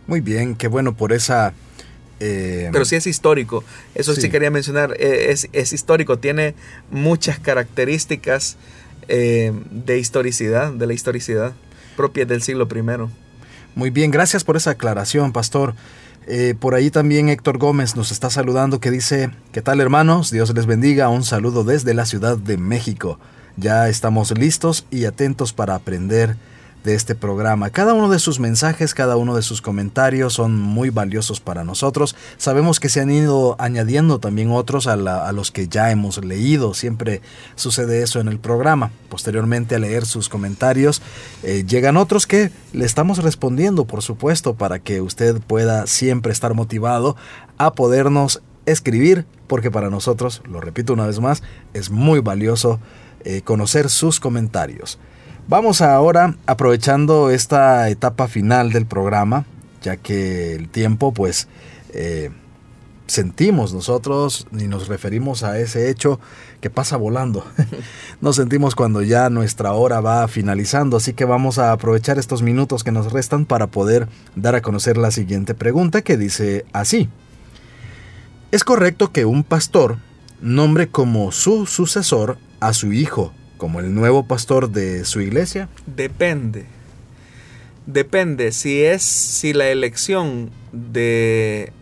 Muy 0.07 0.21
bien, 0.21 0.55
qué 0.55 0.69
bueno 0.69 0.95
por 0.95 1.13
esa... 1.13 1.53
Eh, 2.21 2.69
pero 2.73 2.85
sí 2.85 2.95
es 2.95 3.09
histórico, 3.09 3.65
eso 3.97 4.15
sí, 4.15 4.31
quería 4.31 4.49
mencionar, 4.49 4.95
eh, 5.01 5.35
es, 5.53 5.73
histórico, 5.73 6.21
tiene 6.21 6.55
muchas 6.89 7.41
características 7.41 8.59
eh, 9.09 9.53
de 9.73 9.99
historicidad, 9.99 10.73
de 10.73 10.87
la 10.87 10.93
historicidad 10.93 11.53
propia 11.97 12.25
del 12.25 12.41
siglo 12.41 12.69
I. 12.73 12.83
Muy 13.75 13.91
bien, 13.91 14.13
gracias 14.13 14.45
por 14.45 14.57
esa 14.57 14.71
aclaración, 14.71 15.33
pastor. 15.33 15.75
Por 16.61 16.75
ahí 16.75 16.91
también 16.91 17.29
Héctor 17.29 17.59
Gómez 17.59 17.97
nos 17.97 18.13
está 18.13 18.31
saludando 18.31 18.81
que 18.81 18.91
dice, 18.91 19.31
¿qué 19.53 19.63
tal 19.63 19.81
hermanos? 19.81 20.31
Dios 20.31 20.55
les 20.55 20.67
bendiga, 20.67 21.09
un 21.09 21.25
saludo 21.25 21.65
desde 21.65 21.95
la 21.95 22.07
Ciudad 22.07 22.37
de 22.39 22.57
México. 22.57 23.19
Ya 23.57 23.89
estamos 23.89 24.37
listos 24.37 24.87
y 24.91 25.05
atentos 25.05 25.53
para 25.53 25.75
aprender 25.75 26.37
de 26.85 26.95
este 26.95 27.15
programa. 27.15 27.71
Cada 27.71 27.95
uno 27.95 28.09
de 28.09 28.19
sus 28.19 28.41
mensajes, 28.41 28.95
cada 28.95 29.17
uno 29.17 29.37
de 29.37 29.43
sus 29.43 29.63
comentarios 29.63 30.35
son 30.35 30.59
muy 30.59 30.91
valiosos 30.91 31.41
para 31.41 31.65
nosotros. 31.65 32.17
Sabemos 32.39 32.81
que 32.81 32.89
se 32.89 33.01
han 33.01 33.11
ido 33.11 33.57
añadiendo 33.59 34.19
también 34.19 34.51
otros 34.51 34.87
a, 34.87 34.97
los 35.33 35.51
que 35.51 35.69
ya 35.69 35.91
hemos 35.91 36.25
leído. 36.25 36.75
Siempre 36.75 37.23
sucede 37.55 38.03
eso 38.03 38.21
en 38.21 38.29
el 38.29 38.39
programa. 38.39 38.91
Posteriormente 39.09 39.77
a 39.77 39.79
leer 39.79 40.07
sus 40.07 40.29
comentarios, 40.29 41.03
eh, 41.43 41.65
llegan 41.67 41.97
otros 41.97 42.27
que 42.27 42.51
le 42.73 42.85
estamos 42.85 43.19
respondiendo, 43.19 43.85
por 43.85 44.03
supuesto, 44.03 44.55
para 44.55 44.79
que 44.79 45.01
usted 45.01 45.41
pueda 45.41 45.87
siempre 45.87 46.33
estar 46.33 46.55
motivado 46.55 47.17
a 47.59 47.75
podernos 47.75 48.43
escribir, 48.67 49.27
porque 49.47 49.71
para 49.71 49.91
nosotros, 49.91 50.43
lo 50.49 50.61
repito 50.61 50.93
una 50.93 51.07
vez 51.07 51.21
más, 51.21 51.43
es 51.75 51.91
muy 51.91 52.21
valioso 52.21 52.81
eh, 53.25 53.43
conocer 53.43 53.89
sus 53.89 54.21
comentarios. 54.21 54.99
Vamos 55.49 55.83
ahora, 55.83 56.37
aprovechando 56.47 57.31
esta 57.31 57.89
etapa 57.89 58.29
final 58.29 58.71
del 58.73 58.87
programa, 58.87 59.45
ya 59.83 59.97
que 59.97 60.55
el 60.55 60.69
tiempo 60.69 61.13
pues 61.13 61.49
eh, 61.93 62.31
sentimos 63.09 63.75
nosotros 63.75 64.47
y 64.57 64.69
nos 64.69 64.87
referimos 64.87 65.43
a 65.43 65.59
ese 65.59 65.91
hecho 65.91 66.21
que 66.61 66.71
pasa 66.71 66.97
volando. 66.97 67.45
nos 68.21 68.37
sentimos 68.37 68.77
cuando 68.77 69.03
ya 69.03 69.31
nuestra 69.31 69.73
hora 69.73 70.01
va 70.01 70.29
finalizando, 70.29 70.97
así 70.97 71.13
que 71.13 71.25
vamos 71.25 71.59
a 71.59 71.73
aprovechar 71.73 72.21
estos 72.21 72.41
minutos 72.41 72.85
que 72.85 72.93
nos 72.93 73.13
restan 73.13 73.45
para 73.45 73.67
poder 73.67 74.09
dar 74.37 74.55
a 74.55 74.63
conocer 74.63 74.97
la 74.97 75.11
siguiente 75.11 75.55
pregunta 75.55 76.03
que 76.03 76.17
dice 76.17 76.65
así. 76.73 77.09
¿Es 78.53 78.63
correcto 78.63 79.11
que 79.11 79.25
un 79.25 79.43
pastor 79.43 79.99
nombre 80.41 80.89
como 80.89 81.33
su 81.33 81.67
sucesor 81.67 82.39
a 82.61 82.73
su 82.73 82.93
hijo 82.93 83.33
como 83.63 83.79
el 83.79 83.95
nuevo 83.95 84.25
pastor 84.27 84.71
de 84.71 85.05
su 85.05 85.21
iglesia? 85.21 85.69
Depende. 85.87 86.67
Depende 87.87 88.51
si 88.51 88.83
es 88.83 89.05
si 89.05 89.53
la 89.53 89.69
elección 89.69 90.51
de 90.73 91.73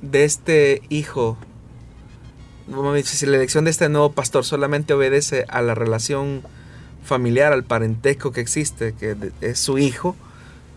de 0.00 0.22
este 0.22 0.82
hijo 0.88 1.36
si 3.02 3.26
la 3.26 3.36
elección 3.36 3.64
de 3.64 3.72
este 3.72 3.88
nuevo 3.88 4.12
pastor 4.12 4.44
solamente 4.44 4.94
obedece 4.94 5.44
a 5.48 5.60
la 5.60 5.74
relación 5.74 6.42
familiar, 7.02 7.52
al 7.52 7.64
parentesco 7.64 8.30
que 8.30 8.40
existe, 8.40 8.94
que 8.94 9.16
es 9.40 9.58
su 9.58 9.76
hijo, 9.76 10.14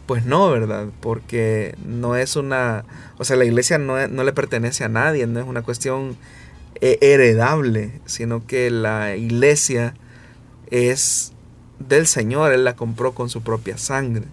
pues 0.08 0.26
no, 0.26 0.50
¿verdad? 0.50 0.88
Porque 1.02 1.76
no 1.86 2.16
es 2.16 2.36
una, 2.36 2.84
o 3.20 3.26
sea, 3.26 3.36
la 3.36 3.46
iglesia 3.46 3.78
no, 3.78 4.08
no 4.08 4.24
le 4.24 4.34
pertenece 4.34 4.84
a 4.86 4.90
nadie, 4.90 5.28
no 5.28 5.40
es 5.40 5.46
una 5.46 5.62
cuestión 5.62 6.18
e-, 6.82 6.98
heredable, 7.02 8.02
sino 8.06 8.46
que 8.46 8.70
la 8.70 9.16
iglesia 9.16 9.96
es 10.70 11.34
del 11.80 12.08
Señor, 12.08 12.54
Él 12.54 12.64
la 12.64 12.76
compró 12.76 13.14
con 13.14 13.30
su 13.30 13.42
propia 13.42 13.78
sangre. 13.78 14.26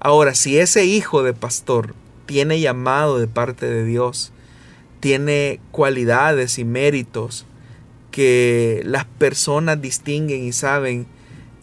Ahora, 0.00 0.34
si 0.34 0.58
ese 0.58 0.84
hijo 0.84 1.22
de 1.22 1.32
pastor 1.32 1.94
tiene 2.26 2.60
llamado 2.60 3.18
de 3.18 3.26
parte 3.26 3.66
de 3.66 3.84
Dios, 3.84 4.32
tiene 5.00 5.60
cualidades 5.70 6.58
y 6.58 6.64
méritos 6.64 7.46
que 8.10 8.82
las 8.84 9.04
personas 9.04 9.80
distinguen 9.80 10.44
y 10.44 10.52
saben 10.52 11.06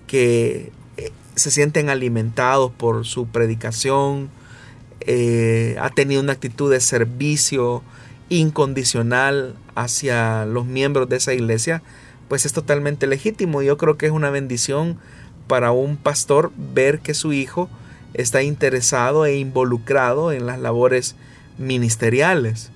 que 0.08 0.72
eh, 0.98 1.12
se 1.36 1.50
sienten 1.50 1.90
alimentados 1.90 2.72
por 2.72 3.06
su 3.06 3.28
predicación, 3.28 4.30
eh, 5.02 5.78
ha 5.80 5.90
tenido 5.90 6.22
una 6.22 6.34
actitud 6.34 6.72
de 6.72 6.82
servicio, 6.82 7.82
incondicional 8.32 9.56
hacia 9.76 10.46
los 10.46 10.66
miembros 10.66 11.10
de 11.10 11.18
esa 11.18 11.34
iglesia, 11.34 11.84
pues 12.30 12.46
es 12.46 12.54
totalmente 12.54 13.06
legítimo. 13.06 13.62
Yo 13.62 13.78
creo 13.78 13.98
que 13.98 14.06
es 14.06 14.12
una 14.14 14.30
bendición 14.30 14.98
para 15.48 15.74
un 15.74 15.98
pastor 15.98 16.52
ver 16.56 17.00
que 17.02 17.14
su 17.14 17.34
hijo 17.34 17.70
está 18.14 18.42
interesado 18.42 19.26
e 19.26 19.36
involucrado 19.36 20.32
en 20.32 20.46
las 20.46 20.60
labores 20.60 21.16
ministeriales. 21.58 22.72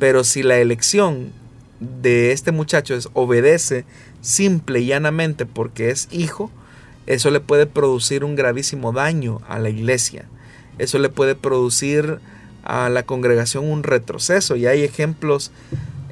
Pero 0.00 0.24
si 0.24 0.42
la 0.42 0.58
elección 0.58 1.30
de 1.78 2.32
este 2.32 2.50
muchacho 2.50 2.96
es 2.96 3.08
obedece 3.12 3.84
simple 4.22 4.80
y 4.80 4.86
llanamente 4.86 5.46
porque 5.46 5.90
es 5.90 6.08
hijo, 6.10 6.50
eso 7.06 7.30
le 7.30 7.38
puede 7.38 7.66
producir 7.66 8.24
un 8.24 8.34
gravísimo 8.34 8.90
daño 8.90 9.40
a 9.46 9.60
la 9.60 9.68
iglesia. 9.68 10.26
Eso 10.78 10.98
le 10.98 11.10
puede 11.10 11.36
producir 11.36 12.18
a 12.66 12.88
la 12.88 13.04
congregación 13.04 13.64
un 13.64 13.82
retroceso. 13.82 14.56
Y 14.56 14.66
hay 14.66 14.82
ejemplos 14.82 15.52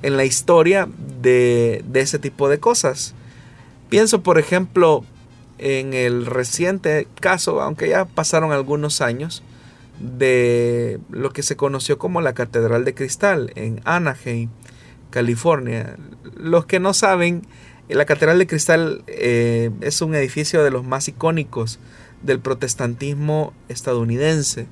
en 0.03 0.17
la 0.17 0.25
historia 0.25 0.89
de, 1.21 1.85
ese 1.95 2.19
tipo 2.19 2.49
de 2.49 2.59
cosas. 2.59 3.15
Pienso, 3.89 4.23
por 4.23 4.39
ejemplo, 4.39 5.05
en 5.59 5.95
el 5.95 6.27
reciente 6.27 7.09
caso, 7.21 7.61
aunque 7.61 7.89
ya 7.89 8.05
pasaron 8.05 8.53
algunos 8.53 9.01
años, 9.01 9.43
de 10.01 10.99
lo 11.11 11.33
que 11.33 11.43
se 11.43 11.57
conoció 11.57 11.99
como 11.99 12.21
la 12.21 12.35
Catedral 12.35 12.85
de 12.85 12.95
Cristal 12.95 13.53
en 13.55 13.81
Anaheim, 13.85 14.51
California. 15.11 15.97
Los 16.37 16.67
que 16.67 16.81
no 16.81 16.95
saben, 16.95 17.43
la 17.89 18.05
Catedral 18.05 18.39
de 18.39 18.47
Cristal 18.47 19.05
eh, 19.07 19.71
es 19.81 20.03
un 20.03 20.15
edificio 20.15 20.65
de 20.65 20.71
los 20.71 20.85
más 20.85 21.07
icónicos 21.07 21.79
del 22.23 22.41
protestantismo 22.41 23.53
estadounidense 23.69 24.67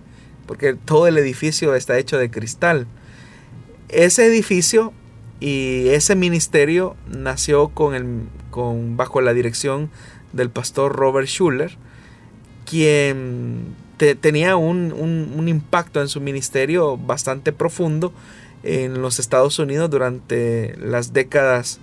porque 0.53 0.75
todo 0.75 1.07
el 1.07 1.17
edificio 1.17 1.75
está 1.75 1.99
hecho 1.99 2.19
de 2.19 2.31
cristal. 2.31 2.87
Ese 3.89 4.27
edificio 4.27 4.93
y 5.41 5.89
ese 5.89 6.15
ministerio 6.15 6.95
nació 7.09 7.71
con 7.71 7.95
el, 7.95 8.25
con, 8.51 8.99
bajo 8.99 9.23
la 9.23 9.33
dirección 9.33 9.89
del 10.35 10.51
pastor 10.51 10.95
Robert 10.95 11.27
Schuller, 11.27 11.79
quien 12.67 13.75
tenía 14.21 14.57
un, 14.57 15.49
impacto 15.49 16.03
en 16.03 16.09
su 16.09 16.21
ministerio 16.21 16.99
bastante 16.99 17.55
profundo 17.55 18.13
en 18.63 19.01
los 19.01 19.21
Estados 19.21 19.59
Unidos 19.59 19.89
durante 19.89 20.77
las 20.77 21.15
décadas 21.15 21.81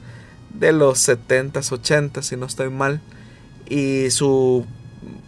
de 0.54 0.74
los 0.74 1.10
70s, 1.10 1.72
80s, 1.72 2.22
si 2.22 2.36
no 2.38 2.46
estoy 2.46 2.70
mal. 2.70 3.02
Y 3.68 4.12
su 4.12 4.68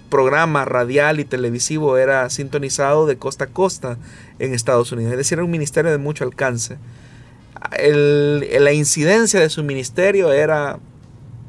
programa 0.10 0.66
radial 0.66 1.20
y 1.20 1.26
televisivo 1.26 1.98
era 1.98 2.30
sintonizado 2.30 3.08
de 3.08 3.18
costa 3.18 3.46
a 3.46 3.48
costa 3.48 3.98
en 4.40 4.54
Estados 4.54 4.92
Unidos. 4.92 5.14
Es 5.14 5.18
decir, 5.18 5.38
era 5.38 5.46
un 5.46 5.52
ministerio 5.52 5.90
de 5.90 5.98
mucho 5.98 6.24
alcance. 6.24 6.78
la 7.78 8.74
incidencia 8.74 9.40
de 9.40 9.50
su 9.50 9.64
ministerio 9.64 10.32
era 10.32 10.80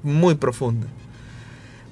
muy 0.03 0.37
profunda. 0.37 0.87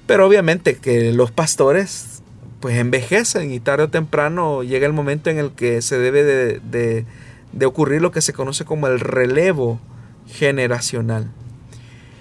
Pero 0.07 0.25
obviamente 0.25 0.75
que 0.75 1.11
los 1.11 1.31
pastores 1.31 2.23
pues 2.59 2.77
envejecen 2.77 3.51
y 3.51 3.59
tarde 3.59 3.85
o 3.85 3.89
temprano 3.89 4.63
llega 4.63 4.85
el 4.85 4.93
momento 4.93 5.29
en 5.29 5.39
el 5.39 5.51
que 5.51 5.81
se 5.81 5.97
debe 5.97 6.23
de, 6.23 7.05
de 7.51 7.65
ocurrir 7.65 8.01
lo 8.01 8.11
que 8.11 8.21
se 8.21 8.33
conoce 8.33 8.65
como 8.65 8.87
el 8.87 8.99
relevo 8.99 9.79
generacional. 10.27 11.31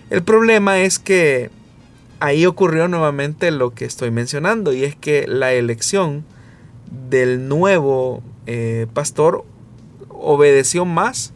El 0.09 0.23
problema 0.23 0.81
es 0.81 0.99
que 0.99 1.51
ahí 2.21 2.47
ocurrió 2.47 2.87
nuevamente 2.87 3.51
lo 3.51 3.75
que 3.75 3.87
estoy 3.87 4.11
mencionando 4.11 4.73
y 4.73 4.85
es 4.85 4.95
que 4.95 5.27
la 5.27 5.53
elección 5.53 6.25
del 7.09 7.49
nuevo 7.49 8.23
eh, 8.47 8.87
pastor 8.93 9.45
obedeció 10.09 10.85
más 10.85 11.33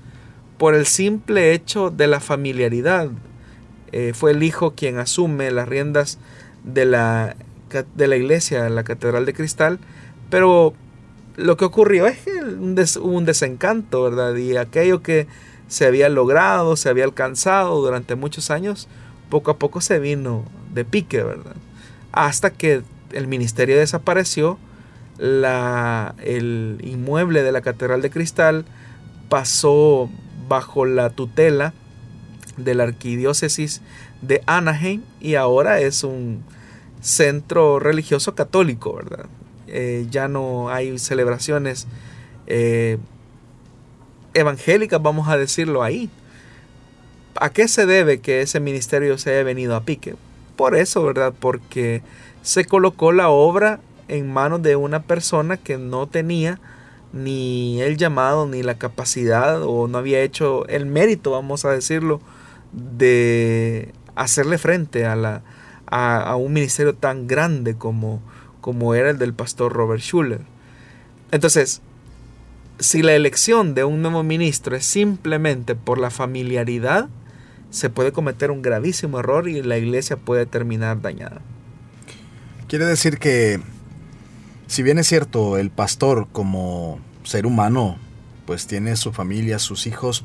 por 0.59 0.75
el 0.75 0.87
simple 0.87 1.53
hecho 1.53 1.91
de 1.91 2.07
la 2.07 2.21
familiaridad. 2.21 3.11
Eh, 3.93 4.13
fue 4.15 4.33
el 4.33 4.43
hijo 4.43 4.75
quien 4.75 4.99
asume 4.99 5.51
las 5.51 5.69
riendas 5.69 6.19
de 6.65 6.85
la, 6.85 7.37
de 7.95 8.09
la 8.09 8.17
iglesia, 8.17 8.69
la 8.69 8.85
Catedral 8.85 9.25
de 9.25 9.33
Cristal, 9.33 9.79
pero 10.31 10.75
lo 11.37 11.57
que 11.57 11.65
ocurrió 11.65 12.07
es 12.07 12.19
que 12.19 12.31
hubo 13.01 13.17
un 13.17 13.25
desencanto, 13.25 14.03
¿verdad? 14.03 14.37
Y 14.37 14.57
aquello 14.57 15.03
que 15.03 15.27
se 15.69 15.87
había 15.87 16.09
logrado, 16.09 16.77
se 16.77 16.89
había 16.89 17.05
alcanzado 17.05 17.81
durante 17.81 18.15
muchos 18.17 18.51
años, 18.51 18.89
poco 19.31 19.51
a 19.51 19.59
poco 19.59 19.81
se 19.81 19.99
vino 19.99 20.45
de 20.75 20.85
pique, 20.85 21.23
¿verdad? 21.23 21.57
Hasta 22.13 22.51
que 22.51 22.83
el 23.13 23.27
ministerio 23.27 23.79
desapareció, 23.79 24.59
la, 25.19 26.15
el 26.23 26.79
inmueble 26.83 27.43
de 27.43 27.53
la 27.53 27.61
Catedral 27.61 28.03
de 28.03 28.11
Cristal 28.11 28.65
pasó 29.29 30.11
bajo 30.49 30.85
la 30.85 31.11
tutela 31.11 31.73
de 32.57 32.75
la 32.75 32.85
arquidiócesis 32.85 33.81
de 34.23 34.43
Anaheim 34.47 35.03
y 35.21 35.35
ahora 35.35 35.81
es 35.81 36.05
un 36.05 36.43
centro 37.01 37.79
religioso 37.79 38.35
católico, 38.35 38.95
¿verdad? 38.95 39.27
Eh, 39.67 40.07
ya 40.11 40.29
no 40.29 40.71
hay 40.71 40.99
celebraciones 40.99 41.87
eh, 42.47 42.99
evangélicas, 44.35 45.03
vamos 45.03 45.29
a 45.29 45.37
decirlo 45.37 45.83
ahí. 45.83 46.11
¿A 47.37 47.51
qué 47.51 47.67
se 47.67 47.87
debe 47.87 48.21
que 48.21 48.43
ese 48.43 48.61
ministerio 48.61 49.19
se 49.19 49.33
haya 49.33 49.43
venido 49.43 49.75
a 49.75 49.83
pique? 49.83 50.15
Por 50.57 50.77
eso, 50.77 51.03
¿verdad? 51.03 51.33
Porque 51.39 52.03
se 52.43 52.65
colocó 52.65 53.13
la 53.13 53.29
obra 53.29 53.81
en 54.09 54.33
manos 54.33 54.63
de 54.63 54.77
una 54.77 55.03
persona 55.03 55.57
que 55.57 55.79
no 55.79 56.07
tenía 56.07 56.61
ni 57.13 57.81
el 57.81 57.97
llamado, 57.97 58.47
ni 58.47 58.63
la 58.63 58.77
capacidad, 58.77 59.63
o 59.63 59.87
no 59.87 59.99
había 59.99 60.21
hecho 60.21 60.67
el 60.67 60.87
mérito, 60.87 61.31
vamos 61.31 61.65
a 61.65 61.71
decirlo, 61.71 62.21
de 62.73 63.93
hacerle 64.17 64.59
frente 64.59 65.07
a, 65.07 65.15
la, 65.15 65.43
a, 65.87 66.35
un 66.37 66.53
ministerio 66.53 66.95
tan 66.95 67.27
grande 67.27 67.77
como, 67.77 68.21
como 68.61 68.95
era 68.95 69.11
el 69.11 69.19
del 69.19 69.33
pastor 69.33 69.73
Robert 69.73 70.03
Schuller. 70.03 70.41
Entonces, 71.31 71.83
si 72.79 73.03
la 73.03 73.15
elección 73.15 73.75
de 73.75 73.85
un 73.85 74.03
nuevo 74.03 74.23
ministro 74.25 74.77
es 74.77 74.85
simplemente 74.85 75.77
por 75.77 75.99
la 75.99 76.11
familiaridad, 76.11 77.09
se 77.75 77.91
puede 77.91 78.13
cometer 78.13 78.53
un 78.53 78.63
gravísimo 78.63 79.19
error 79.19 79.49
y 79.49 79.61
la 79.61 79.77
iglesia 79.77 80.17
puede 80.17 80.47
terminar 80.47 81.03
dañada. 81.03 81.41
Quiere 82.69 82.85
decir 82.85 83.19
que, 83.19 83.61
si 84.69 84.85
bien 84.85 84.99
es 85.01 85.09
cierto, 85.09 85.59
el 85.59 85.71
pastor 85.71 86.29
como 86.31 87.01
ser 87.25 87.47
humano, 87.47 87.99
pues 88.47 88.69
tiene 88.69 88.95
su 88.95 89.13
familia, 89.13 89.59
sus 89.59 89.89
hijos, 89.89 90.25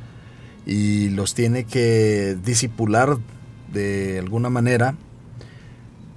y 0.67 1.09
los 1.09 1.33
tiene 1.33 1.63
que 1.63 2.37
disipular 2.45 3.17
de 3.73 4.19
alguna 4.19 4.51
manera, 4.51 4.95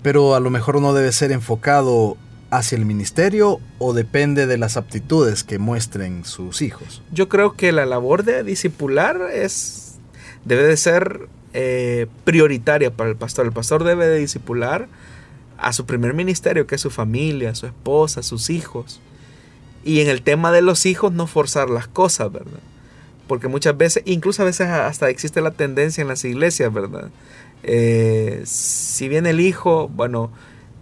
pero 0.02 0.34
a 0.34 0.40
lo 0.40 0.50
mejor 0.50 0.82
no 0.82 0.92
debe 0.92 1.12
ser 1.12 1.32
enfocado 1.32 2.18
hacia 2.50 2.76
el 2.76 2.84
ministerio 2.84 3.58
o 3.78 3.94
depende 3.94 4.46
de 4.46 4.58
las 4.58 4.76
aptitudes 4.76 5.44
que 5.44 5.58
muestren 5.58 6.26
sus 6.26 6.60
hijos? 6.60 7.02
Yo 7.10 7.30
creo 7.30 7.54
que 7.54 7.72
la 7.72 7.86
labor 7.86 8.22
de 8.24 8.44
discipular 8.44 9.30
es 9.32 9.81
debe 10.44 10.64
de 10.64 10.76
ser 10.76 11.28
eh, 11.54 12.06
prioritaria 12.24 12.90
para 12.90 13.10
el 13.10 13.16
pastor. 13.16 13.46
El 13.46 13.52
pastor 13.52 13.84
debe 13.84 14.06
de 14.06 14.18
discipular 14.18 14.88
a 15.58 15.72
su 15.72 15.86
primer 15.86 16.14
ministerio, 16.14 16.66
que 16.66 16.74
es 16.74 16.80
su 16.80 16.90
familia, 16.90 17.54
su 17.54 17.66
esposa, 17.66 18.22
sus 18.22 18.50
hijos. 18.50 19.00
Y 19.84 20.00
en 20.00 20.08
el 20.08 20.22
tema 20.22 20.52
de 20.52 20.62
los 20.62 20.86
hijos, 20.86 21.12
no 21.12 21.26
forzar 21.26 21.70
las 21.70 21.88
cosas, 21.88 22.32
¿verdad? 22.32 22.60
Porque 23.28 23.48
muchas 23.48 23.76
veces, 23.76 24.02
incluso 24.06 24.42
a 24.42 24.44
veces 24.44 24.68
hasta 24.68 25.08
existe 25.08 25.40
la 25.40 25.52
tendencia 25.52 26.02
en 26.02 26.08
las 26.08 26.24
iglesias, 26.24 26.72
¿verdad? 26.72 27.10
Eh, 27.62 28.42
si 28.44 29.08
viene 29.08 29.30
el 29.30 29.40
hijo, 29.40 29.88
bueno, 29.88 30.30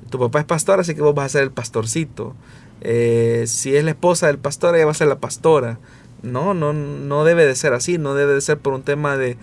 tu 0.09 0.19
papá 0.19 0.41
es 0.41 0.47
pastor, 0.47 0.81
así 0.81 0.95
que 0.95 1.03
vos 1.03 1.15
vas 1.15 1.27
a 1.27 1.29
ser 1.29 1.43
el 1.43 1.51
pastorcito. 1.51 2.35
Eh, 2.81 3.45
si 3.47 3.77
es 3.77 3.85
la 3.85 3.91
esposa 3.91 4.27
del 4.27 4.39
pastor, 4.39 4.75
ella 4.75 4.87
va 4.87 4.93
a 4.93 4.95
ser 4.95 5.09
la 5.09 5.19
pastora. 5.19 5.79
No, 6.23 6.55
no, 6.55 6.73
no 6.73 7.25
debe 7.25 7.47
de 7.47 7.55
ser 7.55 7.73
así, 7.73 7.99
no 7.99 8.15
debe 8.15 8.35
de 8.35 8.41
ser 8.41 8.59
por 8.59 8.75
un 8.75 8.83
tema 8.83 9.17
de, 9.17 9.37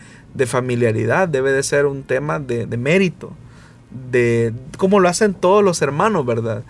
familiaridad, 0.45 1.28
debe 1.28 1.51
de 1.51 1.63
ser 1.63 1.88
un 1.88 2.03
tema 2.03 2.39
de, 2.39 2.67
de 2.67 2.78
mérito, 2.78 3.34
de 4.11 4.53
como 4.78 4.99
lo 4.99 5.09
hacen 5.09 5.34
todos 5.34 5.63
los 5.63 5.82
hermanos, 5.82 6.25
¿verdad? 6.25 6.63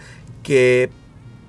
Que 0.43 0.89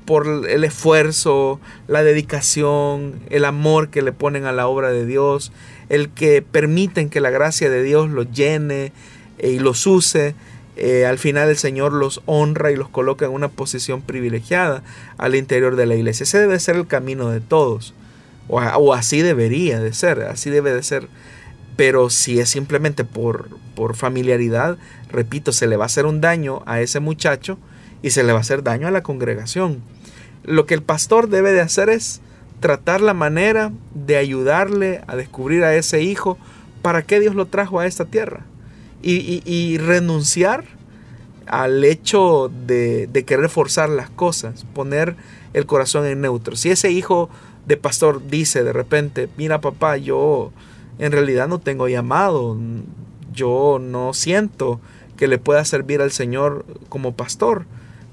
por 0.08 0.26
el 0.48 0.64
esfuerzo, 0.64 1.60
la 1.86 2.02
dedicación, 2.02 3.20
el 3.28 3.44
amor 3.44 3.90
que 3.90 4.00
le 4.00 4.12
ponen 4.12 4.46
a 4.46 4.52
la 4.52 4.66
obra 4.66 4.90
de 4.90 5.04
Dios, 5.04 5.52
el 5.90 6.08
que 6.08 6.40
permiten 6.40 7.10
que 7.10 7.20
la 7.20 7.28
gracia 7.28 7.68
de 7.68 7.82
Dios 7.82 8.08
los 8.08 8.32
llene 8.32 8.92
eh, 9.38 9.50
y 9.50 9.58
los 9.58 9.86
use. 9.86 10.34
Eh, 10.76 11.04
al 11.04 11.18
final 11.18 11.50
el 11.50 11.58
Señor 11.58 11.92
los 11.92 12.22
honra 12.24 12.70
y 12.70 12.76
los 12.76 12.88
coloca 12.88 13.26
en 13.26 13.32
una 13.32 13.48
posición 13.48 14.00
privilegiada 14.00 14.82
al 15.18 15.34
interior 15.34 15.76
de 15.76 15.84
la 15.84 15.94
iglesia. 15.94 16.24
Ese 16.24 16.38
debe 16.38 16.58
ser 16.58 16.76
el 16.76 16.86
camino 16.86 17.28
de 17.28 17.40
todos. 17.40 17.92
O, 18.48 18.94
así 18.94 19.20
debería 19.22 19.78
de 19.80 19.92
ser, 19.92 20.22
así 20.22 20.50
debe 20.50 20.72
de 20.72 20.82
ser. 20.82 21.08
Pero 21.76 22.10
si 22.10 22.40
es 22.40 22.48
simplemente 22.48 23.04
por, 23.04 23.48
por 23.74 23.94
familiaridad, 23.94 24.78
repito, 25.10 25.52
se 25.52 25.66
le 25.66 25.76
va 25.76 25.84
a 25.84 25.86
hacer 25.86 26.06
un 26.06 26.20
daño 26.20 26.62
a 26.66 26.80
ese 26.80 26.98
muchacho 26.98 27.58
y 28.02 28.10
se 28.10 28.24
le 28.24 28.32
va 28.32 28.38
a 28.38 28.42
hacer 28.42 28.62
daño 28.62 28.88
a 28.88 28.90
la 28.90 29.02
congregación. 29.02 29.82
Lo 30.44 30.66
que 30.66 30.74
el 30.74 30.82
pastor 30.82 31.28
debe 31.28 31.52
de 31.52 31.60
hacer 31.60 31.88
es 31.90 32.20
tratar 32.60 33.00
la 33.00 33.14
manera 33.14 33.72
de 33.94 34.16
ayudarle 34.16 35.02
a 35.06 35.16
descubrir 35.16 35.64
a 35.64 35.74
ese 35.74 36.02
hijo 36.02 36.38
para 36.82 37.02
qué 37.02 37.20
Dios 37.20 37.34
lo 37.34 37.46
trajo 37.46 37.80
a 37.80 37.86
esta 37.86 38.04
tierra. 38.04 38.44
Y, 39.00 39.78
renunciar 39.78 40.64
al 41.46 41.84
hecho 41.84 42.50
de, 42.66 43.06
de, 43.06 43.24
querer 43.24 43.48
forzar 43.48 43.88
las 43.88 44.10
cosas, 44.10 44.66
poner 44.74 45.16
el 45.54 45.66
corazón 45.66 46.04
en 46.04 46.20
neutro. 46.20 46.56
Si 46.56 46.70
ese 46.70 46.90
hijo 46.90 47.30
de 47.68 47.76
pastor 47.76 48.26
dice 48.28 48.64
de 48.64 48.72
repente, 48.72 49.28
mira 49.36 49.60
papá, 49.60 49.98
yo 49.98 50.50
en 50.98 51.12
realidad 51.12 51.46
no 51.46 51.60
tengo 51.60 51.86
llamado, 51.86 52.56
yo 53.32 53.78
no 53.80 54.14
siento 54.14 54.80
que 55.16 55.28
le 55.28 55.38
pueda 55.38 55.64
servir 55.66 56.00
al 56.00 56.10
Señor 56.10 56.64
como 56.88 57.14
pastor, 57.14 57.66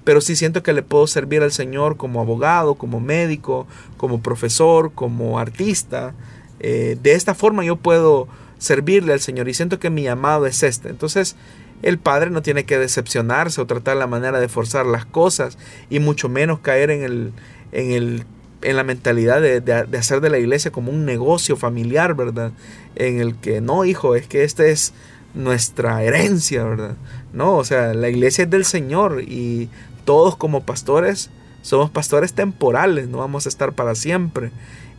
pero 0.04 0.20
sí 0.20 0.36
siento 0.36 0.62
que 0.62 0.74
le 0.74 0.84
puedo 0.84 1.08
servir 1.08 1.42
al 1.42 1.54
Señor 1.54 1.96
como 1.96 2.20
abogado, 2.20 2.76
como 2.76 3.00
médico, 3.00 3.66
como 3.98 4.22
profesor, 4.22 4.92
como 4.94 5.40
artista. 5.40 6.14
Eh, 6.60 6.98
de 7.02 7.14
esta 7.14 7.34
forma 7.34 7.64
yo 7.64 7.78
puedo 7.78 8.28
servirle 8.58 9.14
al 9.14 9.22
Señor 9.22 9.48
y 9.48 9.54
siento 9.54 9.80
que 9.80 9.90
mi 9.90 10.04
llamado 10.04 10.46
es 10.46 10.64
este. 10.64 10.90
Entonces 10.90 11.38
el 11.82 11.98
padre 11.98 12.30
no 12.30 12.42
tiene 12.42 12.66
que 12.66 12.78
decepcionarse 12.78 13.62
o 13.62 13.68
tratar 13.68 13.96
la 13.96 14.08
manera 14.08 14.40
de 14.40 14.50
forzar 14.50 14.86
las 14.86 15.06
cosas 15.06 15.58
y 15.90 16.00
mucho 16.00 16.28
menos 16.28 16.60
caer 16.60 16.92
en, 16.92 17.04
el, 17.04 17.34
en, 17.72 17.92
el, 17.92 18.26
en 18.70 18.76
la 18.76 18.84
mentalidad 18.84 19.42
de, 19.42 19.62
de 19.62 19.98
hacer 19.98 20.22
de 20.22 20.30
la 20.30 20.38
iglesia 20.38 20.72
como 20.72 20.92
un 20.92 21.06
negocio 21.06 21.56
familiar, 21.56 22.16
¿verdad? 22.16 22.52
En 22.96 23.20
el 23.20 23.36
que 23.36 23.62
no, 23.62 23.86
hijo, 23.86 24.16
es 24.16 24.28
que 24.28 24.44
este 24.44 24.72
es 24.72 24.94
nuestra 25.34 26.04
herencia, 26.04 26.64
¿verdad? 26.64 26.96
No, 27.34 27.56
o 27.56 27.64
sea, 27.64 27.94
la 27.94 28.10
iglesia 28.10 28.46
es 28.46 28.50
del 28.50 28.66
Señor 28.66 29.22
y 29.22 29.70
todos 30.06 30.36
como 30.36 30.64
pastores 30.64 31.30
somos 31.66 31.90
pastores 31.90 32.34
temporales, 32.34 33.08
no 33.08 33.18
vamos 33.18 33.48
a 33.48 33.50
estar 33.50 33.74
para 33.74 33.96
siempre. 33.96 34.52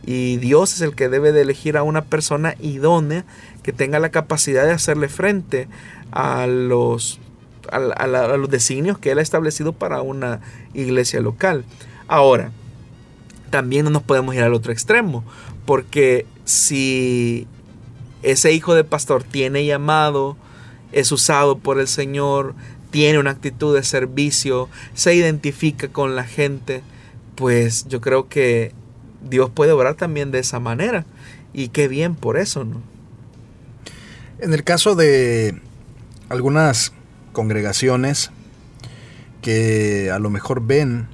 Y 0.05 0.35
Dios 0.35 0.73
es 0.73 0.81
el 0.81 0.95
que 0.95 1.07
debe 1.07 1.31
de 1.31 1.43
elegir 1.43 1.77
a 1.77 1.83
una 1.83 2.03
persona 2.03 2.55
idónea 2.59 3.23
que 3.63 3.71
tenga 3.71 3.99
la 3.99 4.09
capacidad 4.09 4.65
de 4.65 4.71
hacerle 4.71 5.07
frente 5.07 5.69
a 6.11 6.45
los, 6.45 7.21
a, 7.71 8.05
los 8.05 8.49
designios 8.49 8.97
que 8.97 9.11
Él 9.11 9.19
ha 9.19 9.21
establecido 9.21 9.71
para 9.71 10.01
una 10.01 10.41
iglesia 10.73 11.21
local. 11.21 11.63
Ahora, 12.09 12.51
también 13.49 13.85
no 13.85 13.91
nos 13.91 14.03
podemos 14.03 14.35
ir 14.35 14.41
al 14.41 14.53
otro 14.53 14.71
extremo, 14.71 15.23
porque 15.65 16.25
si 16.45 17.47
ese 18.23 18.51
hijo 18.53 18.75
de 18.75 18.83
pastor 18.83 19.23
tiene 19.23 19.65
llamado, 19.65 20.37
es 20.91 21.11
usado 21.11 21.57
por 21.57 21.79
el 21.79 21.87
Señor, 21.87 22.55
tiene 22.91 23.19
una 23.19 23.31
actitud 23.31 23.75
de 23.75 23.83
servicio, 23.83 24.69
se 24.93 25.13
identifica 25.13 25.87
con 25.89 26.15
la 26.15 26.23
gente, 26.23 26.81
pues 27.35 27.87
yo 27.87 28.01
creo 28.01 28.29
que 28.29 28.73
Dios 29.29 29.49
puede 29.49 29.71
obrar 29.71 29.95
también 29.95 30.31
de 30.31 30.39
esa 30.39 30.59
manera. 30.59 31.05
Y 31.53 31.69
qué 31.69 31.87
bien 31.87 32.15
por 32.15 32.37
eso, 32.37 32.63
¿no? 32.65 32.81
En 34.39 34.53
el 34.53 34.63
caso 34.63 34.95
de 34.95 35.59
algunas 36.29 36.93
congregaciones 37.33 38.31
que 39.41 40.11
a 40.11 40.19
lo 40.19 40.29
mejor 40.29 40.65
ven 40.65 41.07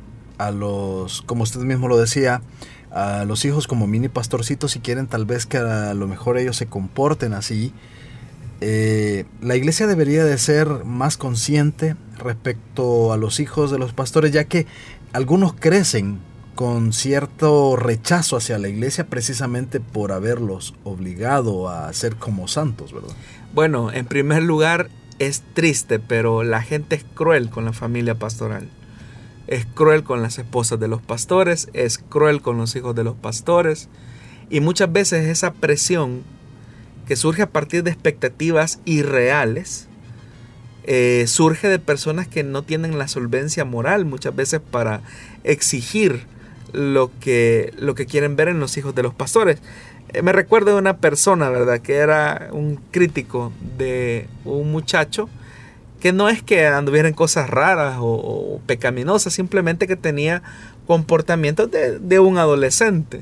a 0.46 0.52
los, 0.52 1.22
como 1.24 1.44
usted 1.44 1.62
mismo 1.62 1.88
lo 1.88 1.98
decía, 1.98 2.42
a 2.92 3.26
los 3.26 3.44
hijos 3.46 3.68
como 3.68 3.88
mini 3.88 4.10
pastorcitos 4.10 4.76
y 4.76 4.80
quieren 4.80 5.08
tal 5.08 5.26
vez 5.26 5.46
que 5.46 5.58
a 5.58 5.94
lo 5.94 6.08
mejor 6.08 6.38
ellos 6.38 6.58
se 6.58 6.68
comporten 6.68 7.34
así, 7.34 7.74
eh, 8.62 9.26
la 9.42 9.56
iglesia 9.56 9.88
debería 9.88 10.24
de 10.24 10.38
ser 10.38 10.86
más 10.86 11.18
consciente 11.18 11.96
respecto 12.18 13.12
a 13.12 13.18
los 13.18 13.40
hijos 13.40 13.72
de 13.72 13.80
los 13.80 13.94
pastores, 13.94 14.32
ya 14.32 14.46
que 14.46 14.68
algunos 15.12 15.54
crecen 15.54 16.20
con 16.56 16.94
cierto 16.94 17.76
rechazo 17.76 18.38
hacia 18.38 18.60
la 18.60 18.70
iglesia 18.70 19.08
precisamente 19.08 19.80
por 19.80 20.12
haberlos 20.12 20.76
obligado 20.84 21.68
a 21.68 21.92
ser 21.94 22.16
como 22.16 22.48
santos, 22.48 22.94
¿verdad? 22.94 23.16
Bueno, 23.54 23.92
en 23.92 24.06
primer 24.06 24.44
lugar 24.44 24.90
es 25.20 25.44
triste, 25.54 26.00
pero 26.00 26.44
la 26.44 26.62
gente 26.62 26.96
es 26.96 27.06
cruel 27.16 27.50
con 27.50 27.66
la 27.66 27.74
familia 27.74 28.16
pastoral. 28.16 28.70
Es 29.48 29.66
cruel 29.66 30.04
con 30.04 30.22
las 30.22 30.40
esposas 30.40 30.80
de 30.80 30.88
los 30.88 31.02
pastores, 31.02 31.70
es 31.74 31.98
cruel 31.98 32.42
con 32.42 32.58
los 32.58 32.76
hijos 32.76 32.96
de 32.96 33.04
los 33.04 33.16
pastores. 33.16 33.90
Y 34.50 34.60
muchas 34.60 34.92
veces 34.92 35.28
esa 35.28 35.54
presión 35.54 36.24
que 37.08 37.16
surge 37.16 37.42
a 37.42 37.50
partir 37.50 37.84
de 37.84 37.92
expectativas 37.92 38.80
irreales, 38.86 39.88
eh, 40.86 41.26
surge 41.28 41.68
de 41.68 41.80
personas 41.80 42.28
que 42.28 42.44
no 42.44 42.64
tienen 42.64 42.98
la 42.98 43.08
solvencia 43.08 43.64
moral 43.64 44.06
muchas 44.06 44.36
veces 44.36 44.60
para 44.60 45.02
exigir 45.44 46.26
lo 46.74 47.12
que, 47.20 47.74
lo 47.78 47.96
que 47.96 48.06
quieren 48.06 48.36
ver 48.36 48.50
en 48.50 48.60
los 48.60 48.78
hijos 48.78 48.94
de 48.96 49.04
los 49.04 49.14
pastores. 49.14 49.60
Eh, 50.10 50.22
me 50.22 50.34
recuerdo 50.34 50.72
de 50.72 50.78
una 50.78 50.98
persona, 50.98 51.50
¿verdad? 51.50 51.80
Que 51.80 51.96
era 51.96 52.50
un 52.52 52.80
crítico 52.92 53.54
de 53.78 54.28
un 54.44 54.72
muchacho 54.72 55.30
que 56.04 56.12
no 56.12 56.28
es 56.28 56.44
que 56.44 56.68
anduviera 56.68 57.08
en 57.08 57.14
cosas 57.14 57.50
raras 57.50 57.96
o, 58.02 58.60
pecaminosas, 58.66 59.32
simplemente 59.32 59.88
que 59.88 59.96
tenía 59.96 60.44
comportamientos 60.86 61.72
de, 61.72 61.98
de 61.98 62.20
un 62.20 62.38
adolescente. 62.38 63.22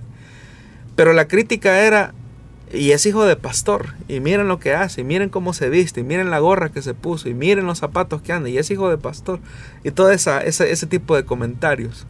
Pero 0.95 1.13
la 1.13 1.27
crítica 1.27 1.81
era, 1.81 2.15
y 2.73 2.89
es 2.89 3.05
hijo 3.05 3.23
de 3.23 3.35
pastor. 3.35 3.93
Y 4.07 4.19
miren 4.19 4.47
lo 4.47 4.59
que 4.59 4.73
hace. 4.73 5.01
Y 5.01 5.03
miren 5.03 5.29
cómo 5.29 5.53
se 5.53 5.69
viste. 5.69 5.99
Y 5.99 6.03
miren 6.03 6.31
la 6.31 6.39
gorra 6.39 6.69
que 6.69 6.81
se 6.81 6.95
puso. 6.95 7.29
Y 7.29 7.35
miren 7.35 7.67
los 7.67 7.77
zapatos 7.77 8.23
que 8.23 8.33
anda. 8.33 8.49
Y 8.49 8.57
es 8.57 8.71
hijo 8.71 8.89
de 8.89 8.97
pastor. 8.97 9.39
Y 9.83 9.91
todo 9.91 10.09
esa, 10.09 10.41
ese, 10.41 10.71
ese 10.71 10.87
tipo 10.87 11.15
de 11.15 11.23
comentarios. 11.23 12.07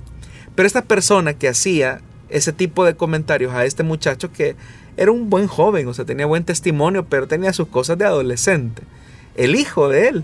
Pero 0.55 0.67
esta 0.67 0.83
persona 0.83 1.33
que 1.33 1.49
hacía 1.49 1.99
ese 2.29 2.53
tipo 2.53 2.85
de 2.85 2.95
comentarios 2.95 3.53
a 3.53 3.65
este 3.65 3.83
muchacho 3.83 4.31
que 4.31 4.55
era 4.95 5.11
un 5.11 5.29
buen 5.29 5.47
joven. 5.47 5.85
O 5.89 5.93
sea, 5.93 6.05
tenía 6.05 6.27
buen 6.27 6.45
testimonio. 6.45 7.07
Pero 7.07 7.27
tenía 7.27 7.51
sus 7.51 7.67
cosas 7.67 7.97
de 7.97 8.05
adolescente. 8.05 8.83
El 9.35 9.55
hijo 9.55 9.89
de 9.89 10.07
él 10.07 10.23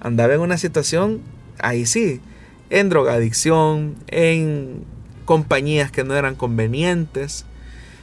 andaba 0.00 0.34
en 0.34 0.40
una 0.40 0.58
situación, 0.58 1.20
ahí 1.58 1.86
sí, 1.86 2.20
en 2.70 2.88
drogadicción, 2.88 3.96
en 4.08 4.84
compañías 5.24 5.90
que 5.92 6.04
no 6.04 6.16
eran 6.16 6.34
convenientes. 6.34 7.44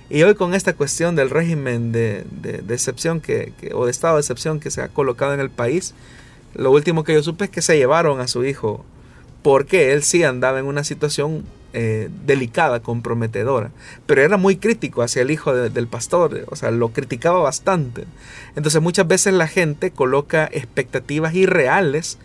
Y 0.10 0.24
hoy 0.24 0.36
con 0.36 0.54
esta 0.54 0.74
cuestión 0.74 1.16
del 1.16 1.30
régimen 1.30 1.92
de, 1.92 2.26
excepción 2.70 3.20
que, 3.20 3.54
o 3.74 3.86
de 3.86 3.92
estado 3.92 4.16
de 4.16 4.22
excepción 4.22 4.60
que 4.60 4.72
se 4.72 4.82
ha 4.82 4.88
colocado 4.88 5.34
en 5.34 5.40
el 5.40 5.50
país, 5.50 5.94
lo 6.54 6.72
último 6.72 7.04
que 7.04 7.14
yo 7.14 7.24
supe 7.24 7.46
es 7.46 7.52
que 7.52 7.62
se 7.62 7.78
llevaron 7.78 8.22
a 8.22 8.28
su 8.28 8.46
hijo 8.46 8.86
porque 9.48 9.94
él 9.94 10.04
sí 10.04 10.26
andaba 10.26 10.60
en 10.60 10.66
una 10.66 10.84
situación 10.84 11.46
eh, 11.72 12.10
delicada, 12.26 12.82
comprometedora, 12.82 13.72
pero 14.06 14.22
era 14.22 14.36
muy 14.36 14.58
crítico 14.58 15.04
hacia 15.04 15.22
el 15.22 15.32
hijo 15.32 15.54
del 15.54 15.88
pastor, 15.88 16.44
o 16.50 16.58
sea, 16.58 16.70
lo 16.70 16.90
criticaba 16.90 17.40
bastante. 17.40 18.04
Entonces 18.58 18.82
muchas 18.82 19.08
veces 19.08 19.34
la 19.34 19.48
gente 19.48 19.92
coloca 19.92 20.50
expectativas 20.52 21.34
irreales 21.34 22.18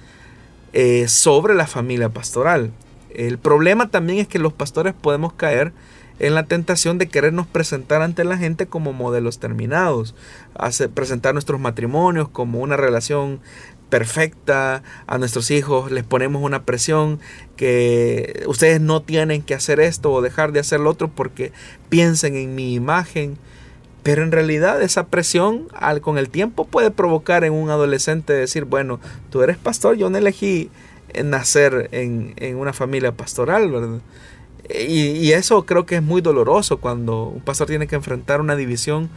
eh, 0.72 1.06
sobre 1.06 1.54
la 1.54 1.68
familia 1.68 2.08
pastoral. 2.08 2.72
El 3.14 3.38
problema 3.38 3.88
también 3.88 4.18
es 4.18 4.26
que 4.26 4.40
los 4.40 4.52
pastores 4.52 4.92
podemos 4.92 5.32
caer 5.32 5.72
en 6.18 6.34
la 6.34 6.42
tentación 6.42 6.98
de 6.98 7.08
querernos 7.08 7.46
presentar 7.46 8.02
ante 8.02 8.24
la 8.24 8.36
gente 8.36 8.66
como 8.66 8.92
modelos 8.92 9.38
terminados, 9.38 10.16
hacer, 10.54 10.90
presentar 10.90 11.34
nuestros 11.34 11.60
matrimonios 11.60 12.28
como 12.28 12.58
una 12.58 12.76
relación 12.76 13.40
perfecta 13.92 14.82
a 15.06 15.18
nuestros 15.18 15.50
hijos, 15.50 15.92
les 15.92 16.02
ponemos 16.02 16.42
una 16.42 16.64
presión 16.64 17.20
que 17.56 18.42
ustedes 18.46 18.80
no 18.80 19.02
tienen 19.02 19.42
que 19.42 19.52
hacer 19.52 19.80
esto 19.80 20.10
o 20.10 20.22
dejar 20.22 20.52
de 20.52 20.60
hacer 20.60 20.80
lo 20.80 20.88
otro 20.88 21.08
porque 21.08 21.52
piensen 21.90 22.34
en 22.34 22.54
mi 22.54 22.72
imagen. 22.72 23.36
Pero 24.02 24.22
en 24.22 24.32
realidad 24.32 24.80
esa 24.80 25.08
presión 25.08 25.68
al, 25.74 26.00
con 26.00 26.16
el 26.16 26.30
tiempo 26.30 26.64
puede 26.64 26.90
provocar 26.90 27.44
en 27.44 27.52
un 27.52 27.68
adolescente 27.68 28.32
decir, 28.32 28.64
bueno, 28.64 28.98
tú 29.28 29.42
eres 29.42 29.58
pastor, 29.58 29.96
yo 29.96 30.08
no 30.08 30.16
elegí 30.16 30.70
nacer 31.22 31.90
en, 31.92 32.32
en 32.38 32.56
una 32.56 32.72
familia 32.72 33.12
pastoral, 33.12 33.70
¿verdad? 33.70 34.00
Y, 34.70 35.32
eso 35.32 35.66
creo 35.66 35.84
que 35.84 35.96
es 35.96 36.02
muy 36.02 36.22
doloroso 36.22 36.78
cuando 36.78 37.24
un 37.24 37.42
pastor 37.42 37.66
tiene 37.66 37.86
que 37.86 37.96
enfrentar 37.96 38.40
una 38.40 38.56
división 38.56 39.10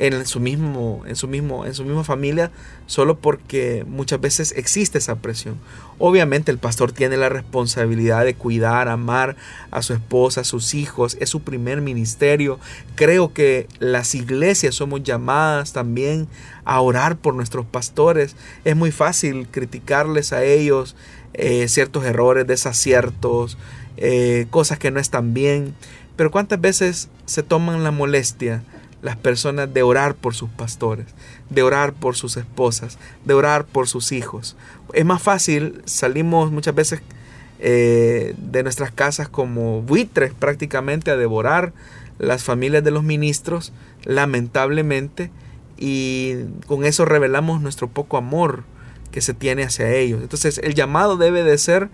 en 0.00 0.24
su 0.24 0.40
mismo 0.40 1.02
en 1.06 1.14
su 1.14 1.28
mismo 1.28 1.66
en 1.66 1.74
su 1.74 1.84
misma 1.84 2.04
familia 2.04 2.50
solo 2.86 3.18
porque 3.18 3.84
muchas 3.86 4.18
veces 4.20 4.54
existe 4.56 4.98
esa 4.98 5.16
presión. 5.16 5.56
Obviamente 5.98 6.50
el 6.50 6.56
pastor 6.56 6.90
tiene 6.90 7.18
la 7.18 7.28
responsabilidad 7.28 8.24
de 8.24 8.34
cuidar, 8.34 8.88
amar 8.88 9.36
a 9.70 9.82
su 9.82 9.92
esposa, 9.92 10.40
a 10.40 10.44
sus 10.44 10.74
hijos, 10.74 11.18
es 11.20 11.28
su 11.28 11.42
primer 11.42 11.82
ministerio. 11.82 12.58
Creo 12.94 13.34
que 13.34 13.68
las 13.78 14.14
iglesias 14.14 14.74
somos 14.74 15.02
llamadas 15.02 15.74
también 15.74 16.26
a 16.64 16.80
orar 16.80 17.18
por 17.18 17.34
nuestros 17.34 17.66
pastores. 17.66 18.36
Es 18.64 18.74
muy 18.74 18.92
fácil 18.92 19.48
criticarles 19.50 20.32
a 20.32 20.42
ellos 20.42 20.96
eh, 21.34 21.68
ciertos 21.68 22.06
errores, 22.06 22.46
desaciertos, 22.46 23.58
eh, 23.98 24.46
cosas 24.50 24.78
que 24.78 24.90
no 24.90 24.98
están 24.98 25.34
bien. 25.34 25.74
Pero 26.16 26.30
cuántas 26.30 26.60
veces 26.60 27.08
se 27.26 27.42
toman 27.42 27.84
la 27.84 27.90
molestia 27.90 28.62
las 29.02 29.16
personas 29.16 29.72
de 29.72 29.82
orar 29.82 30.14
por 30.14 30.34
sus 30.34 30.50
pastores, 30.50 31.06
de 31.48 31.62
orar 31.62 31.92
por 31.92 32.16
sus 32.16 32.36
esposas, 32.36 32.98
de 33.24 33.34
orar 33.34 33.64
por 33.64 33.88
sus 33.88 34.12
hijos. 34.12 34.56
Es 34.92 35.04
más 35.04 35.22
fácil, 35.22 35.82
salimos 35.86 36.50
muchas 36.52 36.74
veces 36.74 37.02
eh, 37.58 38.34
de 38.38 38.62
nuestras 38.62 38.90
casas 38.90 39.28
como 39.28 39.82
buitres 39.82 40.32
prácticamente 40.32 41.10
a 41.10 41.16
devorar 41.16 41.72
las 42.18 42.44
familias 42.44 42.84
de 42.84 42.90
los 42.90 43.02
ministros, 43.02 43.72
lamentablemente, 44.04 45.30
y 45.78 46.34
con 46.66 46.84
eso 46.84 47.06
revelamos 47.06 47.62
nuestro 47.62 47.88
poco 47.88 48.18
amor 48.18 48.64
que 49.10 49.22
se 49.22 49.34
tiene 49.34 49.62
hacia 49.62 49.90
ellos. 49.90 50.20
Entonces 50.22 50.58
el 50.58 50.74
llamado 50.74 51.16
debe 51.16 51.42
de 51.42 51.56
ser 51.56 51.88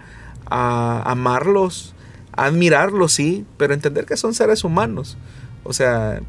a 0.47 1.03
amarlos, 1.07 1.95
admirarlos, 2.33 3.13
sí, 3.13 3.47
pero 3.57 3.75
entender 3.75 4.07
que 4.07 4.17
son 4.17 4.35
seres 4.35 4.65
humanos. 4.65 5.17
O 5.63 5.73
sea, 5.73 6.21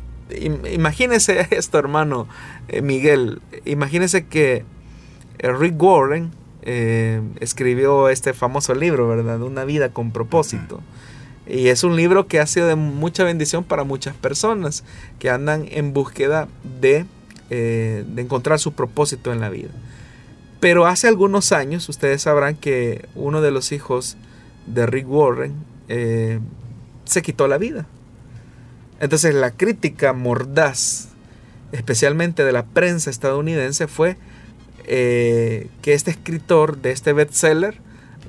imagínese 0.72 1.48
esto, 1.52 1.78
hermano 1.78 2.28
eh, 2.68 2.82
Miguel. 2.82 3.42
Imagínese 3.66 4.26
que 4.26 4.64
eh, 5.40 5.52
Rick 5.52 5.82
Warren 5.82 6.32
eh, 6.62 7.22
escribió 7.40 8.10
este 8.10 8.34
famoso 8.34 8.76
libro, 8.76 9.08
¿verdad? 9.08 9.42
Una 9.42 9.66
vida 9.66 9.90
con 9.90 10.12
propósito. 10.12 10.82
Y 11.46 11.70
es 11.70 11.84
un 11.84 11.96
libro 11.96 12.28
que 12.28 12.42
ha 12.42 12.46
sido 12.46 12.68
de 12.68 12.76
mucha 12.76 13.24
bendición 13.24 13.64
para 13.64 13.86
muchas 13.86 14.14
personas 14.16 14.84
que 15.18 15.30
andan 15.30 15.66
en 15.72 15.94
búsqueda 15.94 16.50
de, 16.82 17.06
de 17.50 18.22
encontrar 18.22 18.60
su 18.60 18.74
propósito 18.74 19.32
en 19.32 19.40
la 19.40 19.50
vida. 19.50 19.70
Pero 20.60 20.88
hace 20.88 21.08
algunos 21.08 21.54
años, 21.54 21.88
ustedes 21.88 22.24
sabrán 22.24 22.56
que 22.56 23.08
uno 23.16 23.42
de 23.42 23.52
los 23.52 23.72
hijos 23.72 24.18
de 24.66 24.86
Rick 24.86 25.10
Warren 25.10 25.54
eh, 25.88 26.40
se 27.06 27.22
quitó 27.22 27.48
la 27.48 27.58
vida. 27.58 27.86
Entonces 29.00 29.34
la 29.34 29.52
crítica 29.52 30.14
mordaz, 30.14 31.10
especialmente 31.72 32.44
de 32.44 32.52
la 32.52 32.66
prensa 32.66 33.10
estadounidense, 33.10 33.88
fue 33.88 34.18
eh, 34.86 35.68
que 35.82 35.94
este 35.94 36.12
escritor 36.12 36.78
de 36.78 36.92
este 36.92 37.14
bestseller 37.14 37.80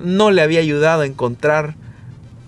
no 0.00 0.30
le 0.30 0.42
había 0.42 0.60
ayudado 0.60 1.02
a 1.02 1.06
encontrar 1.06 1.76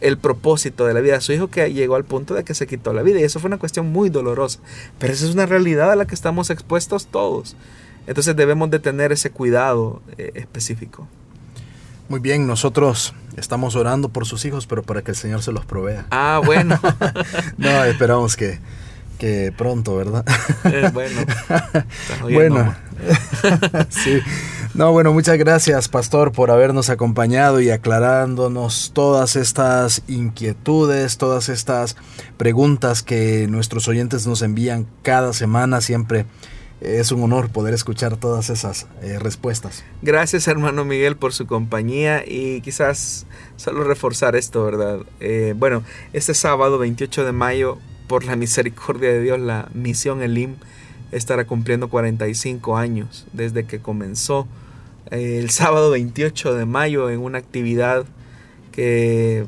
el 0.01 0.19
propósito 0.19 0.87
de 0.87 0.95
la 0.95 1.01
vida 1.01 1.15
de 1.15 1.21
su 1.21 1.33
hijo 1.33 1.49
que 1.49 1.73
llegó 1.73 1.95
al 1.95 2.05
punto 2.05 2.35
de 2.35 2.45
que 2.45 2.55
se 2.55 2.67
quitó 2.67 2.93
la 2.93 3.03
vida. 3.03 3.21
Y 3.21 3.25
eso 3.25 3.39
fue 3.39 3.49
una 3.49 3.59
cuestión 3.59 3.91
muy 3.93 4.09
dolorosa. 4.09 4.61
Pero 4.99 5.13
esa 5.13 5.27
es 5.27 5.35
una 5.35 5.47
realidad 5.47 5.93
a 5.93 5.97
la 5.97 6.07
que 6.07 6.15
estamos 6.15 6.51
expuestos 6.51 7.07
todos. 7.07 7.57
Entonces 8.07 8.35
debemos 8.35 8.71
de 8.71 8.79
tener 8.79 9.13
ese 9.13 9.31
cuidado 9.31 10.03
eh, 10.17 10.33
específico. 10.35 11.07
Muy 12.09 12.19
bien, 12.19 12.47
nosotros 12.47 13.15
estamos 13.41 13.75
orando 13.75 14.11
por 14.11 14.27
sus 14.27 14.45
hijos, 14.45 14.67
pero 14.67 14.83
para 14.83 15.03
que 15.03 15.11
el 15.11 15.17
Señor 15.17 15.43
se 15.43 15.53
los 15.53 15.65
provea. 15.65 16.07
Ah, 16.11 16.41
bueno. 16.45 16.79
no, 17.57 17.85
esperamos 17.85 18.37
que, 18.37 18.61
que 19.19 19.53
pronto, 19.57 19.97
¿verdad? 19.97 20.25
Eh, 20.65 20.91
bueno. 20.93 21.21
bueno. 22.23 22.75
sí. 23.89 24.21
No, 24.75 24.93
bueno, 24.93 25.13
muchas 25.13 25.37
gracias, 25.37 25.89
pastor, 25.89 26.31
por 26.33 26.51
habernos 26.51 26.91
acompañado 26.91 27.61
y 27.61 27.71
aclarándonos 27.71 28.93
todas 28.95 29.35
estas 29.35 30.03
inquietudes, 30.07 31.19
todas 31.19 31.49
estas 31.49 31.97
preguntas 32.37 33.03
que 33.03 33.47
nuestros 33.49 33.89
oyentes 33.89 34.27
nos 34.27 34.43
envían 34.43 34.87
cada 35.03 35.33
semana, 35.33 35.81
siempre 35.81 36.27
es 36.81 37.13
un 37.13 37.23
honor 37.23 37.51
poder 37.51 37.75
escuchar 37.75 38.17
todas 38.17 38.49
esas 38.51 38.87
eh, 39.03 39.19
respuestas. 39.19 39.85
Gracias 40.03 40.49
hermano 40.49 40.85
Miguel 40.85 41.17
por 41.17 41.33
su 41.33 41.47
compañía 41.47 42.25
y 42.27 42.61
quizás 42.63 43.27
solo 43.57 43.85
reforzar 43.85 44.35
esto, 44.35 44.65
¿verdad? 44.65 45.01
Eh, 45.21 45.55
bueno, 45.57 45.83
este 46.13 46.35
sábado 46.35 46.79
28 46.79 47.25
de 47.25 47.33
mayo, 47.33 47.79
por 48.09 48.25
la 48.25 48.35
misericordia 48.35 49.11
de 49.11 49.21
Dios, 49.21 49.39
la 49.39 49.69
misión 49.75 50.23
Elim 50.23 50.57
estará 51.13 51.45
cumpliendo 51.47 51.89
45 51.89 52.77
años 52.77 53.27
desde 53.33 53.65
que 53.65 53.81
comenzó 53.81 54.49
eh, 55.11 55.39
el 55.39 55.51
sábado 55.51 55.91
28 55.91 56.55
de 56.55 56.65
mayo 56.65 57.11
en 57.11 57.21
una 57.21 57.39
actividad 57.39 58.07
que 58.73 59.45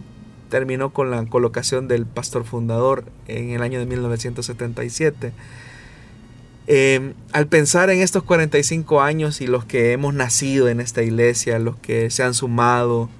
terminó 0.50 0.92
con 0.92 1.10
la 1.10 1.24
colocación 1.24 1.88
del 1.88 2.04
pastor 2.04 2.44
fundador 2.44 3.04
en 3.26 3.50
el 3.50 3.62
año 3.62 3.78
de 3.78 3.86
1977 3.86 5.32
Em, 6.74 7.12
al 7.32 7.48
pensar 7.48 7.90
en 7.90 8.00
estos 8.00 8.22
45 8.22 9.02
años 9.02 9.42
y 9.42 9.46
los 9.46 9.66
que 9.66 9.92
hemos 9.92 10.14
nacido 10.14 10.70
en 10.70 10.80
esta 10.80 11.02
iglesia, 11.02 11.58
los 11.58 11.76
que 11.76 12.08
se 12.08 12.22
han 12.22 12.32
sumado, 12.32 13.10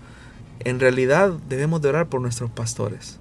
en 0.61 0.81
realidad 0.81 1.35
debemos 1.51 1.83
de 1.83 1.91
orar 1.91 2.07
por 2.07 2.23
nuestros 2.23 2.51
pastores. 2.51 3.19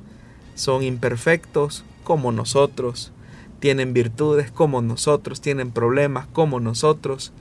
Son 0.56 0.84
imperfectos 0.84 1.84
como 2.06 2.32
nosotros, 2.32 3.12
tienen 3.60 3.92
virtudes 3.92 4.52
como 4.52 4.82
nosotros, 4.82 5.42
tienen 5.42 5.70
problemas 5.70 6.28
como 6.28 6.62
nosotros, 6.62 7.34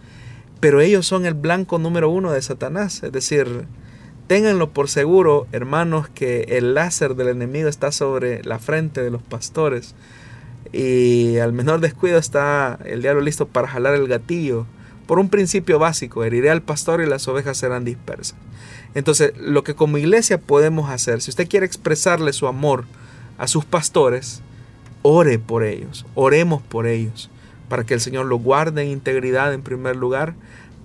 pero 0.58 0.80
ellos 0.80 1.06
son 1.06 1.26
el 1.26 1.34
blanco 1.34 1.78
número 1.78 2.10
uno 2.10 2.32
de 2.32 2.42
Satanás. 2.42 3.04
Es 3.04 3.12
decir, 3.12 3.66
ténganlo 4.26 4.70
por 4.70 4.88
seguro, 4.88 5.46
hermanos, 5.52 6.08
que 6.08 6.40
el 6.58 6.74
láser 6.74 7.14
del 7.14 7.28
enemigo 7.28 7.68
está 7.68 7.92
sobre 7.92 8.42
la 8.42 8.58
frente 8.58 9.00
de 9.00 9.12
los 9.12 9.22
pastores. 9.22 9.94
Y 10.72 11.38
al 11.38 11.52
menor 11.52 11.80
descuido 11.80 12.18
está 12.18 12.78
el 12.84 13.02
diablo 13.02 13.20
listo 13.20 13.46
para 13.46 13.68
jalar 13.68 13.94
el 13.94 14.06
gatillo. 14.06 14.66
Por 15.06 15.18
un 15.18 15.28
principio 15.28 15.78
básico, 15.78 16.22
heriré 16.22 16.50
al 16.50 16.62
pastor 16.62 17.00
y 17.00 17.06
las 17.06 17.26
ovejas 17.26 17.58
serán 17.58 17.84
dispersas. 17.84 18.36
Entonces, 18.94 19.32
lo 19.36 19.64
que 19.64 19.74
como 19.74 19.98
iglesia 19.98 20.38
podemos 20.38 20.90
hacer, 20.90 21.20
si 21.20 21.30
usted 21.30 21.48
quiere 21.48 21.66
expresarle 21.66 22.32
su 22.32 22.46
amor 22.46 22.84
a 23.38 23.48
sus 23.48 23.64
pastores, 23.64 24.42
ore 25.02 25.38
por 25.38 25.64
ellos, 25.64 26.06
oremos 26.14 26.62
por 26.62 26.86
ellos, 26.86 27.30
para 27.68 27.84
que 27.84 27.94
el 27.94 28.00
Señor 28.00 28.26
los 28.26 28.42
guarde 28.42 28.82
en 28.82 28.88
integridad 28.88 29.54
en 29.54 29.62
primer 29.62 29.96
lugar, 29.96 30.34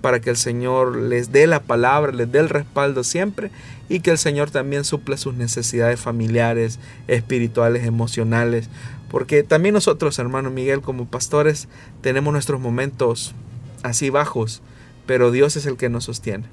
para 0.00 0.20
que 0.20 0.30
el 0.30 0.36
Señor 0.36 0.96
les 0.96 1.32
dé 1.32 1.46
la 1.46 1.60
palabra, 1.60 2.12
les 2.12 2.30
dé 2.30 2.38
el 2.38 2.48
respaldo 2.48 3.02
siempre 3.02 3.50
y 3.88 4.00
que 4.00 4.12
el 4.12 4.18
Señor 4.18 4.50
también 4.50 4.84
suple 4.84 5.16
sus 5.16 5.34
necesidades 5.34 5.98
familiares, 5.98 6.78
espirituales, 7.08 7.84
emocionales, 7.84 8.68
porque 9.10 9.42
también 9.42 9.74
nosotros, 9.74 10.18
hermano 10.18 10.50
Miguel, 10.50 10.80
como 10.82 11.06
pastores, 11.06 11.68
tenemos 12.00 12.32
nuestros 12.32 12.60
momentos 12.60 13.34
así 13.82 14.10
bajos, 14.10 14.62
pero 15.06 15.30
Dios 15.30 15.56
es 15.56 15.66
el 15.66 15.76
que 15.76 15.88
nos 15.88 16.04
sostiene. 16.04 16.44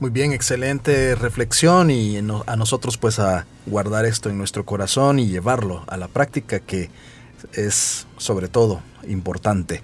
Muy 0.00 0.10
bien, 0.10 0.32
excelente 0.32 1.14
reflexión 1.14 1.90
y 1.90 2.18
a 2.18 2.56
nosotros 2.56 2.98
pues 2.98 3.18
a 3.20 3.46
guardar 3.66 4.04
esto 4.04 4.30
en 4.30 4.38
nuestro 4.38 4.64
corazón 4.64 5.20
y 5.20 5.28
llevarlo 5.28 5.84
a 5.86 5.96
la 5.96 6.08
práctica 6.08 6.58
que 6.58 6.90
es 7.52 8.06
sobre 8.16 8.48
todo 8.48 8.82
importante. 9.08 9.82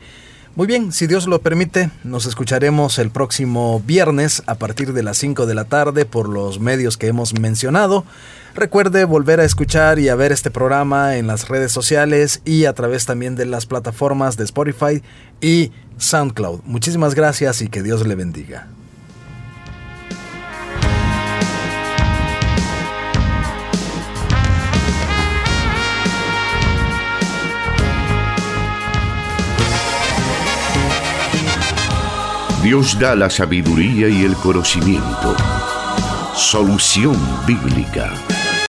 Muy 0.59 0.67
bien, 0.67 0.91
si 0.91 1.07
Dios 1.07 1.29
lo 1.29 1.41
permite, 1.41 1.89
nos 2.03 2.27
escucharemos 2.27 2.99
el 2.99 3.11
próximo 3.11 3.81
viernes 3.87 4.43
a 4.47 4.57
partir 4.57 4.93
de 4.93 5.05
las 5.05 5.17
5 5.19 5.47
de 5.47 5.55
la 5.55 5.67
tarde 5.67 6.05
por 6.05 6.29
los 6.29 6.59
medios 6.59 6.97
que 6.97 7.07
hemos 7.07 7.39
mencionado. 7.39 8.05
Recuerde 8.57 9.05
volver 9.05 9.39
a 9.39 9.45
escuchar 9.45 10.01
y 10.01 10.09
a 10.09 10.17
ver 10.17 10.33
este 10.33 10.51
programa 10.51 11.17
en 11.17 11.29
las 11.29 11.49
redes 11.49 11.71
sociales 11.71 12.43
y 12.45 12.65
a 12.65 12.73
través 12.73 13.07
también 13.07 13.37
de 13.37 13.47
las 13.47 13.67
plataformas 13.67 14.37
de 14.37 14.43
Spotify 14.43 15.01
y 15.41 15.71
SoundCloud. 15.97 16.63
Muchísimas 16.65 17.15
gracias 17.15 17.63
y 17.63 17.69
que 17.69 17.85
Dios 17.85 18.05
le 18.05 18.17
bendiga. 18.17 18.67
Dios 32.69 32.99
da 32.99 33.15
la 33.15 33.31
sabiduría 33.31 34.11
y 34.11 34.25
el 34.25 34.35
conocimiento. 34.35 35.35
Solución 36.35 37.17
bíblica 37.47 38.13